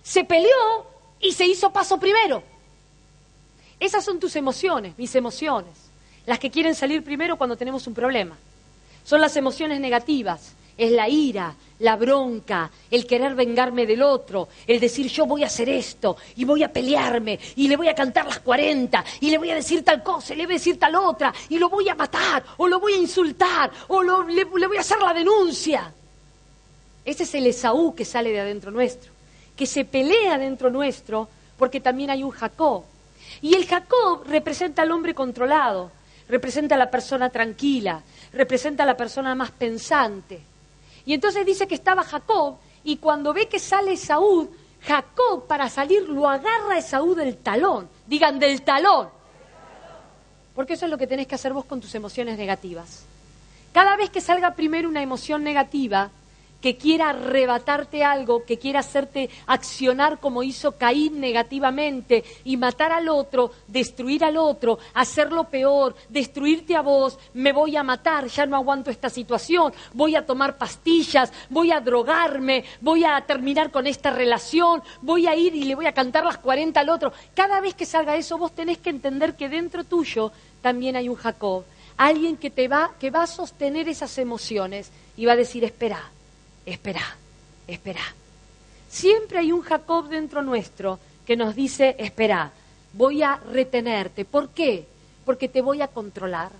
Se 0.00 0.22
peleó 0.22 0.86
y 1.18 1.32
se 1.32 1.44
hizo 1.44 1.72
paso 1.72 1.98
primero. 1.98 2.44
Esas 3.80 4.04
son 4.04 4.20
tus 4.20 4.36
emociones, 4.36 4.96
mis 4.96 5.14
emociones, 5.16 5.72
las 6.24 6.38
que 6.38 6.50
quieren 6.50 6.74
salir 6.74 7.02
primero 7.02 7.36
cuando 7.36 7.56
tenemos 7.56 7.86
un 7.88 7.94
problema. 7.94 8.36
Son 9.02 9.20
las 9.20 9.36
emociones 9.36 9.80
negativas, 9.80 10.54
es 10.76 10.92
la 10.92 11.08
ira, 11.08 11.54
la 11.80 11.96
bronca, 11.96 12.70
el 12.90 13.06
querer 13.06 13.34
vengarme 13.34 13.86
del 13.86 14.02
otro, 14.02 14.48
el 14.66 14.80
decir 14.80 15.08
yo 15.08 15.26
voy 15.26 15.42
a 15.42 15.46
hacer 15.46 15.68
esto 15.68 16.16
y 16.36 16.44
voy 16.44 16.62
a 16.62 16.72
pelearme 16.72 17.38
y 17.56 17.68
le 17.68 17.76
voy 17.76 17.88
a 17.88 17.94
cantar 17.94 18.26
las 18.26 18.40
cuarenta 18.40 19.04
y 19.20 19.30
le 19.30 19.38
voy 19.38 19.50
a 19.50 19.54
decir 19.54 19.84
tal 19.84 20.02
cosa 20.02 20.34
y 20.34 20.36
le 20.36 20.44
voy 20.44 20.54
a 20.54 20.58
decir 20.58 20.78
tal 20.78 20.94
otra 20.96 21.32
y 21.48 21.58
lo 21.58 21.68
voy 21.68 21.88
a 21.88 21.94
matar 21.94 22.44
o 22.56 22.68
lo 22.68 22.80
voy 22.80 22.94
a 22.94 22.98
insultar 22.98 23.70
o 23.88 24.02
le, 24.02 24.44
le 24.44 24.66
voy 24.66 24.76
a 24.76 24.80
hacer 24.80 25.00
la 25.00 25.12
denuncia. 25.12 25.92
Ese 27.04 27.22
es 27.22 27.34
el 27.34 27.46
Esaú 27.46 27.94
que 27.94 28.04
sale 28.04 28.30
de 28.30 28.40
adentro 28.40 28.70
nuestro, 28.70 29.12
que 29.54 29.66
se 29.66 29.84
pelea 29.84 30.38
dentro 30.38 30.70
nuestro 30.70 31.28
porque 31.56 31.80
también 31.80 32.10
hay 32.10 32.22
un 32.22 32.32
Jacob. 32.32 32.84
Y 33.42 33.54
el 33.54 33.66
Jacob 33.66 34.24
representa 34.26 34.82
al 34.82 34.90
hombre 34.90 35.14
controlado, 35.14 35.90
representa 36.28 36.74
a 36.74 36.78
la 36.78 36.90
persona 36.90 37.30
tranquila, 37.30 38.02
representa 38.32 38.82
a 38.82 38.86
la 38.86 38.96
persona 38.96 39.34
más 39.34 39.50
pensante. 39.50 40.40
Y 41.06 41.14
entonces 41.14 41.46
dice 41.46 41.66
que 41.66 41.76
estaba 41.76 42.02
Jacob 42.02 42.56
y 42.84 42.96
cuando 42.96 43.32
ve 43.32 43.48
que 43.48 43.58
sale 43.58 43.92
Esaú, 43.92 44.50
Jacob 44.82 45.46
para 45.46 45.70
salir 45.70 46.08
lo 46.08 46.28
agarra 46.28 46.74
a 46.74 46.78
Esaú 46.78 47.14
del 47.14 47.36
talón. 47.38 47.88
Digan 48.06 48.38
del 48.38 48.62
talón. 48.62 49.08
Porque 50.54 50.74
eso 50.74 50.84
es 50.84 50.90
lo 50.90 50.98
que 50.98 51.06
tenés 51.06 51.26
que 51.26 51.36
hacer 51.36 51.52
vos 51.52 51.64
con 51.64 51.80
tus 51.80 51.94
emociones 51.94 52.36
negativas. 52.36 53.04
Cada 53.72 53.96
vez 53.96 54.10
que 54.10 54.20
salga 54.20 54.54
primero 54.54 54.88
una 54.88 55.02
emoción 55.02 55.44
negativa, 55.44 56.10
que 56.66 56.76
quiera 56.76 57.10
arrebatarte 57.10 58.02
algo, 58.02 58.44
que 58.44 58.58
quiera 58.58 58.80
hacerte 58.80 59.30
accionar 59.46 60.18
como 60.18 60.42
hizo 60.42 60.72
Caín 60.72 61.20
negativamente 61.20 62.24
y 62.42 62.56
matar 62.56 62.90
al 62.90 63.08
otro, 63.08 63.52
destruir 63.68 64.24
al 64.24 64.36
otro, 64.36 64.80
hacerlo 64.94 65.44
peor, 65.44 65.94
destruirte 66.08 66.74
a 66.74 66.80
vos, 66.80 67.20
me 67.34 67.52
voy 67.52 67.76
a 67.76 67.84
matar, 67.84 68.26
ya 68.26 68.46
no 68.46 68.56
aguanto 68.56 68.90
esta 68.90 69.08
situación, 69.08 69.72
voy 69.94 70.16
a 70.16 70.26
tomar 70.26 70.58
pastillas, 70.58 71.32
voy 71.50 71.70
a 71.70 71.78
drogarme, 71.78 72.64
voy 72.80 73.04
a 73.04 73.20
terminar 73.20 73.70
con 73.70 73.86
esta 73.86 74.10
relación, 74.10 74.82
voy 75.02 75.28
a 75.28 75.36
ir 75.36 75.54
y 75.54 75.62
le 75.62 75.76
voy 75.76 75.86
a 75.86 75.94
cantar 75.94 76.24
las 76.24 76.38
40 76.38 76.80
al 76.80 76.88
otro. 76.88 77.12
Cada 77.32 77.60
vez 77.60 77.74
que 77.74 77.86
salga 77.86 78.16
eso, 78.16 78.38
vos 78.38 78.52
tenés 78.56 78.78
que 78.78 78.90
entender 78.90 79.36
que 79.36 79.48
dentro 79.48 79.84
tuyo 79.84 80.32
también 80.62 80.96
hay 80.96 81.08
un 81.08 81.14
Jacob, 81.14 81.62
alguien 81.96 82.36
que 82.36 82.50
te 82.50 82.66
va, 82.66 82.90
que 82.98 83.12
va 83.12 83.22
a 83.22 83.28
sostener 83.28 83.88
esas 83.88 84.18
emociones 84.18 84.90
y 85.16 85.26
va 85.26 85.34
a 85.34 85.36
decir, 85.36 85.62
espera 85.62 86.10
espera, 86.66 87.16
espera. 87.66 88.02
Siempre 88.90 89.38
hay 89.38 89.52
un 89.52 89.62
Jacob 89.62 90.08
dentro 90.08 90.42
nuestro 90.42 90.98
que 91.24 91.36
nos 91.36 91.54
dice, 91.54 91.96
espera, 91.98 92.52
voy 92.92 93.22
a 93.22 93.36
retenerte. 93.36 94.24
¿Por 94.24 94.50
qué? 94.50 94.86
Porque 95.24 95.48
te 95.48 95.62
voy 95.62 95.80
a 95.80 95.88
controlar. 95.88 96.50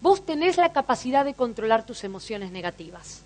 Vos 0.00 0.24
tenés 0.24 0.56
la 0.56 0.72
capacidad 0.72 1.24
de 1.24 1.34
controlar 1.34 1.84
tus 1.84 2.04
emociones 2.04 2.50
negativas. 2.52 3.22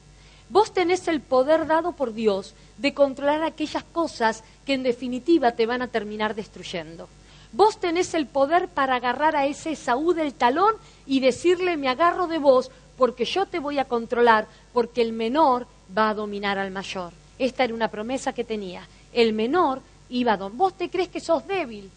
Vos 0.49 0.73
tenés 0.73 1.07
el 1.09 1.21
poder 1.21 1.67
dado 1.67 1.93
por 1.93 2.13
Dios 2.13 2.55
de 2.79 2.93
controlar 2.95 3.43
aquellas 3.43 3.85
cosas 3.85 4.43
que 4.67 4.75
en 4.75 4.83
definitiva 4.83 5.53
te 5.53 5.67
van 5.67 5.83
a 5.83 5.89
terminar 5.89 6.35
destruyendo. 6.35 7.09
Vos 7.53 7.79
tenés 7.79 8.15
el 8.15 8.27
poder 8.27 8.69
para 8.69 8.97
agarrar 8.97 9.37
a 9.37 9.47
ese 9.47 9.77
Saúl 9.77 10.17
del 10.17 10.35
talón 10.35 10.75
y 11.07 11.21
decirle, 11.21 11.77
me 11.77 11.89
agarro 11.89 12.27
de 12.27 12.39
vos 12.39 12.71
porque 12.97 13.25
yo 13.25 13.47
te 13.47 13.59
voy 13.59 13.79
a 13.79 13.87
controlar, 13.87 14.47
porque 14.73 15.03
el 15.03 15.13
menor 15.13 15.67
va 15.97 16.11
a 16.11 16.15
dominar 16.15 16.59
al 16.59 16.71
mayor. 16.71 17.13
Esta 17.39 17.65
era 17.65 17.75
una 17.75 17.89
promesa 17.89 18.33
que 18.33 18.45
tenía. 18.45 18.87
El 19.13 19.33
menor 19.33 19.81
iba 20.09 20.33
a 20.33 20.37
dominar. 20.37 20.59
Vos 20.59 20.75
te 20.75 20.91
crees 20.91 21.09
que 21.09 21.21
sos 21.21 21.47
débil. 21.47 21.91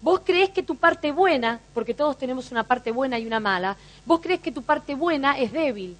Vos 0.00 0.20
crees 0.24 0.50
que 0.50 0.62
tu 0.62 0.76
parte 0.76 1.10
buena, 1.10 1.58
porque 1.74 1.94
todos 1.94 2.16
tenemos 2.16 2.52
una 2.52 2.62
parte 2.62 2.92
buena 2.92 3.18
y 3.18 3.26
una 3.26 3.40
mala, 3.40 3.76
vos 4.06 4.20
crees 4.20 4.40
que 4.40 4.52
tu 4.52 4.62
parte 4.62 4.94
buena 4.94 5.38
es 5.38 5.52
débil. 5.52 5.96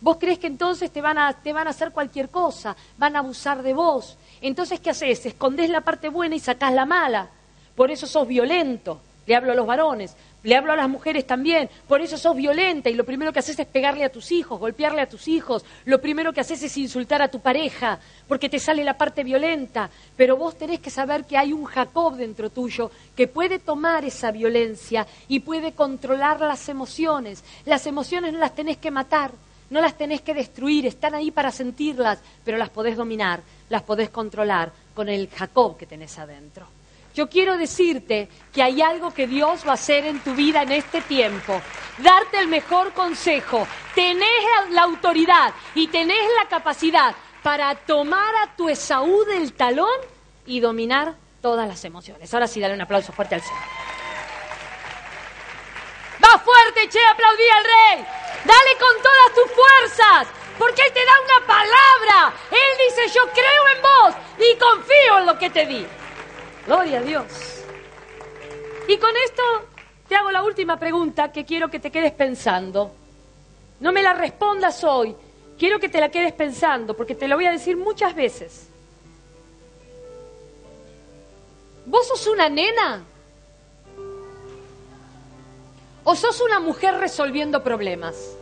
Vos 0.00 0.18
crees 0.18 0.38
que 0.38 0.46
entonces 0.46 0.90
te 0.90 1.00
van 1.00 1.18
a, 1.18 1.32
te 1.32 1.52
van 1.52 1.66
a 1.66 1.70
hacer 1.70 1.90
cualquier 1.90 2.28
cosa, 2.28 2.76
van 2.98 3.16
a 3.16 3.20
abusar 3.20 3.62
de 3.62 3.72
vos. 3.72 4.16
Entonces, 4.40 4.78
¿qué 4.80 4.90
haces? 4.90 5.26
Escondés 5.26 5.70
la 5.70 5.80
parte 5.80 6.08
buena 6.08 6.36
y 6.36 6.40
sacás 6.40 6.72
la 6.72 6.84
mala. 6.84 7.28
Por 7.74 7.90
eso 7.90 8.06
sos 8.06 8.28
violento. 8.28 9.00
Le 9.26 9.34
hablo 9.34 9.52
a 9.52 9.54
los 9.54 9.66
varones. 9.66 10.14
Le 10.44 10.54
hablo 10.54 10.72
a 10.72 10.76
las 10.76 10.88
mujeres 10.88 11.26
también, 11.26 11.68
por 11.88 12.00
eso 12.00 12.16
sos 12.16 12.36
violenta 12.36 12.88
y 12.88 12.94
lo 12.94 13.04
primero 13.04 13.32
que 13.32 13.40
haces 13.40 13.58
es 13.58 13.66
pegarle 13.66 14.04
a 14.04 14.12
tus 14.12 14.30
hijos, 14.30 14.60
golpearle 14.60 15.00
a 15.02 15.08
tus 15.08 15.26
hijos, 15.26 15.64
lo 15.84 16.00
primero 16.00 16.32
que 16.32 16.40
haces 16.40 16.62
es 16.62 16.76
insultar 16.76 17.20
a 17.22 17.28
tu 17.28 17.40
pareja, 17.40 17.98
porque 18.28 18.48
te 18.48 18.60
sale 18.60 18.84
la 18.84 18.96
parte 18.96 19.24
violenta, 19.24 19.90
pero 20.16 20.36
vos 20.36 20.56
tenés 20.56 20.78
que 20.78 20.90
saber 20.90 21.24
que 21.24 21.36
hay 21.36 21.52
un 21.52 21.64
Jacob 21.64 22.14
dentro 22.14 22.50
tuyo 22.50 22.90
que 23.16 23.26
puede 23.26 23.58
tomar 23.58 24.04
esa 24.04 24.30
violencia 24.30 25.08
y 25.26 25.40
puede 25.40 25.72
controlar 25.72 26.40
las 26.40 26.68
emociones. 26.68 27.42
Las 27.64 27.86
emociones 27.86 28.32
no 28.32 28.38
las 28.38 28.54
tenés 28.54 28.76
que 28.76 28.92
matar, 28.92 29.32
no 29.70 29.80
las 29.80 29.98
tenés 29.98 30.20
que 30.20 30.34
destruir, 30.34 30.86
están 30.86 31.16
ahí 31.16 31.32
para 31.32 31.50
sentirlas, 31.50 32.20
pero 32.44 32.58
las 32.58 32.70
podés 32.70 32.96
dominar, 32.96 33.40
las 33.68 33.82
podés 33.82 34.10
controlar 34.10 34.70
con 34.94 35.08
el 35.08 35.28
Jacob 35.28 35.76
que 35.76 35.86
tenés 35.86 36.16
adentro. 36.18 36.66
Yo 37.14 37.28
quiero 37.28 37.56
decirte 37.56 38.28
que 38.52 38.62
hay 38.62 38.80
algo 38.80 39.12
que 39.12 39.26
Dios 39.26 39.66
va 39.66 39.72
a 39.72 39.74
hacer 39.74 40.06
en 40.06 40.20
tu 40.20 40.34
vida 40.34 40.62
en 40.62 40.72
este 40.72 41.00
tiempo. 41.00 41.60
Darte 41.98 42.38
el 42.38 42.48
mejor 42.48 42.92
consejo. 42.92 43.66
Tenés 43.94 44.44
la 44.70 44.82
autoridad 44.82 45.52
y 45.74 45.88
tenés 45.88 46.28
la 46.40 46.48
capacidad 46.48 47.14
para 47.42 47.74
tomar 47.74 48.34
a 48.36 48.54
tu 48.56 48.68
Esaú 48.68 49.24
del 49.24 49.52
talón 49.52 49.98
y 50.46 50.60
dominar 50.60 51.14
todas 51.40 51.66
las 51.66 51.84
emociones. 51.84 52.32
Ahora 52.32 52.46
sí, 52.46 52.60
dale 52.60 52.74
un 52.74 52.80
aplauso 52.80 53.12
fuerte 53.12 53.36
al 53.36 53.42
Señor. 53.42 53.62
Va 56.24 56.38
fuerte, 56.38 56.88
che, 56.88 57.00
aplaudí 57.04 57.48
al 57.48 57.64
rey. 57.64 58.06
Dale 58.44 58.76
con 58.78 59.02
todas 59.02 59.34
tus 59.34 59.50
fuerzas, 59.52 60.28
porque 60.58 60.82
Él 60.82 60.92
te 60.92 61.04
da 61.04 61.12
una 61.24 61.46
palabra. 61.46 62.34
Él 62.50 62.88
dice, 62.88 63.08
yo 63.14 63.28
creo 63.32 63.68
en 63.74 63.82
vos 63.82 64.14
y 64.38 64.58
confío 64.58 65.18
en 65.18 65.26
lo 65.26 65.38
que 65.38 65.50
te 65.50 65.66
di. 65.66 65.86
Gloria 66.68 66.98
a 66.98 67.02
Dios. 67.02 67.24
Y 68.88 68.98
con 68.98 69.10
esto 69.24 69.42
te 70.06 70.14
hago 70.14 70.30
la 70.30 70.42
última 70.42 70.78
pregunta 70.78 71.32
que 71.32 71.46
quiero 71.46 71.70
que 71.70 71.80
te 71.80 71.90
quedes 71.90 72.12
pensando. 72.12 72.92
No 73.80 73.90
me 73.90 74.02
la 74.02 74.12
respondas 74.12 74.84
hoy, 74.84 75.16
quiero 75.58 75.80
que 75.80 75.88
te 75.88 75.98
la 75.98 76.10
quedes 76.10 76.34
pensando, 76.34 76.94
porque 76.94 77.14
te 77.14 77.26
lo 77.26 77.36
voy 77.36 77.46
a 77.46 77.52
decir 77.52 77.78
muchas 77.78 78.14
veces. 78.14 78.68
¿Vos 81.86 82.06
sos 82.06 82.26
una 82.26 82.50
nena? 82.50 83.02
¿O 86.04 86.14
sos 86.14 86.38
una 86.42 86.60
mujer 86.60 86.96
resolviendo 86.98 87.64
problemas? 87.64 88.36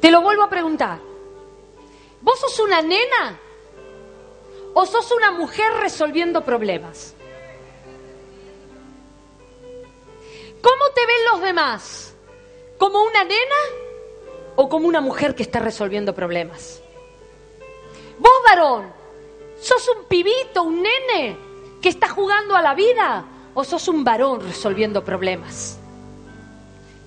Te 0.00 0.10
lo 0.10 0.22
vuelvo 0.22 0.42
a 0.42 0.50
preguntar. 0.50 0.98
¿Vos 2.20 2.40
sos 2.40 2.58
una 2.58 2.82
nena? 2.82 3.38
¿O 4.74 4.86
sos 4.86 5.12
una 5.12 5.30
mujer 5.30 5.72
resolviendo 5.80 6.44
problemas? 6.44 7.14
¿Cómo 10.60 10.84
te 10.94 11.06
ven 11.06 11.24
los 11.30 11.40
demás? 11.40 12.14
¿Como 12.76 13.02
una 13.02 13.22
nena 13.22 13.60
o 14.56 14.68
como 14.68 14.88
una 14.88 15.00
mujer 15.00 15.36
que 15.36 15.44
está 15.44 15.60
resolviendo 15.60 16.14
problemas? 16.14 16.82
Vos, 18.18 18.32
varón, 18.44 18.92
¿sos 19.60 19.88
un 19.96 20.04
pibito, 20.04 20.64
un 20.64 20.82
nene 20.82 21.36
que 21.80 21.88
está 21.88 22.08
jugando 22.08 22.56
a 22.56 22.62
la 22.62 22.74
vida 22.74 23.24
o 23.54 23.62
sos 23.62 23.86
un 23.88 24.02
varón 24.02 24.40
resolviendo 24.40 25.04
problemas? 25.04 25.78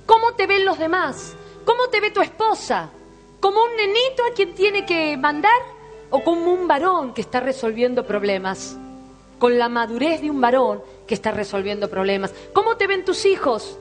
¿Cómo 0.05 0.35
te 0.35 0.47
ven 0.47 0.63
los 0.63 0.79
demás? 0.79 1.35
¿Cómo 1.65 1.89
te 1.89 1.99
ve 1.99 2.11
tu 2.11 2.21
esposa? 2.21 2.89
¿Como 3.41 3.61
un 3.61 3.75
nenito 3.75 4.23
a 4.25 4.33
quien 4.33 4.55
tiene 4.55 4.85
que 4.85 5.17
mandar 5.17 5.76
o 6.09 6.23
como 6.23 6.51
un 6.51 6.67
varón 6.67 7.13
que 7.13 7.21
está 7.21 7.39
resolviendo 7.39 8.05
problemas, 8.05 8.77
con 9.39 9.57
la 9.57 9.69
madurez 9.69 10.21
de 10.21 10.31
un 10.31 10.41
varón 10.41 10.81
que 11.05 11.13
está 11.13 11.31
resolviendo 11.31 11.89
problemas. 11.89 12.33
¿Cómo 12.53 12.77
te 12.77 12.87
ven 12.87 13.05
tus 13.05 13.25
hijos? 13.25 13.77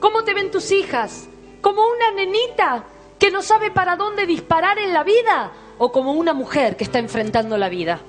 ¿Cómo 0.00 0.24
te 0.24 0.34
ven 0.34 0.50
tus 0.50 0.70
hijas? 0.72 1.28
¿Como 1.60 1.82
una 1.82 2.12
nenita 2.12 2.84
que 3.18 3.30
no 3.30 3.42
sabe 3.42 3.70
para 3.70 3.96
dónde 3.96 4.26
disparar 4.26 4.78
en 4.78 4.92
la 4.92 5.04
vida? 5.04 5.52
¿O 5.78 5.92
como 5.92 6.12
una 6.12 6.32
mujer 6.32 6.76
que 6.76 6.84
está 6.84 6.98
enfrentando 6.98 7.56
la 7.58 7.68
vida? 7.68 8.00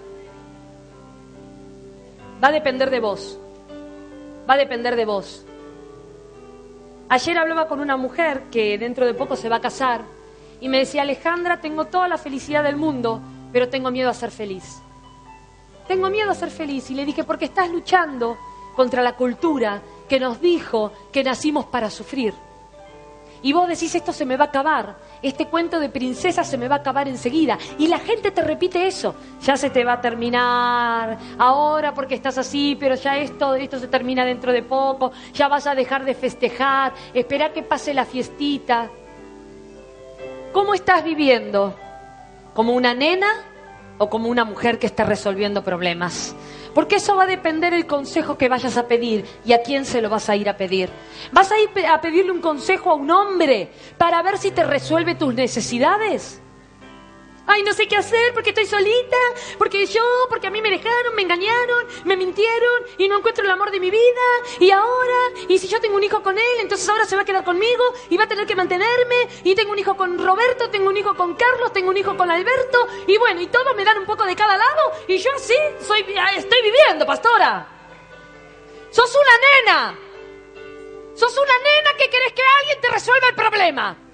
Va 2.43 2.47
a 2.47 2.51
depender 2.51 2.89
de 2.89 2.99
vos. 2.99 3.38
Va 4.49 4.55
a 4.55 4.57
depender 4.57 4.95
de 4.95 5.05
vos. 5.05 5.45
Ayer 7.09 7.38
hablaba 7.38 7.68
con 7.68 7.82
una 7.82 7.97
mujer 7.97 8.43
que 8.51 8.78
dentro 8.78 9.05
de 9.05 9.14
poco 9.14 9.36
se 9.36 9.49
va 9.49 9.57
a 9.57 9.62
casar 9.62 10.01
y 10.62 10.70
me 10.70 10.78
decía, 10.78 11.01
Alejandra, 11.01 11.59
tengo 11.59 11.86
toda 11.86 12.07
la 12.07 12.20
felicidad 12.20 12.64
del 12.64 12.76
mundo, 12.76 13.20
pero 13.51 13.68
tengo 13.68 13.89
miedo 13.89 14.09
a 14.09 14.14
ser 14.14 14.30
feliz. 14.30 14.82
Tengo 15.88 16.09
miedo 16.09 16.30
a 16.30 16.36
ser 16.36 16.51
feliz. 16.51 16.89
Y 16.91 16.93
le 16.93 17.03
dije, 17.03 17.24
porque 17.24 17.45
estás 17.45 17.70
luchando 17.70 18.38
contra 18.76 19.01
la 19.01 19.16
cultura 19.16 19.82
que 20.07 20.20
nos 20.20 20.39
dijo 20.39 20.91
que 21.12 21.24
nacimos 21.24 21.66
para 21.66 21.89
sufrir. 21.89 22.34
Y 23.43 23.53
vos 23.53 23.68
decís, 23.68 23.95
esto 23.95 24.14
se 24.14 24.24
me 24.24 24.38
va 24.38 24.45
a 24.45 24.47
acabar, 24.49 24.97
este 25.24 25.47
cuento 25.47 25.80
de 25.80 25.89
princesa 25.89 26.43
se 26.43 26.59
me 26.59 26.68
va 26.68 26.76
a 26.76 26.80
acabar 26.80 27.07
enseguida. 27.07 27.57
Y 27.80 27.88
la 27.88 27.97
gente 27.97 28.30
te 28.30 28.43
repite 28.43 28.86
eso, 28.86 29.16
ya 29.41 29.57
se 29.57 29.72
te 29.72 29.84
va 29.84 29.93
a 29.93 30.01
terminar, 30.01 31.18
ahora 31.39 31.91
porque 31.91 32.14
estás 32.14 32.38
así, 32.38 32.78
pero 32.80 32.93
ya 32.93 33.18
esto, 33.18 33.55
esto 33.55 33.80
se 33.80 33.88
termina 33.88 34.26
dentro 34.26 34.51
de 34.51 34.62
poco, 34.62 35.12
ya 35.34 35.47
vas 35.47 35.66
a 35.66 35.74
dejar 35.74 36.05
de 36.05 36.14
festejar, 36.14 36.93
espera 37.16 37.51
que 37.51 37.64
pase 37.64 37.95
la 37.95 38.05
fiestita. 38.05 38.91
¿Cómo 40.52 40.74
estás 40.74 41.04
viviendo? 41.06 41.76
¿Como 42.54 42.74
una 42.74 42.93
nena 42.93 43.28
o 43.97 44.10
como 44.10 44.28
una 44.28 44.43
mujer 44.43 44.80
que 44.80 44.86
está 44.86 45.06
resolviendo 45.06 45.64
problemas? 45.64 46.36
Porque 46.76 46.97
eso 46.97 47.16
va 47.16 47.24
a 47.24 47.28
depender 47.28 47.72
del 47.72 47.86
consejo 47.86 48.38
que 48.38 48.49
vayas 48.49 48.76
a 48.76 48.86
pedir 48.88 49.26
y 49.45 49.54
a 49.54 49.62
quién 49.62 49.86
se 49.86 50.02
lo 50.02 50.10
vas 50.10 50.30
a 50.30 50.36
ir 50.36 50.49
a 50.49 50.58
pedir. 50.58 50.89
¿Vas 51.32 51.52
a 51.54 51.56
ir 51.58 51.86
a 51.86 52.02
pedirle 52.02 52.32
un 52.34 52.41
consejo 52.41 52.91
a 52.91 52.95
un 52.95 53.10
hombre 53.12 53.70
para 53.97 54.22
ver 54.24 54.38
si 54.38 54.52
te 54.52 54.66
resuelve 54.66 55.16
tus 55.16 55.34
necesidades? 55.34 56.41
Ay, 57.48 57.64
no 57.64 57.74
sé 57.74 57.88
qué 57.88 57.98
hacer 57.98 58.34
porque 58.34 58.52
estoy 58.52 58.66
solita, 58.66 59.18
porque 59.58 59.86
yo, 59.86 60.04
porque 60.30 60.48
a 60.48 60.52
mí 60.52 60.62
me 60.62 60.70
dejaron, 60.70 61.16
me 61.16 61.24
engañaron, 61.24 61.88
me 62.06 62.16
mintieron 62.16 62.84
y 62.98 63.08
no 63.08 63.18
encuentro 63.18 63.44
el 63.44 63.52
amor 63.52 63.72
de 63.72 63.80
mi 63.80 63.89
vida. 63.89 64.02
Y 64.60 64.72
ahora, 64.72 65.18
y 65.48 65.58
si 65.58 65.68
yo 65.68 65.80
tengo 65.82 65.96
un 65.96 66.04
hijo 66.04 66.22
con 66.22 66.38
él, 66.38 66.60
entonces 66.60 66.88
ahora 66.88 67.06
se 67.06 67.16
va 67.16 67.24
a 67.24 67.26
quedar 67.26 67.44
conmigo 67.44 67.84
y 68.10 68.18
va 68.18 68.26
a 68.26 68.28
tener 68.28 68.46
que 68.46 68.56
mantenerme. 68.56 69.28
Y 69.44 69.56
tengo 69.56 69.72
un 69.72 69.80
hijo 69.80 69.98
con 69.98 70.24
Roberto, 70.24 70.70
tengo 70.70 70.89
un 70.89 70.98
hijo 70.98 71.16
con 71.16 71.36
Carlos, 71.36 71.74
tengo 71.74 71.89
un 71.89 71.98
hijo 71.98 72.16
con 72.16 72.30
Alberto. 72.30 72.88
Y 73.08 73.18
bueno, 73.18 73.42
y 73.42 73.48
todos 73.48 73.76
me 73.76 73.84
dan 73.84 73.98
un 73.98 74.06
poco 74.06 74.24
de 74.26 74.36
cada 74.36 74.56
lado. 74.56 74.92
Y 75.08 75.18
yo 75.18 75.32
así 75.36 75.56
soy, 75.86 76.06
estoy 76.38 76.62
viviendo, 76.62 77.06
pastora. 77.06 77.68
Sos 78.92 79.16
una 79.16 79.74
nena. 79.74 80.00
Sos 81.16 81.38
una 81.38 81.58
nena 81.58 81.98
que 81.98 82.10
querés 82.10 82.34
que 82.34 82.44
alguien 82.60 82.82
te 82.82 82.89
resuelva 82.89 83.28
el 83.30 83.36
problema. 83.36 84.11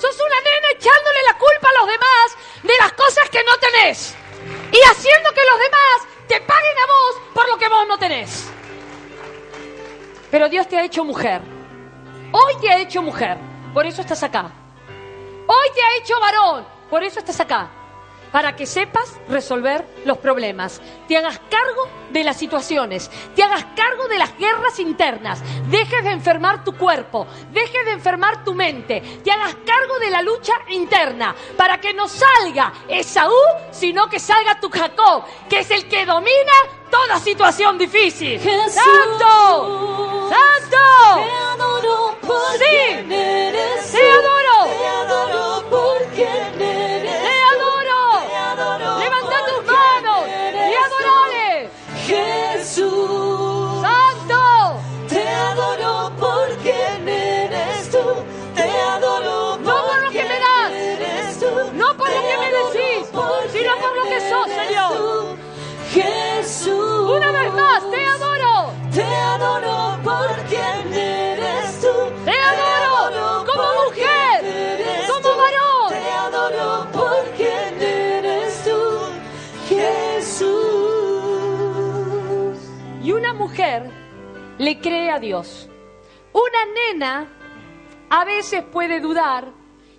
Sos 0.00 0.16
una 0.18 0.40
nena 0.40 0.68
echándole 0.70 1.22
la 1.26 1.36
culpa 1.36 1.68
a 1.68 1.80
los 1.80 1.88
demás 1.88 2.36
de 2.62 2.72
las 2.78 2.92
cosas 2.92 3.28
que 3.28 3.44
no 3.44 3.56
tenés. 3.58 4.14
Y 4.72 4.80
haciendo 4.90 5.32
que 5.32 5.44
los 5.44 5.58
demás 5.58 6.08
te 6.26 6.40
paguen 6.40 6.78
a 6.78 6.86
vos 6.86 7.22
por 7.34 7.48
lo 7.48 7.58
que 7.58 7.68
vos 7.68 7.86
no 7.86 7.98
tenés. 7.98 8.50
Pero 10.30 10.48
Dios 10.48 10.66
te 10.68 10.78
ha 10.78 10.84
hecho 10.84 11.04
mujer. 11.04 11.42
Hoy 12.32 12.56
te 12.60 12.70
ha 12.70 12.78
hecho 12.78 13.02
mujer. 13.02 13.36
Por 13.74 13.84
eso 13.84 14.00
estás 14.00 14.22
acá. 14.22 14.50
Hoy 15.46 15.68
te 15.74 15.82
ha 15.82 15.96
hecho 15.98 16.18
varón. 16.18 16.66
Por 16.88 17.02
eso 17.02 17.18
estás 17.18 17.40
acá 17.40 17.68
para 18.32 18.56
que 18.56 18.66
sepas 18.66 19.18
resolver 19.28 19.84
los 20.04 20.18
problemas, 20.18 20.80
te 21.08 21.16
hagas 21.16 21.38
cargo 21.50 21.88
de 22.10 22.24
las 22.24 22.36
situaciones, 22.36 23.10
te 23.34 23.42
hagas 23.42 23.64
cargo 23.76 24.08
de 24.08 24.18
las 24.18 24.36
guerras 24.36 24.78
internas, 24.78 25.40
dejes 25.68 26.04
de 26.04 26.10
enfermar 26.10 26.64
tu 26.64 26.76
cuerpo, 26.76 27.26
dejes 27.52 27.84
de 27.84 27.92
enfermar 27.92 28.44
tu 28.44 28.54
mente, 28.54 29.00
te 29.24 29.30
hagas 29.30 29.56
cargo 29.64 29.98
de 29.98 30.10
la 30.10 30.22
lucha 30.22 30.54
interna, 30.68 31.34
para 31.56 31.80
que 31.80 31.94
no 31.94 32.08
salga 32.08 32.72
Esaú, 32.88 33.32
sino 33.70 34.08
que 34.08 34.18
salga 34.18 34.60
tu 34.60 34.70
Jacob, 34.70 35.24
que 35.48 35.60
es 35.60 35.70
el 35.70 35.88
que 35.88 36.06
domina 36.06 36.52
toda 36.90 37.18
situación 37.18 37.78
difícil. 37.78 38.40
¡Santo! 38.40 40.28
¡Santo! 40.28 40.76
Te 41.16 41.32
adoro 41.32 42.16
sí, 42.58 43.06
te 43.08 44.10
adoro. 44.10 44.58
Te 44.64 44.86
adoro 44.86 45.64
porque 45.70 46.28
eres 46.58 47.29
Jesús. 66.60 67.16
Una 67.16 67.32
vez 67.32 67.54
más, 67.54 67.90
te 67.90 68.04
adoro. 68.04 68.72
Te 68.92 69.02
adoro 69.02 69.98
porque 70.04 70.58
eres 70.92 71.80
tú. 71.80 71.88
Te 72.26 72.32
adoro 72.32 73.46
como 73.46 73.62
mujer, 73.86 74.44
como 75.10 75.36
varón. 75.38 75.88
Te 75.88 76.10
adoro 76.12 76.86
porque 76.92 77.48
eres 77.80 78.62
tú, 78.62 78.78
Jesús. 79.70 80.50
Y 83.02 83.12
una 83.12 83.32
mujer 83.32 83.90
le 84.58 84.78
cree 84.80 85.10
a 85.10 85.18
Dios. 85.18 85.66
Una 86.34 86.66
nena 86.74 87.26
a 88.10 88.24
veces 88.26 88.64
puede 88.64 89.00
dudar 89.00 89.48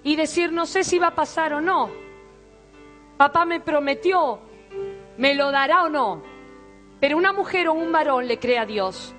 y 0.04 0.16
decir, 0.16 0.52
no 0.52 0.68
sé 0.68 0.84
si 0.84 1.00
va 1.00 1.08
a 1.08 1.16
pasar 1.16 1.54
o 1.54 1.62
no. 1.62 1.90
Papá 3.18 3.46
me 3.46 3.60
prometió, 3.60 4.40
me 5.18 5.34
lo 5.34 5.50
dará 5.50 5.86
o 5.86 5.90
no. 5.90 6.31
Pero 7.02 7.18
una 7.18 7.34
mujer 7.34 7.68
o 7.68 7.74
un 7.74 7.92
varón 7.92 8.28
le 8.28 8.40
cree 8.40 8.60
a 8.60 8.66
Dios. 8.66 9.14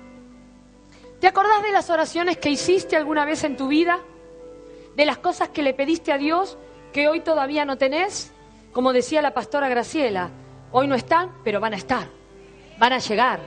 ¿Te 1.19 1.27
acordás 1.27 1.61
de 1.61 1.71
las 1.71 1.89
oraciones 1.89 2.37
que 2.37 2.49
hiciste 2.49 2.95
alguna 2.95 3.25
vez 3.25 3.43
en 3.43 3.57
tu 3.57 3.67
vida? 3.67 3.99
¿De 4.95 5.05
las 5.05 5.17
cosas 5.17 5.49
que 5.49 5.61
le 5.61 5.73
pediste 5.73 6.11
a 6.11 6.17
Dios 6.17 6.57
que 6.93 7.09
hoy 7.09 7.19
todavía 7.19 7.65
no 7.65 7.77
tenés? 7.77 8.31
Como 8.71 8.93
decía 8.93 9.21
la 9.21 9.33
pastora 9.33 9.67
Graciela, 9.67 10.31
hoy 10.71 10.87
no 10.87 10.95
están, 10.95 11.31
pero 11.43 11.59
van 11.59 11.73
a 11.73 11.77
estar, 11.77 12.07
van 12.79 12.93
a 12.93 12.99
llegar. 12.99 13.39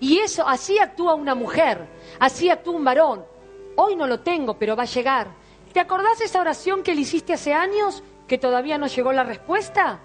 Y 0.00 0.18
eso, 0.18 0.46
así 0.48 0.78
actúa 0.78 1.14
una 1.14 1.36
mujer, 1.36 1.86
así 2.18 2.50
actúa 2.50 2.74
un 2.74 2.84
varón. 2.84 3.24
Hoy 3.76 3.94
no 3.94 4.06
lo 4.08 4.20
tengo, 4.20 4.58
pero 4.58 4.74
va 4.74 4.82
a 4.82 4.86
llegar. 4.86 5.28
¿Te 5.72 5.78
acordás 5.78 6.18
de 6.18 6.24
esa 6.24 6.40
oración 6.40 6.82
que 6.82 6.94
le 6.94 7.02
hiciste 7.02 7.34
hace 7.34 7.52
años 7.54 8.02
que 8.26 8.36
todavía 8.36 8.78
no 8.78 8.88
llegó 8.88 9.12
la 9.12 9.22
respuesta? 9.22 10.00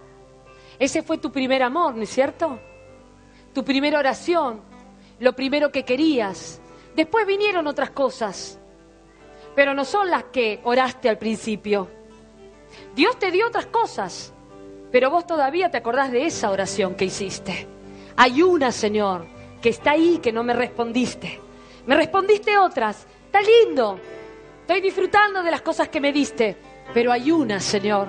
Ese 0.80 1.04
fue 1.04 1.18
tu 1.18 1.32
primer 1.32 1.64
amor, 1.64 1.96
¿no 1.96 2.04
es 2.04 2.10
cierto? 2.10 2.60
Tu 3.54 3.64
primera 3.64 4.00
oración, 4.00 4.62
lo 5.20 5.34
primero 5.34 5.72
que 5.72 5.84
querías. 5.84 6.62
Después 6.96 7.26
vinieron 7.26 7.68
otras 7.68 7.92
cosas, 7.92 8.60
pero 9.56 9.74
no 9.74 9.86
son 9.86 10.10
las 10.10 10.26
que 10.26 10.60
oraste 10.64 11.10
al 11.10 11.18
principio. 11.18 11.90
Dios 12.96 13.18
te 13.20 13.32
dio 13.32 13.48
otras 13.48 13.68
cosas, 13.68 14.34
pero 14.92 15.10
vos 15.10 15.26
todavía 15.26 15.72
te 15.72 15.78
acordás 15.78 16.12
de 16.12 16.26
esa 16.26 16.52
oración 16.52 16.96
que 16.96 17.06
hiciste. 17.06 17.68
Hay 18.18 18.42
una, 18.42 18.72
Señor, 18.72 19.26
que 19.62 19.70
está 19.70 19.92
ahí 19.92 20.20
que 20.22 20.32
no 20.32 20.44
me 20.44 20.54
respondiste. 20.54 21.40
Me 21.86 21.96
respondiste 21.96 22.58
otras. 22.58 23.06
Está 23.26 23.42
lindo. 23.42 24.00
Estoy 24.62 24.82
disfrutando 24.82 25.44
de 25.44 25.52
las 25.52 25.62
cosas 25.62 25.90
que 25.90 26.00
me 26.00 26.14
diste. 26.14 26.56
Pero 26.94 27.12
hay 27.12 27.32
una, 27.32 27.60
Señor. 27.60 28.08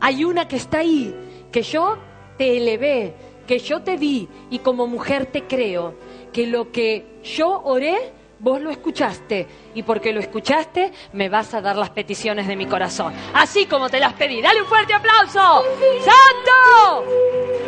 Hay 0.00 0.24
una 0.24 0.46
que 0.46 0.56
está 0.56 0.78
ahí, 0.78 1.14
que 1.50 1.62
yo 1.62 1.98
te 2.36 2.56
elevé, 2.56 3.14
que 3.46 3.58
yo 3.58 3.82
te 3.82 3.96
di 3.96 4.28
y 4.50 4.58
como 4.60 4.86
mujer 4.86 5.26
te 5.26 5.44
creo 5.44 5.94
que 6.32 6.46
lo 6.46 6.70
que 6.72 7.20
yo 7.22 7.62
oré 7.64 8.12
Vos 8.38 8.60
lo 8.60 8.70
escuchaste 8.70 9.46
y 9.74 9.82
porque 9.82 10.12
lo 10.12 10.20
escuchaste 10.20 10.92
me 11.14 11.30
vas 11.30 11.54
a 11.54 11.62
dar 11.62 11.76
las 11.76 11.88
peticiones 11.88 12.46
de 12.46 12.54
mi 12.54 12.66
corazón. 12.66 13.14
Así 13.32 13.64
como 13.64 13.88
te 13.88 13.98
las 13.98 14.12
pedí. 14.12 14.42
Dale 14.42 14.60
un 14.60 14.68
fuerte 14.68 14.92
aplauso. 14.92 15.64
¡Santo! 16.04 17.04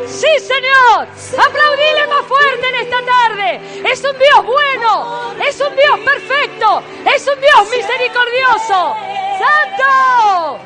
Sí, 0.06 0.28
Señor. 0.38 1.08
Aplaudile 1.38 2.06
más 2.08 2.26
fuerte 2.26 2.68
en 2.68 2.74
esta 2.74 2.98
tarde. 3.02 3.60
Es 3.90 4.04
un 4.04 4.18
Dios 4.18 4.44
bueno. 4.44 5.32
Es 5.42 5.58
un 5.58 5.74
Dios 5.74 6.00
perfecto. 6.00 6.82
Es 7.14 7.26
un 7.26 7.40
Dios 7.40 7.70
misericordioso. 7.74 8.94
¡Santo! 9.38 10.58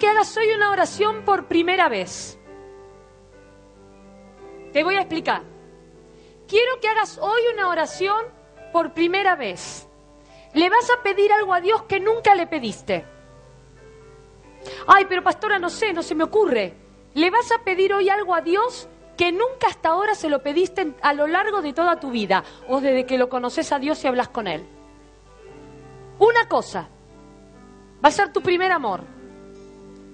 Que 0.00 0.08
hagas 0.08 0.36
hoy 0.36 0.50
una 0.56 0.72
oración 0.72 1.24
por 1.24 1.46
primera 1.46 1.88
vez. 1.88 2.38
Te 4.72 4.82
voy 4.82 4.96
a 4.96 5.00
explicar. 5.00 5.42
Quiero 6.48 6.80
que 6.80 6.88
hagas 6.88 7.18
hoy 7.18 7.42
una 7.52 7.68
oración 7.68 8.24
por 8.72 8.92
primera 8.94 9.36
vez. 9.36 9.86
Le 10.54 10.68
vas 10.68 10.90
a 10.90 11.02
pedir 11.02 11.30
algo 11.32 11.54
a 11.54 11.60
Dios 11.60 11.82
que 11.82 12.00
nunca 12.00 12.34
le 12.34 12.46
pediste. 12.46 13.04
Ay, 14.86 15.04
pero 15.08 15.22
pastora, 15.22 15.58
no 15.58 15.68
sé, 15.68 15.92
no 15.92 16.02
se 16.02 16.14
me 16.14 16.24
ocurre. 16.24 16.74
Le 17.14 17.30
vas 17.30 17.52
a 17.52 17.62
pedir 17.62 17.92
hoy 17.92 18.08
algo 18.08 18.34
a 18.34 18.40
Dios 18.40 18.88
que 19.16 19.32
nunca 19.32 19.68
hasta 19.68 19.90
ahora 19.90 20.14
se 20.14 20.30
lo 20.30 20.42
pediste 20.42 20.94
a 21.02 21.12
lo 21.12 21.26
largo 21.26 21.60
de 21.60 21.74
toda 21.74 22.00
tu 22.00 22.10
vida 22.10 22.42
o 22.68 22.80
desde 22.80 23.04
que 23.04 23.18
lo 23.18 23.28
conoces 23.28 23.70
a 23.70 23.78
Dios 23.78 24.02
y 24.02 24.06
hablas 24.06 24.28
con 24.28 24.46
Él. 24.46 24.66
Una 26.18 26.48
cosa, 26.48 26.88
va 28.02 28.08
a 28.08 28.12
ser 28.12 28.32
tu 28.32 28.40
primer 28.40 28.72
amor. 28.72 29.19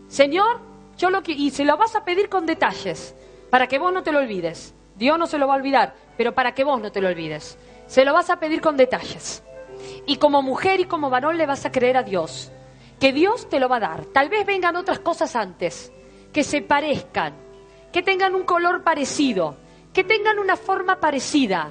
Señor, 0.09 0.61
yo 0.97 1.11
lo 1.11 1.23
que 1.23 1.33
y 1.33 1.51
se 1.51 1.65
lo 1.65 1.77
vas 1.77 1.97
a 1.97 2.05
pedir 2.05 2.29
con 2.29 2.47
detalles 2.47 3.15
para 3.51 3.67
que 3.67 3.79
vos 3.79 3.93
no 3.93 4.03
te 4.03 4.13
lo 4.13 4.21
olvides. 4.21 4.75
Dios 4.97 5.19
no 5.19 5.27
se 5.27 5.39
lo 5.39 5.47
va 5.47 5.55
a 5.55 5.59
olvidar, 5.59 5.95
pero 6.17 6.35
para 6.35 6.55
que 6.55 6.65
vos 6.65 6.81
no 6.81 6.91
te 6.91 7.01
lo 7.01 7.09
olvides. 7.09 7.59
Se 7.87 8.05
lo 8.05 8.13
vas 8.13 8.31
a 8.31 8.41
pedir 8.41 8.61
con 8.61 8.77
detalles. 8.77 9.43
Y 10.07 10.17
como 10.17 10.43
mujer 10.43 10.81
y 10.81 10.87
como 10.87 11.11
varón 11.11 11.37
le 11.37 11.47
vas 11.47 11.67
a 11.67 11.73
creer 11.73 11.97
a 11.97 12.03
Dios, 12.03 12.51
que 12.99 13.13
Dios 13.13 13.49
te 13.49 13.61
lo 13.61 13.69
va 13.69 13.77
a 13.77 13.81
dar. 13.81 14.05
Tal 14.07 14.29
vez 14.29 14.47
vengan 14.47 14.77
otras 14.77 15.01
cosas 15.01 15.37
antes, 15.37 15.93
que 16.33 16.45
se 16.45 16.63
parezcan, 16.63 17.35
que 17.93 18.03
tengan 18.03 18.35
un 18.35 18.45
color 18.45 18.83
parecido, 18.83 19.57
que 19.93 20.05
tengan 20.05 20.39
una 20.39 20.57
forma 20.57 20.99
parecida. 20.99 21.71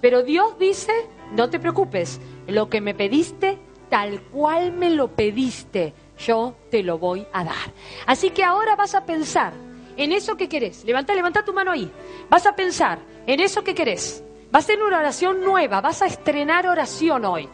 Pero 0.00 0.22
Dios 0.22 0.58
dice, 0.58 0.92
no 1.32 1.48
te 1.50 1.60
preocupes, 1.60 2.20
lo 2.46 2.68
que 2.68 2.80
me 2.80 2.94
pediste, 2.94 3.58
tal 3.88 4.22
cual 4.22 4.72
me 4.72 4.90
lo 4.90 5.08
pediste, 5.08 5.94
yo 6.26 6.54
te 6.70 6.82
lo 6.82 6.98
voy 6.98 7.26
a 7.32 7.44
dar. 7.44 7.72
Así 8.06 8.30
que 8.30 8.44
ahora 8.44 8.76
vas 8.76 8.94
a 8.94 9.04
pensar 9.04 9.52
en 9.96 10.12
eso 10.12 10.36
que 10.36 10.48
querés. 10.48 10.84
Levanta, 10.84 11.14
levanta 11.14 11.44
tu 11.44 11.52
mano 11.52 11.70
ahí. 11.70 11.90
Vas 12.28 12.46
a 12.46 12.54
pensar 12.54 13.00
en 13.26 13.40
eso 13.40 13.64
que 13.64 13.74
querés. 13.74 14.22
Vas 14.50 14.64
a 14.64 14.66
hacer 14.66 14.82
una 14.82 14.98
oración 14.98 15.44
nueva, 15.44 15.80
vas 15.80 16.02
a 16.02 16.06
estrenar 16.06 16.66
oración 16.66 17.24
hoy. 17.24 17.48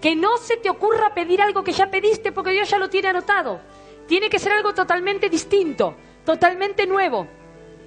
Que 0.00 0.16
no 0.16 0.36
se 0.38 0.56
te 0.56 0.70
ocurra 0.70 1.14
pedir 1.14 1.42
algo 1.42 1.62
que 1.62 1.72
ya 1.72 1.90
pediste 1.90 2.32
porque 2.32 2.52
Dios 2.52 2.68
ya 2.68 2.78
lo 2.78 2.88
tiene 2.88 3.08
anotado. 3.08 3.60
Tiene 4.06 4.28
que 4.28 4.38
ser 4.38 4.52
algo 4.52 4.74
totalmente 4.74 5.28
distinto, 5.28 5.94
totalmente 6.24 6.86
nuevo. 6.86 7.26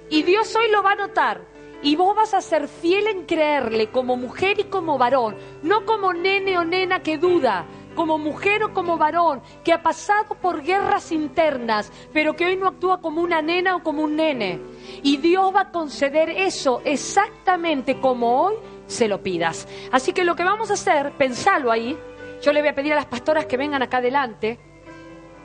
Y 0.08 0.22
Dios 0.22 0.54
hoy 0.56 0.70
lo 0.70 0.82
va 0.82 0.92
a 0.92 0.96
notar 0.96 1.54
y 1.84 1.96
vos 1.96 2.16
vas 2.16 2.32
a 2.32 2.40
ser 2.40 2.66
fiel 2.66 3.06
en 3.08 3.26
creerle 3.26 3.88
como 3.88 4.16
mujer 4.16 4.58
y 4.58 4.64
como 4.64 4.96
varón, 4.96 5.36
no 5.62 5.84
como 5.84 6.14
nene 6.14 6.56
o 6.56 6.64
nena 6.64 7.02
que 7.02 7.18
duda, 7.18 7.66
como 7.94 8.18
mujer 8.18 8.62
o 8.64 8.72
como 8.72 8.98
varón, 8.98 9.42
que 9.62 9.72
ha 9.72 9.82
pasado 9.82 10.34
por 10.34 10.62
guerras 10.62 11.12
internas, 11.12 11.92
pero 12.12 12.34
que 12.34 12.46
hoy 12.46 12.56
no 12.56 12.66
actúa 12.66 13.00
como 13.00 13.22
una 13.22 13.42
nena 13.42 13.76
o 13.76 13.82
como 13.82 14.02
un 14.02 14.16
nene. 14.16 14.60
Y 15.02 15.16
Dios 15.18 15.54
va 15.54 15.62
a 15.62 15.70
conceder 15.70 16.30
eso 16.30 16.82
exactamente 16.84 18.00
como 18.00 18.42
hoy 18.42 18.54
se 18.86 19.08
lo 19.08 19.22
pidas. 19.22 19.66
Así 19.92 20.12
que 20.12 20.24
lo 20.24 20.36
que 20.36 20.44
vamos 20.44 20.70
a 20.70 20.74
hacer, 20.74 21.12
pensalo 21.12 21.70
ahí. 21.70 21.98
Yo 22.42 22.52
le 22.52 22.60
voy 22.60 22.68
a 22.68 22.74
pedir 22.74 22.92
a 22.92 22.96
las 22.96 23.06
pastoras 23.06 23.46
que 23.46 23.56
vengan 23.56 23.82
acá 23.82 23.98
adelante. 23.98 24.58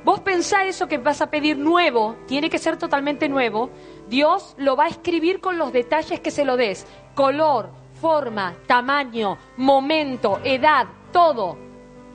Vos 0.03 0.21
pensá 0.21 0.65
eso 0.65 0.87
que 0.87 0.97
vas 0.97 1.21
a 1.21 1.29
pedir 1.29 1.57
nuevo, 1.57 2.15
tiene 2.25 2.49
que 2.49 2.57
ser 2.57 2.77
totalmente 2.77 3.27
nuevo. 3.27 3.69
Dios 4.07 4.55
lo 4.57 4.75
va 4.75 4.85
a 4.85 4.89
escribir 4.89 5.41
con 5.41 5.57
los 5.57 5.73
detalles 5.73 6.21
que 6.21 6.31
se 6.31 6.45
lo 6.45 6.55
des. 6.55 6.87
Color, 7.15 7.69
forma, 7.99 8.55
tamaño, 8.65 9.37
momento, 9.57 10.39
edad, 10.43 10.87
todo, 11.11 11.57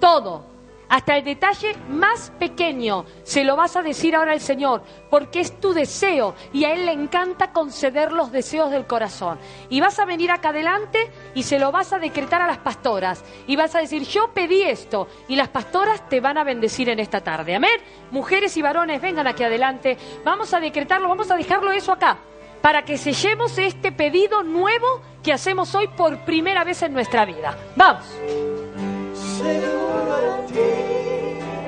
todo. 0.05 0.45
Hasta 0.91 1.17
el 1.17 1.25
detalle 1.25 1.75
más 1.89 2.31
pequeño 2.39 3.07
se 3.23 3.43
lo 3.43 3.57
vas 3.57 3.75
a 3.75 3.83
decir 3.83 4.15
ahora 4.15 4.33
al 4.33 4.41
Señor, 4.41 4.83
porque 5.09 5.41
es 5.41 5.59
tu 5.59 5.73
deseo 5.73 6.35
y 6.53 6.65
a 6.65 6.75
Él 6.75 6.85
le 6.85 6.93
encanta 6.93 7.53
conceder 7.53 8.13
los 8.13 8.31
deseos 8.31 8.71
del 8.71 8.87
corazón. 8.87 9.39
Y 9.71 9.81
vas 9.81 9.99
a 9.99 10.05
venir 10.05 10.31
acá 10.31 10.51
adelante 10.51 11.11
y 11.35 11.45
se 11.45 11.59
lo 11.59 11.73
vas 11.73 11.95
a 11.95 11.99
decretar 11.99 12.43
a 12.43 12.47
las 12.47 12.59
pastoras 12.59 13.25
y 13.47 13.57
vas 13.57 13.75
a 13.75 13.79
decir, 13.79 14.03
yo 14.03 14.29
pedí 14.35 14.61
esto 14.61 15.09
y 15.27 15.37
las 15.37 15.49
pastoras 15.49 16.07
te 16.11 16.21
van 16.21 16.37
a 16.37 16.45
bendecir 16.45 16.91
en 16.91 16.99
esta 16.99 17.23
tarde. 17.23 17.57
Amén. 17.57 17.81
Mujeres 18.11 18.55
y 18.59 18.63
varones, 18.63 19.01
vengan 19.01 19.27
aquí 19.27 19.43
adelante. 19.43 19.97
Vamos 20.23 20.53
a 20.53 20.61
decretarlo, 20.61 21.09
vamos 21.09 21.31
a 21.31 21.37
dejarlo 21.39 21.73
eso 21.73 21.93
acá 21.93 22.19
para 22.61 22.85
que 22.85 22.99
sellemos 22.99 23.57
este 23.57 23.91
pedido 23.91 24.43
nuevo 24.43 25.01
que 25.23 25.33
hacemos 25.33 25.75
hoy 25.75 25.89
por 25.89 26.19
primera 26.27 26.63
vez 26.63 26.83
en 26.83 26.93
nuestra 26.93 27.25
vida. 27.25 27.57
Vamos. 27.75 28.54
Senhor 29.45 30.25
a 30.25 30.47
ti. 30.47 31.14